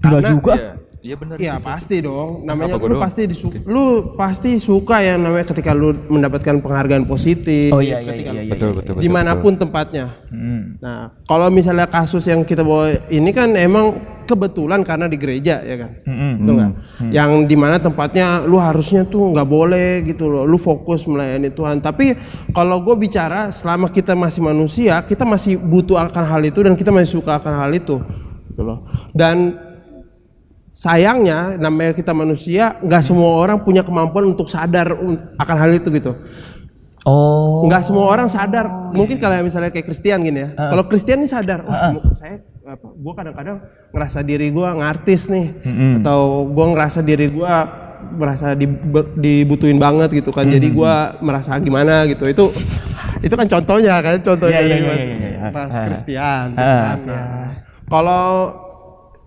Enggak 0.00 0.22
juga. 0.28 0.52
Iya, 0.56 0.72
iya 1.02 1.14
benar. 1.18 1.36
Iya 1.36 1.54
pasti 1.58 1.98
dong. 1.98 2.46
Namanya 2.46 2.78
Apa 2.78 2.86
lu 2.86 2.94
doang? 2.96 3.02
pasti 3.02 3.22
disu 3.26 3.50
lu 3.66 4.14
pasti 4.14 4.50
suka 4.56 5.02
yang 5.02 5.26
namanya 5.26 5.50
ketika 5.50 5.74
lu 5.74 5.92
mendapatkan 6.06 6.62
penghargaan 6.62 7.04
positif. 7.04 7.74
Oh 7.74 7.82
iya 7.82 7.98
iya 7.98 8.08
ketika 8.14 8.30
iya 8.32 8.42
iya. 8.46 8.52
Betul, 8.54 8.70
betul, 8.78 8.92
betul. 8.96 9.02
di 9.02 9.10
mana 9.10 9.34
pun 9.36 9.58
tempatnya. 9.58 10.14
Hmm. 10.30 10.78
Nah, 10.78 11.10
kalau 11.26 11.50
misalnya 11.50 11.90
kasus 11.90 12.24
yang 12.24 12.46
kita 12.46 12.62
bawa 12.62 12.94
ini 13.10 13.30
kan 13.34 13.52
emang 13.58 13.98
kebetulan 14.22 14.86
karena 14.86 15.10
di 15.10 15.18
gereja 15.18 15.60
ya 15.60 15.76
kan, 15.76 15.90
Hmm. 16.06 16.46
itu 16.46 16.50
enggak. 16.54 16.70
Yang 17.10 17.30
di 17.50 17.56
mana 17.58 17.76
tempatnya 17.82 18.46
lu 18.46 18.56
harusnya 18.56 19.02
tuh 19.02 19.34
nggak 19.34 19.48
boleh 19.50 20.06
gitu 20.06 20.30
loh, 20.30 20.46
lu 20.46 20.54
fokus 20.56 21.04
melayani 21.10 21.50
Tuhan. 21.50 21.82
Tapi 21.82 22.14
kalau 22.54 22.78
gue 22.86 22.94
bicara 22.94 23.50
selama 23.50 23.90
kita 23.90 24.14
masih 24.14 24.46
manusia, 24.46 25.02
kita 25.02 25.26
masih 25.26 25.58
butuh 25.58 25.98
akan 25.98 26.24
hal 26.24 26.42
itu 26.46 26.62
dan 26.62 26.78
kita 26.78 26.94
masih 26.94 27.18
suka 27.18 27.42
akan 27.42 27.66
hal 27.66 27.70
itu, 27.74 27.98
gitu 28.54 28.62
loh. 28.62 28.86
Dan 29.10 29.58
sayangnya 30.72 31.60
namanya 31.60 31.92
kita 31.92 32.16
manusia, 32.16 32.80
nggak 32.80 33.02
semua 33.04 33.36
orang 33.36 33.60
punya 33.60 33.84
kemampuan 33.84 34.32
untuk 34.32 34.48
sadar 34.48 34.96
akan 35.36 35.56
hal 35.60 35.70
itu 35.70 35.92
gitu. 35.92 36.16
Oh. 37.02 37.66
Nggak 37.66 37.82
semua 37.84 38.08
orang 38.08 38.26
sadar. 38.26 38.94
Mungkin 38.94 39.18
kalau 39.18 39.36
misalnya 39.42 39.68
kayak 39.68 39.84
Kristen 39.84 40.22
gini 40.22 40.40
ya. 40.40 40.48
Kalau 40.56 40.88
Kristen 40.88 41.20
nih 41.20 41.28
sadar, 41.28 41.60
oh 41.60 41.74
mu- 41.92 42.14
saya 42.14 42.40
apa? 42.62 42.88
Gue 42.88 43.12
kadang-kadang 43.12 43.56
ngerasa 43.90 44.22
diri 44.22 44.48
gue 44.48 44.64
ngartis 44.64 45.28
nih, 45.28 45.46
atau 45.98 46.46
gue 46.48 46.66
ngerasa 46.72 47.02
diri 47.02 47.26
gue 47.28 47.52
merasa 48.12 48.54
dibutuhin 49.14 49.76
banget 49.76 50.14
gitu 50.14 50.30
kan. 50.30 50.46
Jadi 50.46 50.70
gue 50.70 50.94
merasa 51.20 51.58
gimana 51.58 52.06
gitu. 52.06 52.24
Itu 52.24 52.48
itu 53.20 53.34
kan 53.34 53.46
contohnya 53.46 53.98
kan, 53.98 54.16
contohnya 54.22 54.62
Iya 54.62 54.66
iya 54.66 54.70
dari 54.70 54.80
iya 54.80 54.88
Mas. 54.88 54.98
iya. 55.02 55.16
iya. 55.18 55.48
Ras 55.52 55.74
Kristen. 55.84 56.46
Ah. 56.54 56.54
kan. 56.54 56.96
Nah, 57.02 57.50
Kalau 57.90 58.24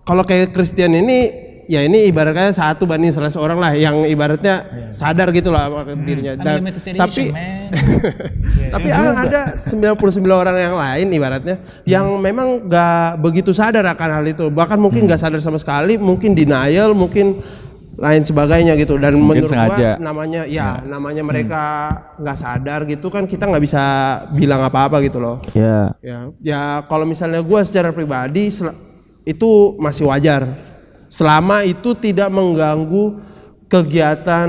kalau 0.06 0.22
kayak 0.22 0.54
Kristen 0.54 0.94
ini 0.94 1.18
ya 1.66 1.82
ini 1.82 2.06
ibaratnya 2.06 2.54
satu 2.54 2.86
banding 2.86 3.10
seratus 3.10 3.34
orang 3.34 3.58
lah 3.58 3.74
yang 3.74 4.06
ibaratnya 4.06 4.62
sadar 4.88 5.34
gitu 5.34 5.50
lah 5.50 5.66
sama 5.66 5.82
dirinya. 5.98 6.38
Dan- 6.38 6.62
Unlimited 6.62 6.94
tapi 6.94 7.26
edition, 7.26 7.34
man. 7.34 8.70
tapi 8.70 8.88
ada 8.88 9.40
99 9.52 9.98
orang 10.30 10.56
yang 10.56 10.74
lain 10.78 11.06
ibaratnya 11.10 11.56
yang 11.82 12.06
memang 12.16 12.64
gak 12.64 13.18
begitu 13.18 13.50
sadar 13.50 13.82
akan 13.84 14.10
hal 14.12 14.24
itu. 14.24 14.46
Bahkan 14.46 14.78
mungkin 14.78 15.04
gak 15.04 15.18
sadar 15.18 15.42
sama 15.42 15.58
sekali, 15.58 15.98
mungkin 15.98 16.38
denial, 16.38 16.94
mungkin 16.94 17.42
lain 17.96 18.22
sebagainya 18.22 18.76
gitu 18.76 19.00
dan 19.00 19.16
Mungkin 19.16 19.42
menurut 19.42 19.50
sengaja. 19.50 19.96
gua 19.96 20.04
namanya 20.04 20.44
ya 20.44 20.84
namanya 20.84 21.24
mereka 21.24 21.62
nggak 22.14 22.36
sadar 22.36 22.84
gitu 22.84 23.08
kan 23.08 23.24
kita 23.24 23.48
nggak 23.48 23.64
bisa 23.64 23.82
bilang 24.36 24.60
apa-apa 24.60 25.00
gitu 25.00 25.16
loh 25.16 25.40
Ya. 25.56 25.96
ya 26.04 26.28
ya 26.38 26.60
kalau 26.84 27.08
misalnya 27.08 27.40
gua 27.40 27.64
secara 27.64 27.96
pribadi 27.96 28.52
itu 29.26 29.50
masih 29.76 30.06
wajar 30.06 30.46
selama 31.06 31.60
itu 31.62 31.92
tidak 31.92 32.30
mengganggu 32.30 33.18
kegiatan 33.66 34.48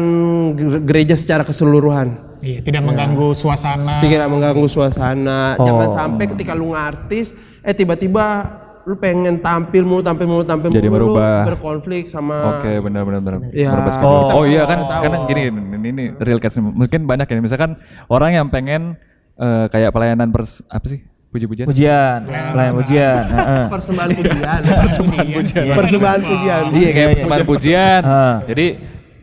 ge- 0.54 0.82
gereja 0.84 1.14
secara 1.14 1.42
keseluruhan 1.42 2.30
Iya, 2.38 2.62
tidak 2.62 2.86
mengganggu 2.86 3.34
suasana. 3.34 3.98
tidak 3.98 4.30
mengganggu 4.30 4.70
suasana 4.70 5.58
Oh. 5.58 5.66
jangan 5.66 5.90
sampai 5.90 6.30
ketika 6.30 6.54
lu 6.54 6.70
ngartis 6.70 7.34
eh 7.60 7.74
tiba-tiba 7.74 8.46
lu 8.86 8.94
pengen 8.96 9.42
tampil 9.42 9.82
mulu 9.82 10.00
tampil 10.00 10.24
mulu 10.24 10.46
tampil 10.46 10.70
Jadi 10.70 10.86
mulu 10.86 10.96
lu 10.96 11.06
merubah. 11.12 11.44
berkonflik 11.44 12.06
sama 12.06 12.56
Oke, 12.56 12.78
benar 12.80 13.04
benar 13.04 13.20
benar. 13.20 13.40
Ya, 13.52 13.74
schedule. 13.90 14.32
oh, 14.32 14.46
iya 14.46 14.64
kan 14.64 14.80
tahu. 14.80 15.02
karena 15.04 15.18
gini 15.26 15.42
ini, 15.50 15.88
ini 15.90 16.04
real 16.16 16.38
case 16.38 16.62
mungkin 16.62 17.04
banyak 17.04 17.26
ya 17.26 17.42
misalkan 17.42 17.76
orang 18.06 18.32
yang 18.34 18.48
pengen 18.48 18.96
eh, 19.36 19.66
kayak 19.68 19.92
pelayanan 19.92 20.30
pers 20.30 20.62
apa 20.68 20.86
sih? 20.88 21.02
Puji-pujian. 21.38 21.66
Ujian, 21.70 22.20
lain 22.58 22.72
ujian. 22.76 23.24
Heeh. 23.38 23.66
persembahan 23.70 24.10
pujian 24.12 24.62
persembahan 25.80 26.20
pujian 26.20 26.64
Iya 26.74 26.90
kayak 26.92 27.08
persembahan 27.14 27.46
pujian. 27.46 28.02
Ah. 28.02 28.38
Jadi 28.50 28.68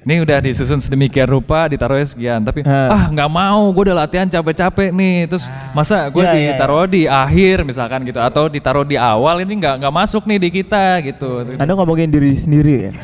ini 0.05 0.21
udah 0.21 0.37
disusun 0.37 0.85
sedemikian 0.85 1.25
rupa, 1.25 1.65
ditaruhnya 1.65 2.05
sekian. 2.05 2.45
Tapi 2.45 2.61
Ah. 2.63 2.93
ah 2.93 3.05
nggak 3.09 3.31
mau, 3.33 3.73
gue 3.73 3.83
udah 3.89 4.05
latihan 4.05 4.29
capek-capek 4.29 4.93
nih. 4.93 5.33
Terus 5.33 5.49
masa 5.73 6.13
gue 6.13 6.21
Iya, 6.21 6.33
iya, 6.37 6.53
ditaruh 6.55 6.85
di 6.85 7.03
akhir 7.09 7.65
misalkan 7.65 8.05
gitu, 8.05 8.21
atau 8.21 8.47
ditaruh 8.47 8.85
di 8.85 8.95
awal 8.95 9.41
ini 9.41 9.57
nggak 9.57 9.81
nggak 9.81 9.95
masuk 9.97 10.29
nih 10.29 10.39
di 10.39 10.49
kita 10.61 11.01
gitu. 11.03 11.57
Anda 11.57 11.73
ngomongin 11.73 12.13
diri 12.13 12.37
sendiri 12.37 12.75
ya? 12.89 12.93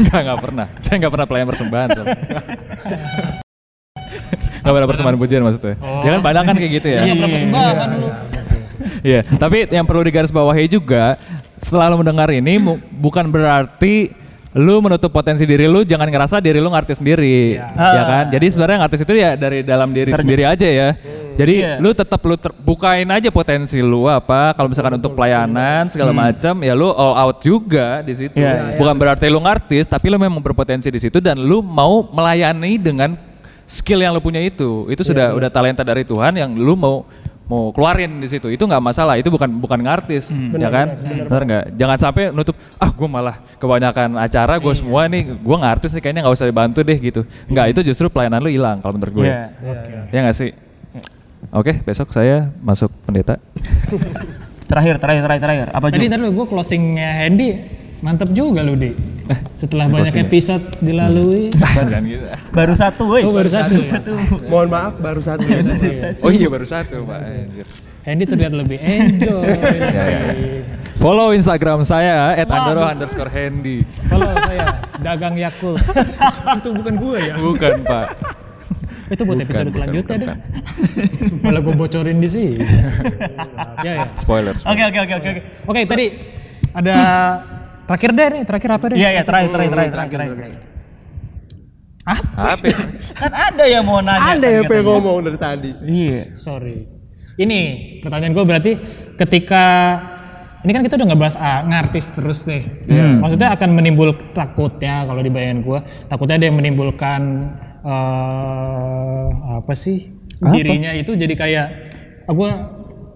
Nggak 0.00 0.20
nggak 0.32 0.40
pernah. 0.40 0.66
Saya 0.80 0.96
nggak 0.96 1.12
pernah 1.12 1.26
pelayan 1.28 1.46
persembahan. 1.52 1.88
Nggak 4.60 4.72
pernah 4.72 4.88
persembahan 4.88 5.16
pujian 5.16 5.40
maksudnya. 5.40 5.74
Ya 6.04 6.10
kan 6.16 6.20
banyak 6.20 6.42
kan 6.44 6.54
kayak 6.56 6.72
gitu 6.76 6.88
ya. 6.88 7.00
Iya, 7.02 7.14
persembahan 7.16 7.88
lu? 7.96 8.08
Iya, 9.00 9.20
tapi 9.36 9.64
yang 9.68 9.84
perlu 9.84 10.04
digarisbawahi 10.04 10.64
juga 10.68 11.16
setelah 11.56 11.88
lu 11.88 12.00
mendengar 12.00 12.28
ini 12.28 12.56
bukan 12.92 13.28
berarti 13.28 14.12
lu 14.50 14.82
menutup 14.82 15.14
potensi 15.14 15.46
diri 15.46 15.70
lu 15.70 15.86
jangan 15.86 16.10
ngerasa 16.10 16.42
diri 16.42 16.58
lu 16.58 16.68
ngartis 16.68 16.98
sendiri 16.98 17.54
ya 17.76 18.02
kan? 18.04 18.24
Jadi 18.28 18.46
sebenarnya 18.50 18.76
ngartis 18.82 19.00
itu 19.00 19.12
ya 19.14 19.38
dari 19.38 19.62
dalam 19.62 19.94
diri 19.94 20.10
sendiri 20.10 20.42
aja 20.42 20.66
ya. 20.66 20.88
Jadi 21.38 21.54
Iya. 21.64 21.78
lu 21.78 21.94
tetap 21.94 22.20
lu 22.26 22.34
ter- 22.36 22.52
bukain 22.52 23.06
aja 23.08 23.30
potensi 23.32 23.80
lu 23.80 24.04
apa 24.04 24.52
kalau 24.52 24.68
misalkan 24.68 24.98
untuk 24.98 25.14
pelayanan 25.14 25.88
segala 25.88 26.10
macam 26.12 26.60
ya 26.60 26.74
lu 26.74 26.90
all 26.90 27.14
out 27.16 27.38
juga 27.40 28.02
di 28.02 28.12
situ. 28.12 28.36
Iya, 28.36 28.74
bukan 28.76 28.92
berarti 28.98 29.30
lu 29.30 29.40
ngartis 29.40 29.86
tapi 29.86 30.10
lu 30.10 30.18
memang 30.18 30.42
berpotensi 30.42 30.90
di 30.90 30.98
situ 30.98 31.22
dan 31.22 31.38
lu 31.38 31.62
mau 31.62 32.04
melayani 32.10 32.74
dengan 32.76 33.14
skill 33.70 34.02
yang 34.02 34.10
lu 34.10 34.18
punya 34.18 34.42
itu 34.42 34.90
itu 34.90 35.02
sudah 35.06 35.30
udah 35.38 35.46
talenta 35.46 35.86
dari 35.86 36.02
Tuhan 36.02 36.34
yang 36.34 36.50
lu 36.58 36.74
mau 36.74 37.06
mau 37.50 37.74
keluarin 37.74 38.22
di 38.22 38.30
situ. 38.30 38.46
Itu 38.46 38.62
nggak 38.66 38.78
masalah 38.78 39.18
itu 39.18 39.26
bukan 39.26 39.50
bukan 39.58 39.82
ngartis 39.82 40.30
ya 40.34 40.70
kan? 40.70 40.86
benar 41.26 41.42
nggak? 41.42 41.64
Jangan 41.74 41.98
sampai 41.98 42.22
nutup 42.30 42.54
ah 42.78 42.90
gue 42.90 43.08
malah 43.10 43.42
kebanyakan 43.58 44.22
acara 44.22 44.54
gue 44.62 44.74
semua 44.74 45.10
nih 45.10 45.34
gue 45.34 45.56
ngartis 45.58 45.90
nih 45.98 46.02
kayaknya 46.02 46.20
nggak 46.26 46.36
usah 46.38 46.46
dibantu 46.46 46.80
deh 46.86 46.98
gitu. 46.98 47.26
Nggak 47.50 47.66
itu 47.74 47.80
justru 47.90 48.06
pelayanan 48.06 48.38
lu 48.42 48.50
hilang 48.50 48.78
kalau 48.78 48.94
menurut 48.94 49.22
gue. 49.22 49.26
Iya. 49.26 49.50
ya 50.14 50.18
nggak 50.26 50.36
sih? 50.38 50.50
Oke 51.50 51.82
besok 51.82 52.14
saya 52.14 52.54
masuk 52.62 52.90
pendeta. 53.06 53.38
Terakhir, 54.70 55.02
terakhir, 55.02 55.22
terakhir, 55.26 55.42
terakhir. 55.42 55.68
Apa 55.74 55.90
Tadi 55.90 56.06
Ju? 56.06 56.10
tadi 56.14 56.30
gue 56.30 56.46
closingnya 56.46 57.10
Hendy 57.26 57.79
mantep 58.00 58.32
juga 58.32 58.64
lu 58.64 58.76
di. 58.76 58.92
Setelah 59.54 59.86
banyak 59.86 60.26
episode 60.26 60.64
dilalui. 60.82 61.52
gitu 62.10 62.26
Baru 62.50 62.74
satu, 62.74 63.06
woi. 63.06 63.22
Oh 63.22 63.32
baru 63.32 63.50
satu. 63.52 63.76
mohon 64.50 64.68
maaf 64.72 64.98
baru 64.98 65.22
satu 65.22 65.44
oh 66.24 66.30
iya 66.32 66.48
baru 66.50 66.66
satu 66.66 67.04
pak 67.06 67.20
Anjir. 67.22 67.66
Hendy 68.00 68.24
terlihat 68.24 68.52
lebih 68.56 68.78
enjoy. 68.80 69.44
Ya, 69.70 70.06
ya. 70.06 70.20
follow 71.00 71.32
instagram 71.32 71.84
saya 71.84 72.36
at 72.36 72.48
andoro 72.48 72.84
underscore 72.84 73.28
handy 73.32 73.84
Kalau 74.08 74.28
saya 74.44 74.84
dagang 75.00 75.36
Yakult. 75.36 75.80
itu 76.60 76.68
bukan 76.76 76.94
gue 76.96 77.18
ya. 77.20 77.34
bukan 77.40 77.72
pak 77.84 78.06
Itu 79.10 79.26
buat 79.26 79.42
Bukan, 79.42 79.46
episode 79.48 79.66
bukan, 79.66 79.74
selanjutnya 79.74 80.16
bukan, 80.22 80.28
deh. 80.30 80.38
Malah 81.42 81.60
gue 81.66 81.74
bocorin 81.74 82.18
di 82.22 82.28
sini. 82.30 82.62
ya 83.82 83.92
ya. 83.98 84.06
spoiler, 84.14 84.54
oke, 84.54 84.82
oke. 84.86 85.00
oke. 85.18 85.30
Oke 85.66 85.80
tadi 85.82 86.06
ada 86.70 86.94
terakhir 87.90 88.10
deh 88.14 88.26
nih 88.30 88.42
terakhir 88.46 88.70
apa 88.70 88.84
deh? 88.86 88.96
Iya, 89.02 89.08
iya, 89.10 89.22
terakhir, 89.26 89.50
terakhir, 89.50 89.72
terakhir, 89.74 89.92
terakhir. 89.98 90.36
terakhir. 90.38 90.60
apa 92.38 92.64
ya? 92.70 92.78
Kan 93.18 93.32
ada 93.34 93.64
yang 93.66 93.82
mau 93.82 93.98
nanya. 93.98 94.38
ada 94.38 94.46
yang 94.46 94.64
pengen 94.70 94.86
ngomong 94.86 95.26
dari 95.26 95.38
tadi 95.42 95.70
Iya. 95.82 96.22
Sorry. 96.38 96.86
Ini 97.34 97.60
pertanyaan 97.98 98.30
gue 98.30 98.44
berarti 98.46 98.72
ketika 99.18 99.66
ini 100.62 100.70
kan 100.76 100.82
kita 100.86 100.94
udah 101.00 101.08
ngebahas 101.10 101.36
ah, 101.40 101.60
ngartis 101.66 102.06
terus 102.14 102.46
deh. 102.46 102.62
Maksudnya 103.18 103.58
akan 103.58 103.68
menimbul 103.74 104.14
takutnya 104.30 105.02
kalau 105.08 105.18
di 105.18 105.30
bayangan 105.32 105.58
gue, 105.66 105.78
takutnya 106.06 106.36
ada 106.38 106.46
yang 106.46 106.56
menimbulkan 106.62 107.20
eh 107.80 109.28
apa 109.56 109.72
sih 109.72 110.20
dirinya 110.36 110.92
itu 110.92 111.16
jadi 111.16 111.32
kayak 111.32 111.66
ah, 112.28 112.32
gue 112.36 112.50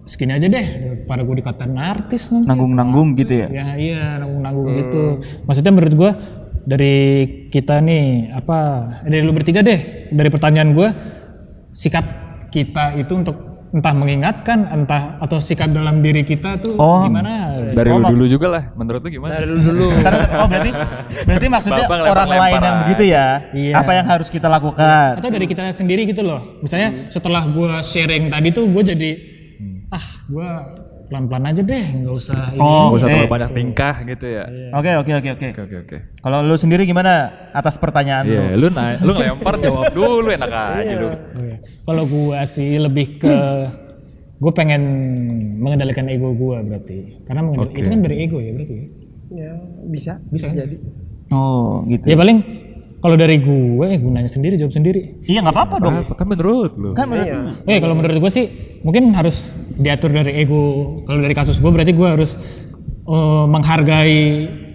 segini 0.04 0.36
aja 0.36 0.46
deh 0.48 0.66
pada 1.08 1.24
gue 1.24 1.34
dikatain 1.40 1.74
artis 1.76 2.28
nanti. 2.32 2.48
Nanggung-nanggung 2.48 3.16
gitu 3.16 3.32
ya. 3.44 3.48
Ya 3.48 3.66
iya 3.76 4.02
nanggung-nanggung 4.20 4.68
gitu. 4.76 5.02
Maksudnya 5.48 5.72
menurut 5.72 5.94
gua 5.96 6.12
dari 6.64 6.96
kita 7.52 7.80
nih 7.84 8.32
apa 8.32 8.58
dari 9.04 9.20
lu 9.20 9.36
bertiga 9.36 9.60
deh 9.60 10.08
dari 10.08 10.28
pertanyaan 10.32 10.72
gua 10.72 10.88
sikap 11.72 12.04
kita 12.48 12.96
itu 12.96 13.12
untuk 13.12 13.36
entah 13.74 13.90
mengingatkan 13.90 14.70
entah 14.70 15.18
atau 15.18 15.42
sikap 15.42 15.66
dalam 15.74 15.98
diri 15.98 16.22
kita 16.22 16.62
tuh 16.62 16.78
Oh. 16.78 17.02
gimana? 17.10 17.58
dari 17.74 17.90
lu 17.90 17.98
dulu 18.06 18.24
juga 18.30 18.46
lah 18.46 18.64
menurut 18.78 19.02
lu 19.02 19.10
gimana 19.10 19.34
dari 19.34 19.50
dulu 19.50 19.60
dulu 19.66 19.86
oh 19.90 20.46
berarti 20.46 20.70
berarti 21.26 21.46
maksudnya 21.50 21.84
Bapak 21.90 22.06
orang 22.06 22.28
lain 22.30 22.60
yang 22.62 22.76
begitu 22.86 23.04
ya. 23.10 23.26
Iya. 23.50 23.74
Apa 23.82 23.90
yang 23.98 24.06
harus 24.06 24.28
kita 24.30 24.46
lakukan? 24.46 25.18
Atau 25.18 25.28
dari 25.34 25.46
kita 25.50 25.68
sendiri 25.74 26.06
gitu 26.06 26.22
loh. 26.22 26.62
Misalnya 26.62 27.10
setelah 27.10 27.42
gua 27.50 27.82
sharing 27.82 28.30
tadi 28.30 28.54
tuh 28.54 28.70
gua 28.70 28.86
jadi 28.86 29.33
ah 29.94 30.02
gua 30.26 30.48
pelan-pelan 31.04 31.44
aja 31.46 31.62
deh 31.62 31.84
nggak 31.94 32.10
usah 32.12 32.40
ini. 32.50 32.58
Oh, 32.58 32.90
Gak 32.90 32.96
usah 32.96 33.06
eh. 33.06 33.12
terlalu 33.14 33.30
banyak 33.30 33.50
tingkah 33.52 33.94
gitu 34.04 34.26
ya 34.26 34.44
Oke, 34.72 34.90
oke, 34.96 35.10
oke, 35.14 35.28
oke. 35.30 35.46
oke 35.46 35.60
oke 35.62 35.76
oke 35.78 35.96
Kalau 36.18 36.38
lu 36.40 36.56
sendiri 36.56 36.82
gimana 36.82 37.12
atas 37.52 37.76
pertanyaan 37.76 38.24
Iya, 38.24 38.42
lu? 38.52 38.66
lu 38.66 38.68
naik, 38.70 38.98
lu 38.98 39.12
ngelempar 39.12 39.54
jawab 39.58 39.92
dulu 39.92 40.28
enak 40.28 40.50
aja 40.50 40.94
lu. 40.96 41.08
Oke. 41.12 41.54
Kalau 41.84 42.02
gua 42.04 42.42
sih 42.44 42.76
lebih 42.76 43.18
ke 43.18 43.36
gue 44.34 44.52
pengen 44.52 44.82
mengendalikan 45.56 46.04
ego 46.06 46.32
gua 46.32 46.60
berarti 46.60 47.22
karena 47.22 47.40
mengendal- 47.42 47.70
Oke. 47.70 47.78
itu 47.78 47.88
kan 47.88 48.00
dari 48.00 48.16
ego 48.20 48.38
ya 48.38 48.50
berarti 48.50 48.74
ya. 48.74 48.86
ya 49.30 49.50
bisa 49.86 50.12
bisa 50.26 50.48
jadi 50.48 50.76
Oh, 51.30 51.84
gitu. 51.86 52.04
ya 52.04 52.14
paling 52.14 52.38
kalau 53.04 53.20
dari 53.20 53.36
gue 53.36 53.84
eh 53.84 54.00
gunanya 54.00 54.26
sendiri 54.26 54.56
jawab 54.56 54.72
sendiri 54.72 55.20
Iya, 55.28 55.44
nggak 55.44 55.52
apa-apa 55.52 55.76
dong. 55.76 55.94
Apa 56.08 56.16
kan 56.16 56.24
menurut 56.24 56.72
lu? 56.72 56.96
Kan 56.96 57.12
menurut 57.12 57.28
Iya. 57.28 57.36
lu. 57.36 57.52
Oke 57.68 57.76
kalau 57.78 57.94
menurut 57.94 58.16
gue 58.16 58.30
sih 58.32 58.46
mungkin 58.80 59.12
harus 59.12 59.36
diatur 59.76 60.08
dari 60.08 60.40
ego 60.40 60.60
kalau 61.04 61.20
dari 61.20 61.36
kasus 61.36 61.60
gue 61.60 61.68
berarti 61.68 61.92
gue 61.92 62.08
harus 62.08 62.40
eh, 63.04 63.44
menghargai 63.44 64.20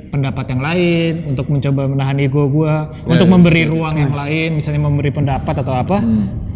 pendapat 0.09 0.45
yang 0.49 0.61
lain 0.61 1.13
untuk 1.25 1.49
mencoba 1.49 1.85
menahan 1.85 2.17
ego 2.17 2.45
gue 2.45 2.73
untuk 3.05 3.25
memberi 3.25 3.65
ruang 3.65 3.93
yang 3.95 4.13
lain 4.13 4.57
misalnya 4.57 4.81
memberi 4.81 5.09
pendapat 5.09 5.61
atau 5.61 5.73
apa 5.73 6.01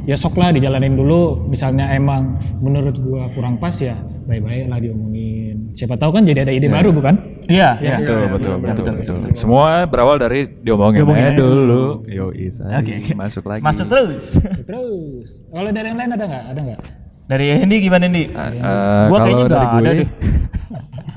ya 0.06 0.14
sok 0.14 0.42
lah 0.42 0.50
dijalanin 0.50 0.94
dulu 0.94 1.46
misalnya 1.48 1.90
emang 1.94 2.38
menurut 2.60 2.98
gue 2.98 3.22
kurang 3.34 3.58
pas 3.58 3.74
ya 3.78 3.94
baik-baik 4.24 4.66
lah 4.72 4.80
diomongin 4.80 5.70
siapa 5.72 5.96
tahu 5.96 6.16
kan 6.16 6.24
jadi 6.24 6.48
ada 6.48 6.54
ide 6.56 6.68
baru 6.68 6.90
bukan 6.92 7.16
Iya, 7.44 7.76
iya. 7.84 8.00
Betul, 8.00 8.32
betul, 8.32 8.54
betul, 8.64 8.94
betul, 9.04 9.16
Semua 9.36 9.84
berawal 9.84 10.16
dari 10.16 10.48
diomongin, 10.64 11.04
Diomongin 11.04 11.26
aja 11.28 11.36
aja 11.36 11.44
dulu. 11.44 11.84
Yo, 12.08 12.32
isa. 12.32 12.64
Oke. 12.72 13.04
Masuk 13.12 13.44
lagi. 13.44 13.60
Masuk 13.60 13.92
terus. 13.92 14.40
terus 14.64 15.44
kalau 15.52 15.68
dari 15.76 15.92
yang 15.92 16.00
lain 16.00 16.12
ada 16.16 16.24
nggak 16.24 16.44
ada 16.56 16.60
nggak 16.64 16.80
Dari 17.24 17.46
Hendy 17.52 17.78
gimana, 17.84 18.08
Hendy? 18.08 18.32
Eh, 18.32 19.04
Gua 19.12 19.20
kalau 19.20 19.28
kayaknya 19.28 19.44
dari 19.44 19.60
nggak 19.60 19.76
ada 19.76 19.92
gue, 19.92 20.00
deh. 20.00 20.10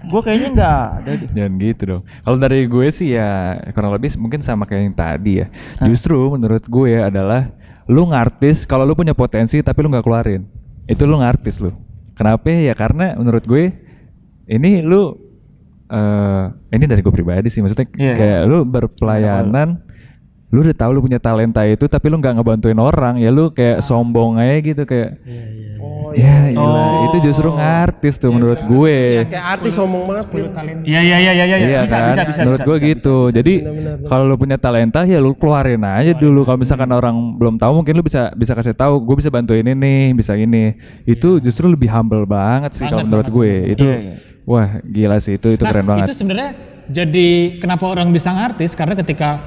Gua 0.07 0.21
kayaknya 0.23 0.49
nggak 0.55 0.79
ada 0.99 1.11
deh. 1.15 1.29
Jangan 1.31 1.53
gitu 1.63 1.83
dong. 1.87 2.03
Kalau 2.03 2.37
dari 2.43 2.61
gue 2.67 2.87
sih 2.91 3.09
ya 3.15 3.31
kurang 3.71 3.91
lebih 3.95 4.11
mungkin 4.19 4.41
sama 4.43 4.67
kayak 4.67 4.83
yang 4.83 4.97
tadi 4.99 5.33
ya. 5.43 5.47
Justru 5.87 6.19
menurut 6.35 6.67
gue 6.67 6.91
adalah 7.07 7.55
lu 7.87 8.03
ngartis 8.11 8.67
kalau 8.67 8.83
lu 8.83 8.99
punya 8.99 9.15
potensi 9.15 9.63
tapi 9.63 9.79
lu 9.79 9.95
nggak 9.95 10.03
keluarin. 10.03 10.43
itu 10.87 11.03
lu 11.03 11.19
ngartis 11.19 11.59
lu. 11.59 11.71
Kenapa? 12.17 12.49
Ya 12.49 12.73
karena 12.73 13.13
menurut 13.15 13.45
gue 13.45 13.71
ini 14.49 14.81
lu 14.81 15.13
eh 15.87 16.45
ini 16.75 16.85
dari 16.89 17.05
gue 17.05 17.13
pribadi 17.15 17.47
sih. 17.53 17.63
Maksudnya 17.63 17.87
Iya, 17.95 18.15
kayak 18.17 18.41
lu 18.49 18.65
berpelayanan 18.67 19.87
lu 20.47 20.63
udah 20.63 20.79
tahu 20.79 20.91
lu 20.95 21.01
punya 21.03 21.19
talenta 21.19 21.67
itu 21.67 21.91
tapi 21.91 22.07
lu 22.07 22.23
nggak 22.23 22.39
ngebantuin 22.39 22.79
orang 22.79 23.19
ya 23.19 23.35
lu 23.35 23.51
kayak 23.51 23.83
sombong 23.83 24.39
aja 24.39 24.63
gitu 24.63 24.83
kayak 24.87 25.19
ya 26.17 26.37
gila. 26.49 26.85
itu 27.05 27.17
justru 27.23 27.49
ngartis 27.53 28.15
tuh 28.17 28.33
menurut 28.33 28.61
gue 28.65 28.99
Kayak 29.29 29.47
artis 29.53 29.75
ngomong 29.77 30.03
banget. 30.09 30.27
bro. 30.27 30.47
Iya 30.83 31.01
iya 31.05 31.17
iya 31.21 31.33
iya 31.33 31.45
iya. 31.45 31.57
Iya 31.59 31.81
bisa, 31.85 31.97
kan? 31.97 32.09
bisa 32.09 32.23
bisa 32.25 32.41
Menurut 32.41 32.59
bisa, 32.59 32.67
gue 32.67 32.77
bisa, 32.77 32.89
gitu. 32.89 33.17
Jadi 33.29 33.55
kalau 34.05 34.25
lu 34.25 34.37
punya 34.37 34.57
talenta 34.57 35.05
ya 35.05 35.21
lu 35.21 35.37
keluarin 35.37 35.85
aja 35.85 36.13
dulu. 36.13 36.43
Kalau 36.43 36.57
misalkan 36.57 36.89
orang 36.89 37.17
belum 37.37 37.61
tahu 37.61 37.73
mungkin 37.77 37.95
lu 37.95 38.03
bisa 38.03 38.33
bisa 38.33 38.57
kasih 38.57 38.73
tahu, 38.73 39.05
gue 39.05 39.17
bisa 39.21 39.29
bantuin 39.29 39.63
ini, 39.63 40.11
bisa 40.13 40.33
ini. 40.35 40.75
Itu 41.05 41.37
justru 41.39 41.69
lebih 41.69 41.93
humble 41.93 42.25
banget 42.25 42.73
sih 42.73 42.89
kalau 42.89 43.05
menurut 43.05 43.29
gue. 43.29 43.53
Itu 43.71 43.85
Iya, 43.87 43.99
iya. 44.01 44.15
wah 44.43 44.69
gila 44.83 45.17
sih 45.21 45.37
itu 45.37 45.53
itu 45.53 45.63
Nah, 45.63 45.71
keren 45.71 45.85
banget. 45.85 46.07
Itu 46.09 46.17
sebenarnya 46.17 46.51
jadi 46.87 47.29
kenapa 47.59 47.85
orang 47.85 48.09
bisa 48.09 48.31
ngartis 48.31 48.73
karena 48.73 48.95
ketika 48.95 49.43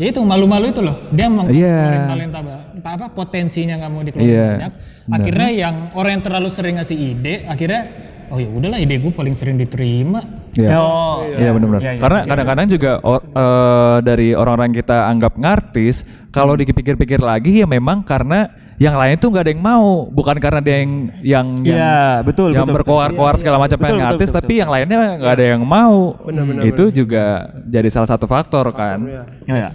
ya 0.00 0.06
itu 0.08 0.20
malu-malu 0.24 0.72
itu 0.72 0.80
loh 0.80 0.96
dia 1.12 1.28
mau 1.28 1.44
Iya. 1.44 2.08
talenta 2.08 2.40
ba- 2.40 2.72
apa, 2.72 2.88
apa 2.96 3.06
potensinya 3.12 3.76
nggak 3.76 3.90
mau 3.90 4.00
dikeluarin 4.00 4.32
Iya, 4.32 4.48
banyak 4.56 4.72
akhirnya 5.10 5.48
yang 5.52 5.74
orang 5.92 6.10
yang 6.16 6.24
terlalu 6.24 6.48
sering 6.48 6.74
ngasih 6.74 6.96
ide 6.96 7.44
akhirnya 7.44 7.82
oh 8.26 8.38
ya 8.38 8.48
udahlah 8.48 8.78
ide 8.78 8.96
gue 8.96 9.12
paling 9.12 9.36
sering 9.36 9.54
diterima 9.54 10.24
Iya. 10.50 10.74
Oh, 10.74 11.22
Iya 11.30 11.54
benar-benar. 11.54 11.78
Iya, 11.78 11.90
iya. 11.94 12.00
Karena 12.02 12.18
kadang-kadang 12.24 12.66
juga 12.66 12.92
or- 13.04 13.22
eh, 13.22 13.96
dari 14.02 14.28
orang-orang 14.34 14.74
yang 14.74 14.78
kita 14.82 14.98
anggap 15.06 15.32
ngartis, 15.36 16.02
kalau 16.30 16.58
dipikir-pikir 16.58 17.22
lagi 17.22 17.62
ya 17.62 17.70
memang 17.70 18.02
karena 18.02 18.50
yang 18.80 18.96
lain 18.96 19.20
tuh 19.20 19.28
nggak 19.28 19.44
ada 19.44 19.52
yang 19.52 19.60
mau, 19.60 20.08
bukan 20.08 20.40
karena 20.40 20.64
dia 20.64 20.80
yang 20.80 20.92
yang 21.20 21.46
yang, 21.60 21.76
Iya, 21.76 22.00
betul 22.24 22.48
yang 22.56 22.64
betul. 22.64 22.80
berkoar-koar 22.80 23.36
segala 23.36 23.60
macam 23.60 23.76
pengen 23.76 23.92
Betul, 23.92 24.00
betul, 24.00 24.08
ngartis, 24.16 24.30
betul, 24.32 24.38
tapi 24.40 24.52
yang 24.56 24.70
lainnya 24.72 24.96
nggak 25.20 25.32
ada 25.36 25.44
yang 25.52 25.62
mau. 25.62 26.16
itu 26.64 26.84
juga 26.90 27.24
jadi 27.68 27.88
salah 27.92 28.08
satu 28.08 28.24
faktor 28.24 28.72
kan. 28.72 29.04
Iya. 29.04 29.22
iya. 29.46 29.68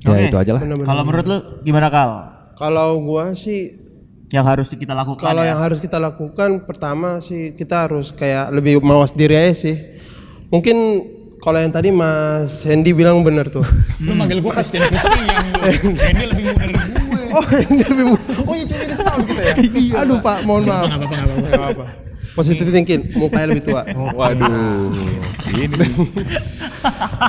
Ya 0.00 0.08
Oke. 0.08 0.24
itu 0.28 0.36
aja 0.36 0.50
lah. 0.52 0.60
Kalau 0.64 1.02
menurut 1.02 1.26
lu 1.26 1.36
gimana 1.60 1.88
Kal? 1.88 2.10
Kalau 2.54 3.00
gua 3.00 3.32
sih 3.32 3.72
Yang 4.28 4.46
harus 4.48 4.66
kita 4.68 4.92
lakukan 4.92 5.20
kalau 5.22 5.44
ya? 5.44 5.52
yang 5.52 5.60
harus 5.60 5.78
kita 5.78 5.96
lakukan 5.96 6.64
pertama 6.64 7.20
sih 7.20 7.52
kita 7.52 7.86
harus 7.86 8.10
kayak 8.10 8.50
lebih 8.50 8.80
mawas 8.80 9.12
diri 9.12 9.36
aja 9.36 9.52
sih. 9.54 9.76
Mungkin 10.48 10.76
kalau 11.38 11.56
yang 11.56 11.70
tadi 11.70 11.88
Mas 11.88 12.64
Hendy 12.64 12.90
bilang 12.90 13.20
benar 13.20 13.46
tuh. 13.46 13.62
lu 14.00 14.12
manggil 14.12 14.40
gue 14.40 14.48
Christian 14.50 14.88
Christian 14.88 15.22
lu 15.28 15.92
ini 16.12 16.24
lebih 16.26 16.42
muda 16.50 16.64
dari 16.66 16.74
Oh, 17.38 17.42
ini 17.66 17.82
lebih 17.82 18.04
mudah. 18.14 18.36
Oh, 18.46 18.54
iya 18.54 18.64
cuma 18.64 18.78
beda 18.78 18.94
setahun 18.94 19.22
kita 19.26 19.42
ya. 19.42 19.54
Aduh, 20.00 20.18
Pak, 20.18 20.38
mohon 20.42 20.62
maaf. 20.64 20.86
nggak 20.86 20.98
apa-apa 21.00 21.14
nggak 21.18 21.58
apa-apa. 21.58 21.84
Positive 22.34 22.70
thinking, 22.70 23.02
mukanya 23.14 23.46
lebih 23.50 23.64
tua. 23.64 23.82
Waduh. 23.86 24.90
Ini. 25.52 25.76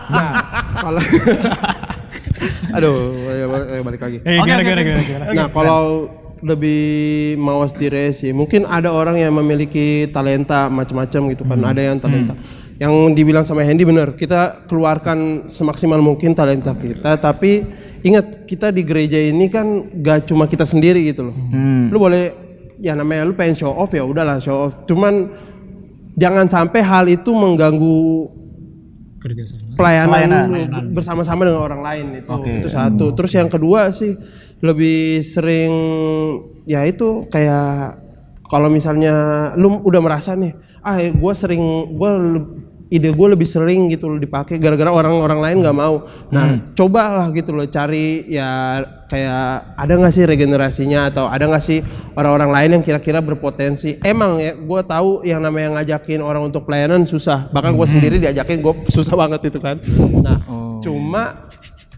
Nah, 0.08 0.32
kalau 0.76 1.02
Aduh, 2.76 2.96
ayo 3.26 3.46
balik, 3.48 3.68
ayo 3.70 3.82
balik 3.84 4.02
lagi. 4.02 4.18
eh 4.22 4.38
gimana 4.38 4.62
gimana 4.62 4.82
gimana 4.84 5.04
gimana 5.04 5.24
Nah, 5.32 5.48
kalau 5.50 5.84
lebih 6.44 6.82
mawas 7.40 7.72
diri 7.72 8.12
sih, 8.12 8.30
mungkin 8.30 8.68
ada 8.68 8.92
orang 8.92 9.18
yang 9.18 9.34
memiliki 9.34 10.06
talenta 10.12 10.68
macam-macam 10.68 11.22
gitu 11.32 11.44
kan. 11.44 11.60
Ada 11.64 11.82
yang 11.82 11.98
talenta. 11.98 12.36
Yang 12.76 12.94
dibilang 13.16 13.48
sama 13.48 13.64
Hendy 13.64 13.88
benar, 13.88 14.20
kita 14.20 14.68
keluarkan 14.68 15.48
semaksimal 15.48 16.04
mungkin 16.04 16.36
talenta 16.36 16.76
kita, 16.76 17.16
tapi 17.24 17.64
ingat 18.04 18.44
kita 18.44 18.68
di 18.70 18.84
gereja 18.84 19.16
ini 19.16 19.48
kan 19.48 19.96
gak 20.04 20.28
cuma 20.28 20.44
kita 20.44 20.68
sendiri 20.68 21.08
gitu 21.08 21.32
loh. 21.32 21.36
Hmm. 21.36 21.88
Lu 21.88 21.98
boleh 21.98 22.36
ya 22.76 22.92
namanya 22.92 23.24
lu 23.24 23.34
pengen 23.34 23.56
show 23.56 23.72
off 23.72 23.96
ya 23.96 24.04
udahlah 24.04 24.44
show 24.44 24.68
off. 24.68 24.76
Cuman 24.84 25.32
jangan 26.20 26.52
sampai 26.52 26.84
hal 26.84 27.08
itu 27.08 27.32
mengganggu 27.32 28.28
kerja 29.26 29.44
sama 29.48 29.74
pelayanan, 29.74 30.48
lu 30.70 30.80
bersama-sama 30.94 31.42
dengan 31.50 31.62
orang 31.66 31.82
lain 31.82 32.06
itu 32.22 32.30
itu 32.62 32.70
satu 32.70 33.18
terus 33.18 33.34
yang 33.34 33.50
kedua 33.50 33.90
sih 33.90 34.14
lebih 34.62 35.26
sering 35.26 35.74
ya 36.70 36.86
itu 36.86 37.26
kayak 37.34 38.00
kalau 38.46 38.70
misalnya 38.70 39.52
lu 39.58 39.82
udah 39.82 40.02
merasa 40.02 40.38
nih 40.38 40.54
ah 40.86 41.02
gue 41.02 41.34
sering 41.34 41.98
gue 41.98 42.10
ide 42.86 43.10
gue 43.10 43.28
lebih 43.34 43.50
sering 43.50 43.90
gitu 43.90 44.06
loh 44.06 44.22
dipakai 44.22 44.62
gara-gara 44.62 44.94
orang-orang 44.94 45.40
lain 45.42 45.58
nggak 45.66 45.78
mau. 45.78 46.06
Nah 46.30 46.70
cobalah 46.78 47.34
gitu 47.34 47.52
loh 47.58 47.66
cari 47.66 48.30
ya 48.30 48.82
kayak 49.10 49.74
ada 49.74 49.94
nggak 49.98 50.14
sih 50.14 50.26
regenerasinya 50.26 51.10
atau 51.10 51.26
ada 51.26 51.50
nggak 51.50 51.64
sih 51.66 51.82
orang-orang 52.14 52.52
lain 52.54 52.70
yang 52.80 52.84
kira-kira 52.86 53.26
berpotensi? 53.26 53.98
Emang 54.06 54.38
ya 54.38 54.54
gue 54.54 54.82
tahu 54.86 55.26
yang 55.26 55.42
namanya 55.42 55.82
ngajakin 55.82 56.22
orang 56.22 56.46
untuk 56.46 56.70
pelayanan 56.70 57.10
susah. 57.10 57.50
Bahkan 57.50 57.74
gue 57.74 57.88
sendiri 57.90 58.16
diajakin 58.22 58.62
gue 58.62 58.74
susah 58.96 59.16
banget 59.18 59.50
itu 59.50 59.58
kan. 59.58 59.82
Nah 60.22 60.38
cuma 60.86 61.50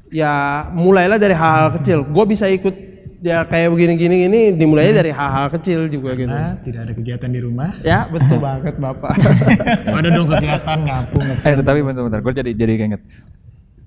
ya 0.08 0.68
mulailah 0.72 1.20
dari 1.20 1.36
hal-hal 1.36 1.76
kecil. 1.76 2.08
Gue 2.08 2.24
bisa 2.24 2.48
ikut 2.48 2.97
ya 3.28 3.43
kayak 3.43 3.67
begini-gini 3.69 4.17
ini 4.25 4.39
dimulainya 4.55 5.03
dari 5.03 5.11
hal-hal 5.11 5.51
kecil 5.51 5.91
juga 5.91 6.15
gitu 6.15 6.32
Nah, 6.32 6.55
tidak 6.63 6.88
ada 6.88 6.93
kegiatan 6.95 7.28
di 7.28 7.39
rumah 7.43 7.75
ya 7.84 8.07
betul 8.07 8.39
banget 8.39 8.80
bapak 8.80 9.11
ada 9.99 10.07
dong 10.07 10.28
kegiatan 10.28 10.78
ngapung 10.80 11.28
Eh 11.43 11.53
tapi 11.59 11.80
bentar-bentar, 11.84 12.19
gue 12.23 12.34
jadi 12.34 12.51
jadi 12.55 12.73
keinget. 12.78 13.01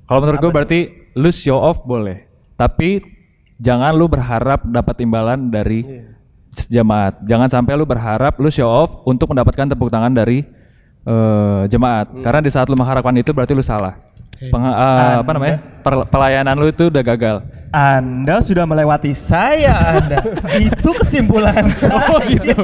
Kalau 0.05 0.20
menurut 0.20 0.38
gue 0.38 0.51
berarti 0.51 0.78
lu 1.14 1.30
show 1.30 1.57
off 1.57 1.80
boleh, 1.82 2.26
tapi 2.55 3.01
jangan 3.57 3.95
lu 3.95 4.05
berharap 4.05 4.66
dapat 4.66 5.01
imbalan 5.01 5.49
dari 5.49 5.80
jemaat. 6.66 7.22
Jangan 7.22 7.49
sampai 7.49 7.72
lu 7.74 7.86
berharap 7.86 8.34
lu 8.36 8.51
show 8.51 8.66
off 8.66 9.01
untuk 9.07 9.30
mendapatkan 9.30 9.70
tepuk 9.70 9.86
tangan 9.86 10.11
dari 10.11 10.43
eh, 11.03 11.62
jemaat. 11.66 12.11
Karena 12.20 12.41
di 12.43 12.51
saat 12.51 12.66
lu 12.66 12.74
mengharapkan 12.74 13.14
itu 13.14 13.30
berarti 13.30 13.55
lu 13.55 13.62
salah. 13.62 13.95
Peng- 14.41 14.66
eh, 14.66 15.16
apa 15.22 15.30
namanya? 15.30 15.57
Per- 15.80 16.09
pelayanan 16.11 16.55
lu 16.59 16.66
itu 16.68 16.91
udah 16.91 17.03
gagal. 17.07 17.36
Anda 17.71 18.43
sudah 18.43 18.66
melewati 18.66 19.14
saya 19.14 19.99
Anda. 19.99 20.18
Itu 20.66 20.91
kesimpulan 20.95 21.71
saya. 21.71 22.03
Oh 22.11 22.18
gitu. 22.27 22.55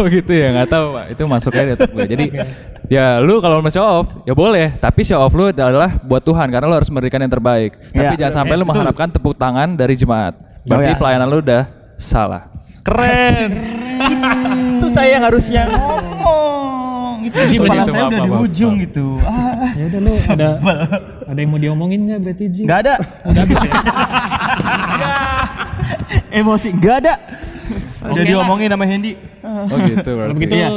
oh 0.00 0.04
gitu 0.08 0.32
ya, 0.32 0.56
nggak 0.56 0.68
tahu 0.72 0.86
pak. 0.96 1.04
Itu 1.12 1.22
masuknya 1.28 1.62
di 1.68 1.72
otak 1.76 1.90
gue. 1.92 2.04
Jadi 2.08 2.26
ya 2.88 3.20
lu 3.20 3.44
kalau 3.44 3.60
mau 3.60 3.68
show 3.68 3.84
off 3.84 4.08
ya 4.24 4.32
boleh, 4.32 4.72
tapi 4.80 5.04
show 5.04 5.20
off 5.20 5.36
lu 5.36 5.52
adalah 5.52 6.00
buat 6.00 6.24
Tuhan 6.24 6.48
karena 6.48 6.64
lu 6.64 6.76
harus 6.76 6.88
memberikan 6.88 7.20
yang 7.20 7.32
terbaik. 7.32 7.76
Tapi 7.92 8.14
Ya. 8.16 8.20
jangan 8.24 8.34
sampai 8.42 8.54
lu 8.56 8.64
mengharapkan 8.64 9.08
tepuk 9.12 9.36
tangan 9.36 9.76
dari 9.76 9.94
jemaat. 9.94 10.32
Berarti 10.64 10.92
ya. 10.92 10.98
pelayanan 10.98 11.28
lu 11.28 11.38
udah 11.44 11.62
salah. 12.00 12.48
Keren. 12.80 13.50
Itu 14.80 14.88
saya 14.88 15.20
yang 15.20 15.24
harusnya 15.28 15.68
ngomong. 15.68 16.43
Itu 17.24 17.38
di 17.48 17.56
kepala 17.56 17.82
saya 17.88 18.04
udah 18.12 18.20
di 18.20 18.30
ujung 18.44 18.74
gitu. 18.84 19.06
Ah, 19.24 19.72
ya 19.72 19.84
udah 19.88 20.00
lu 20.04 20.12
ada 20.12 20.48
ada 21.24 21.38
yang 21.40 21.50
mau 21.50 21.60
diomongin 21.60 22.00
nggak 22.04 22.20
berarti 22.20 22.44
Ji 22.52 22.62
nggak 22.68 22.80
ada. 22.84 22.94
udah 23.24 23.40
habis 23.42 23.56
ya 23.64 23.72
Emosi 26.30 26.68
nggak 26.76 26.96
ada. 27.00 27.14
Udah 28.04 28.24
diomongin 28.28 28.68
sama 28.68 28.84
Hendy. 28.84 29.16
Oh 29.44 29.78
gitu 29.80 30.10
berarti. 30.12 30.34
begitu 30.36 30.54
Iya. 30.60 30.68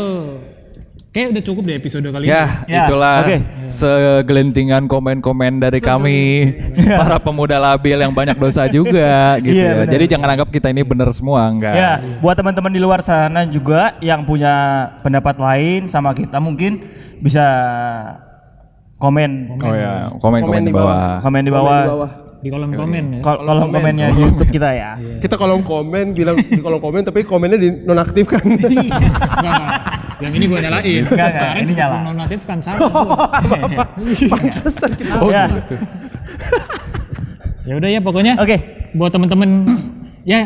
Kayak 1.17 1.33
udah 1.33 1.43
cukup 1.43 1.63
deh 1.63 1.75
episode 1.75 2.05
kali 2.05 2.23
ini 2.23 2.29
Ya, 2.29 2.45
Ya, 2.63 2.81
itulah 2.83 3.15
oke. 3.21 3.37
segelintingan 3.67 4.85
komen-komen 4.85 5.57
dari 5.57 5.81
kami 5.81 6.53
para 6.77 7.17
pemuda 7.17 7.57
labil 7.57 7.97
yang 7.97 8.11
banyak 8.11 8.35
dosa 8.35 8.65
juga 8.67 9.09
gitu 9.41 9.51
Iya, 9.51 9.65
ya. 9.65 9.73
benar. 9.79 9.91
Jadi 9.91 10.05
jangan 10.07 10.29
anggap 10.31 10.49
kita 10.49 10.69
ini 10.69 10.81
benar 10.81 11.09
semua 11.09 11.47
enggak. 11.47 11.73
Ya, 11.73 11.91
buat 12.19 12.35
teman-teman 12.35 12.69
di 12.69 12.77
luar 12.77 13.01
sana 13.01 13.43
juga 13.43 13.97
yang 13.97 14.21
punya 14.21 14.53
pendapat 15.01 15.35
lain 15.35 15.81
sama 15.87 16.13
kita 16.13 16.37
mungkin 16.37 16.85
bisa 17.17 17.45
komen 18.95 19.57
Oh 19.57 19.73
ya, 19.73 20.13
komen-komen 20.13 20.41
Komen 20.43 20.61
di 20.61 20.69
di 20.69 20.73
bawah. 20.73 21.17
komen 21.19 21.41
di 21.41 21.49
Komen 21.49 21.57
bawah, 21.57 21.81
di 21.81 21.89
bawah 21.89 22.11
di 22.37 22.53
kolom 22.53 22.69
komen 22.69 23.03
ya 23.11 23.21
kol- 23.25 23.41
kolom 23.41 23.69
komennya 23.71 24.07
YouTube 24.13 24.53
kita 24.53 24.69
ya. 24.69 24.91
kita 25.17 25.35
kolom 25.35 25.65
komen 25.65 26.13
bilang 26.13 26.37
di 26.37 26.61
kolom 26.61 26.77
komen 26.77 27.01
tapi 27.01 27.25
komennya 27.25 27.57
dinonaktifkan 27.57 28.45
enggak. 28.45 28.77
yang 30.17 30.31
ini 30.31 30.45
gue 30.45 30.59
nyalain 30.59 31.01
Enggak, 31.03 31.13
enggak, 31.27 31.31
kemarin 31.31 31.63
ini 31.63 31.73
nyala. 31.73 31.97
nonaktifkan 32.03 32.57
salah 32.57 32.79
gua. 32.89 33.85
pantesan 34.27 34.91
kita 34.93 35.13
Oh 35.17 35.29
Ya. 35.29 35.45
gitu. 35.47 35.75
ya 37.63 37.73
udah 37.75 37.89
ya 37.89 37.99
pokoknya 37.99 38.33
Oke, 38.37 38.57
buat 38.91 39.09
temen-temen 39.09 39.49
ya 40.23 40.41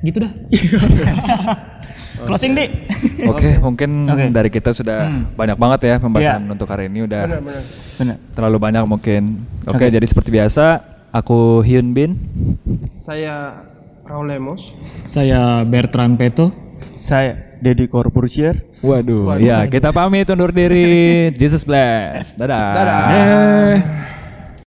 gitu 0.00 0.20
dah 0.20 0.32
closing 2.20 2.52
di. 2.52 2.68
Oke, 3.26 3.56
mungkin 3.58 4.04
Oke. 4.04 4.28
dari 4.28 4.48
kita 4.48 4.70
sudah 4.70 5.08
banyak 5.32 5.56
banget 5.56 5.80
ya 5.82 5.94
pembahasan 5.96 6.42
Iya. 6.42 6.52
untuk 6.52 6.68
hari 6.68 6.86
ini 6.86 7.02
udah 7.02 7.22
benar 7.24 7.40
Benar. 7.96 8.16
terlalu 8.30 8.56
banyak 8.60 8.84
mungkin. 8.84 9.22
Oke, 9.64 9.88
jadi 9.88 10.04
seperti 10.04 10.28
biasa 10.30 10.84
aku 11.10 11.64
Hyun 11.64 11.90
Bin. 11.90 12.10
saya 12.92 13.64
Raul 14.04 14.28
Lemos 14.28 14.76
saya 15.02 15.64
Bertrand 15.64 16.14
Peto 16.14 16.52
Saya 16.96 17.58
Deddy 17.60 17.86
Corbusier. 17.86 18.64
Waduh, 18.80 19.36
ya 19.36 19.68
kita 19.68 19.92
pamit 19.92 20.30
undur 20.32 20.50
diri. 20.50 21.30
Jesus 21.36 21.62
bless. 21.66 22.32
Dadah. 22.34 22.72
Dadah. 22.72 23.02
Eh. 23.12 23.76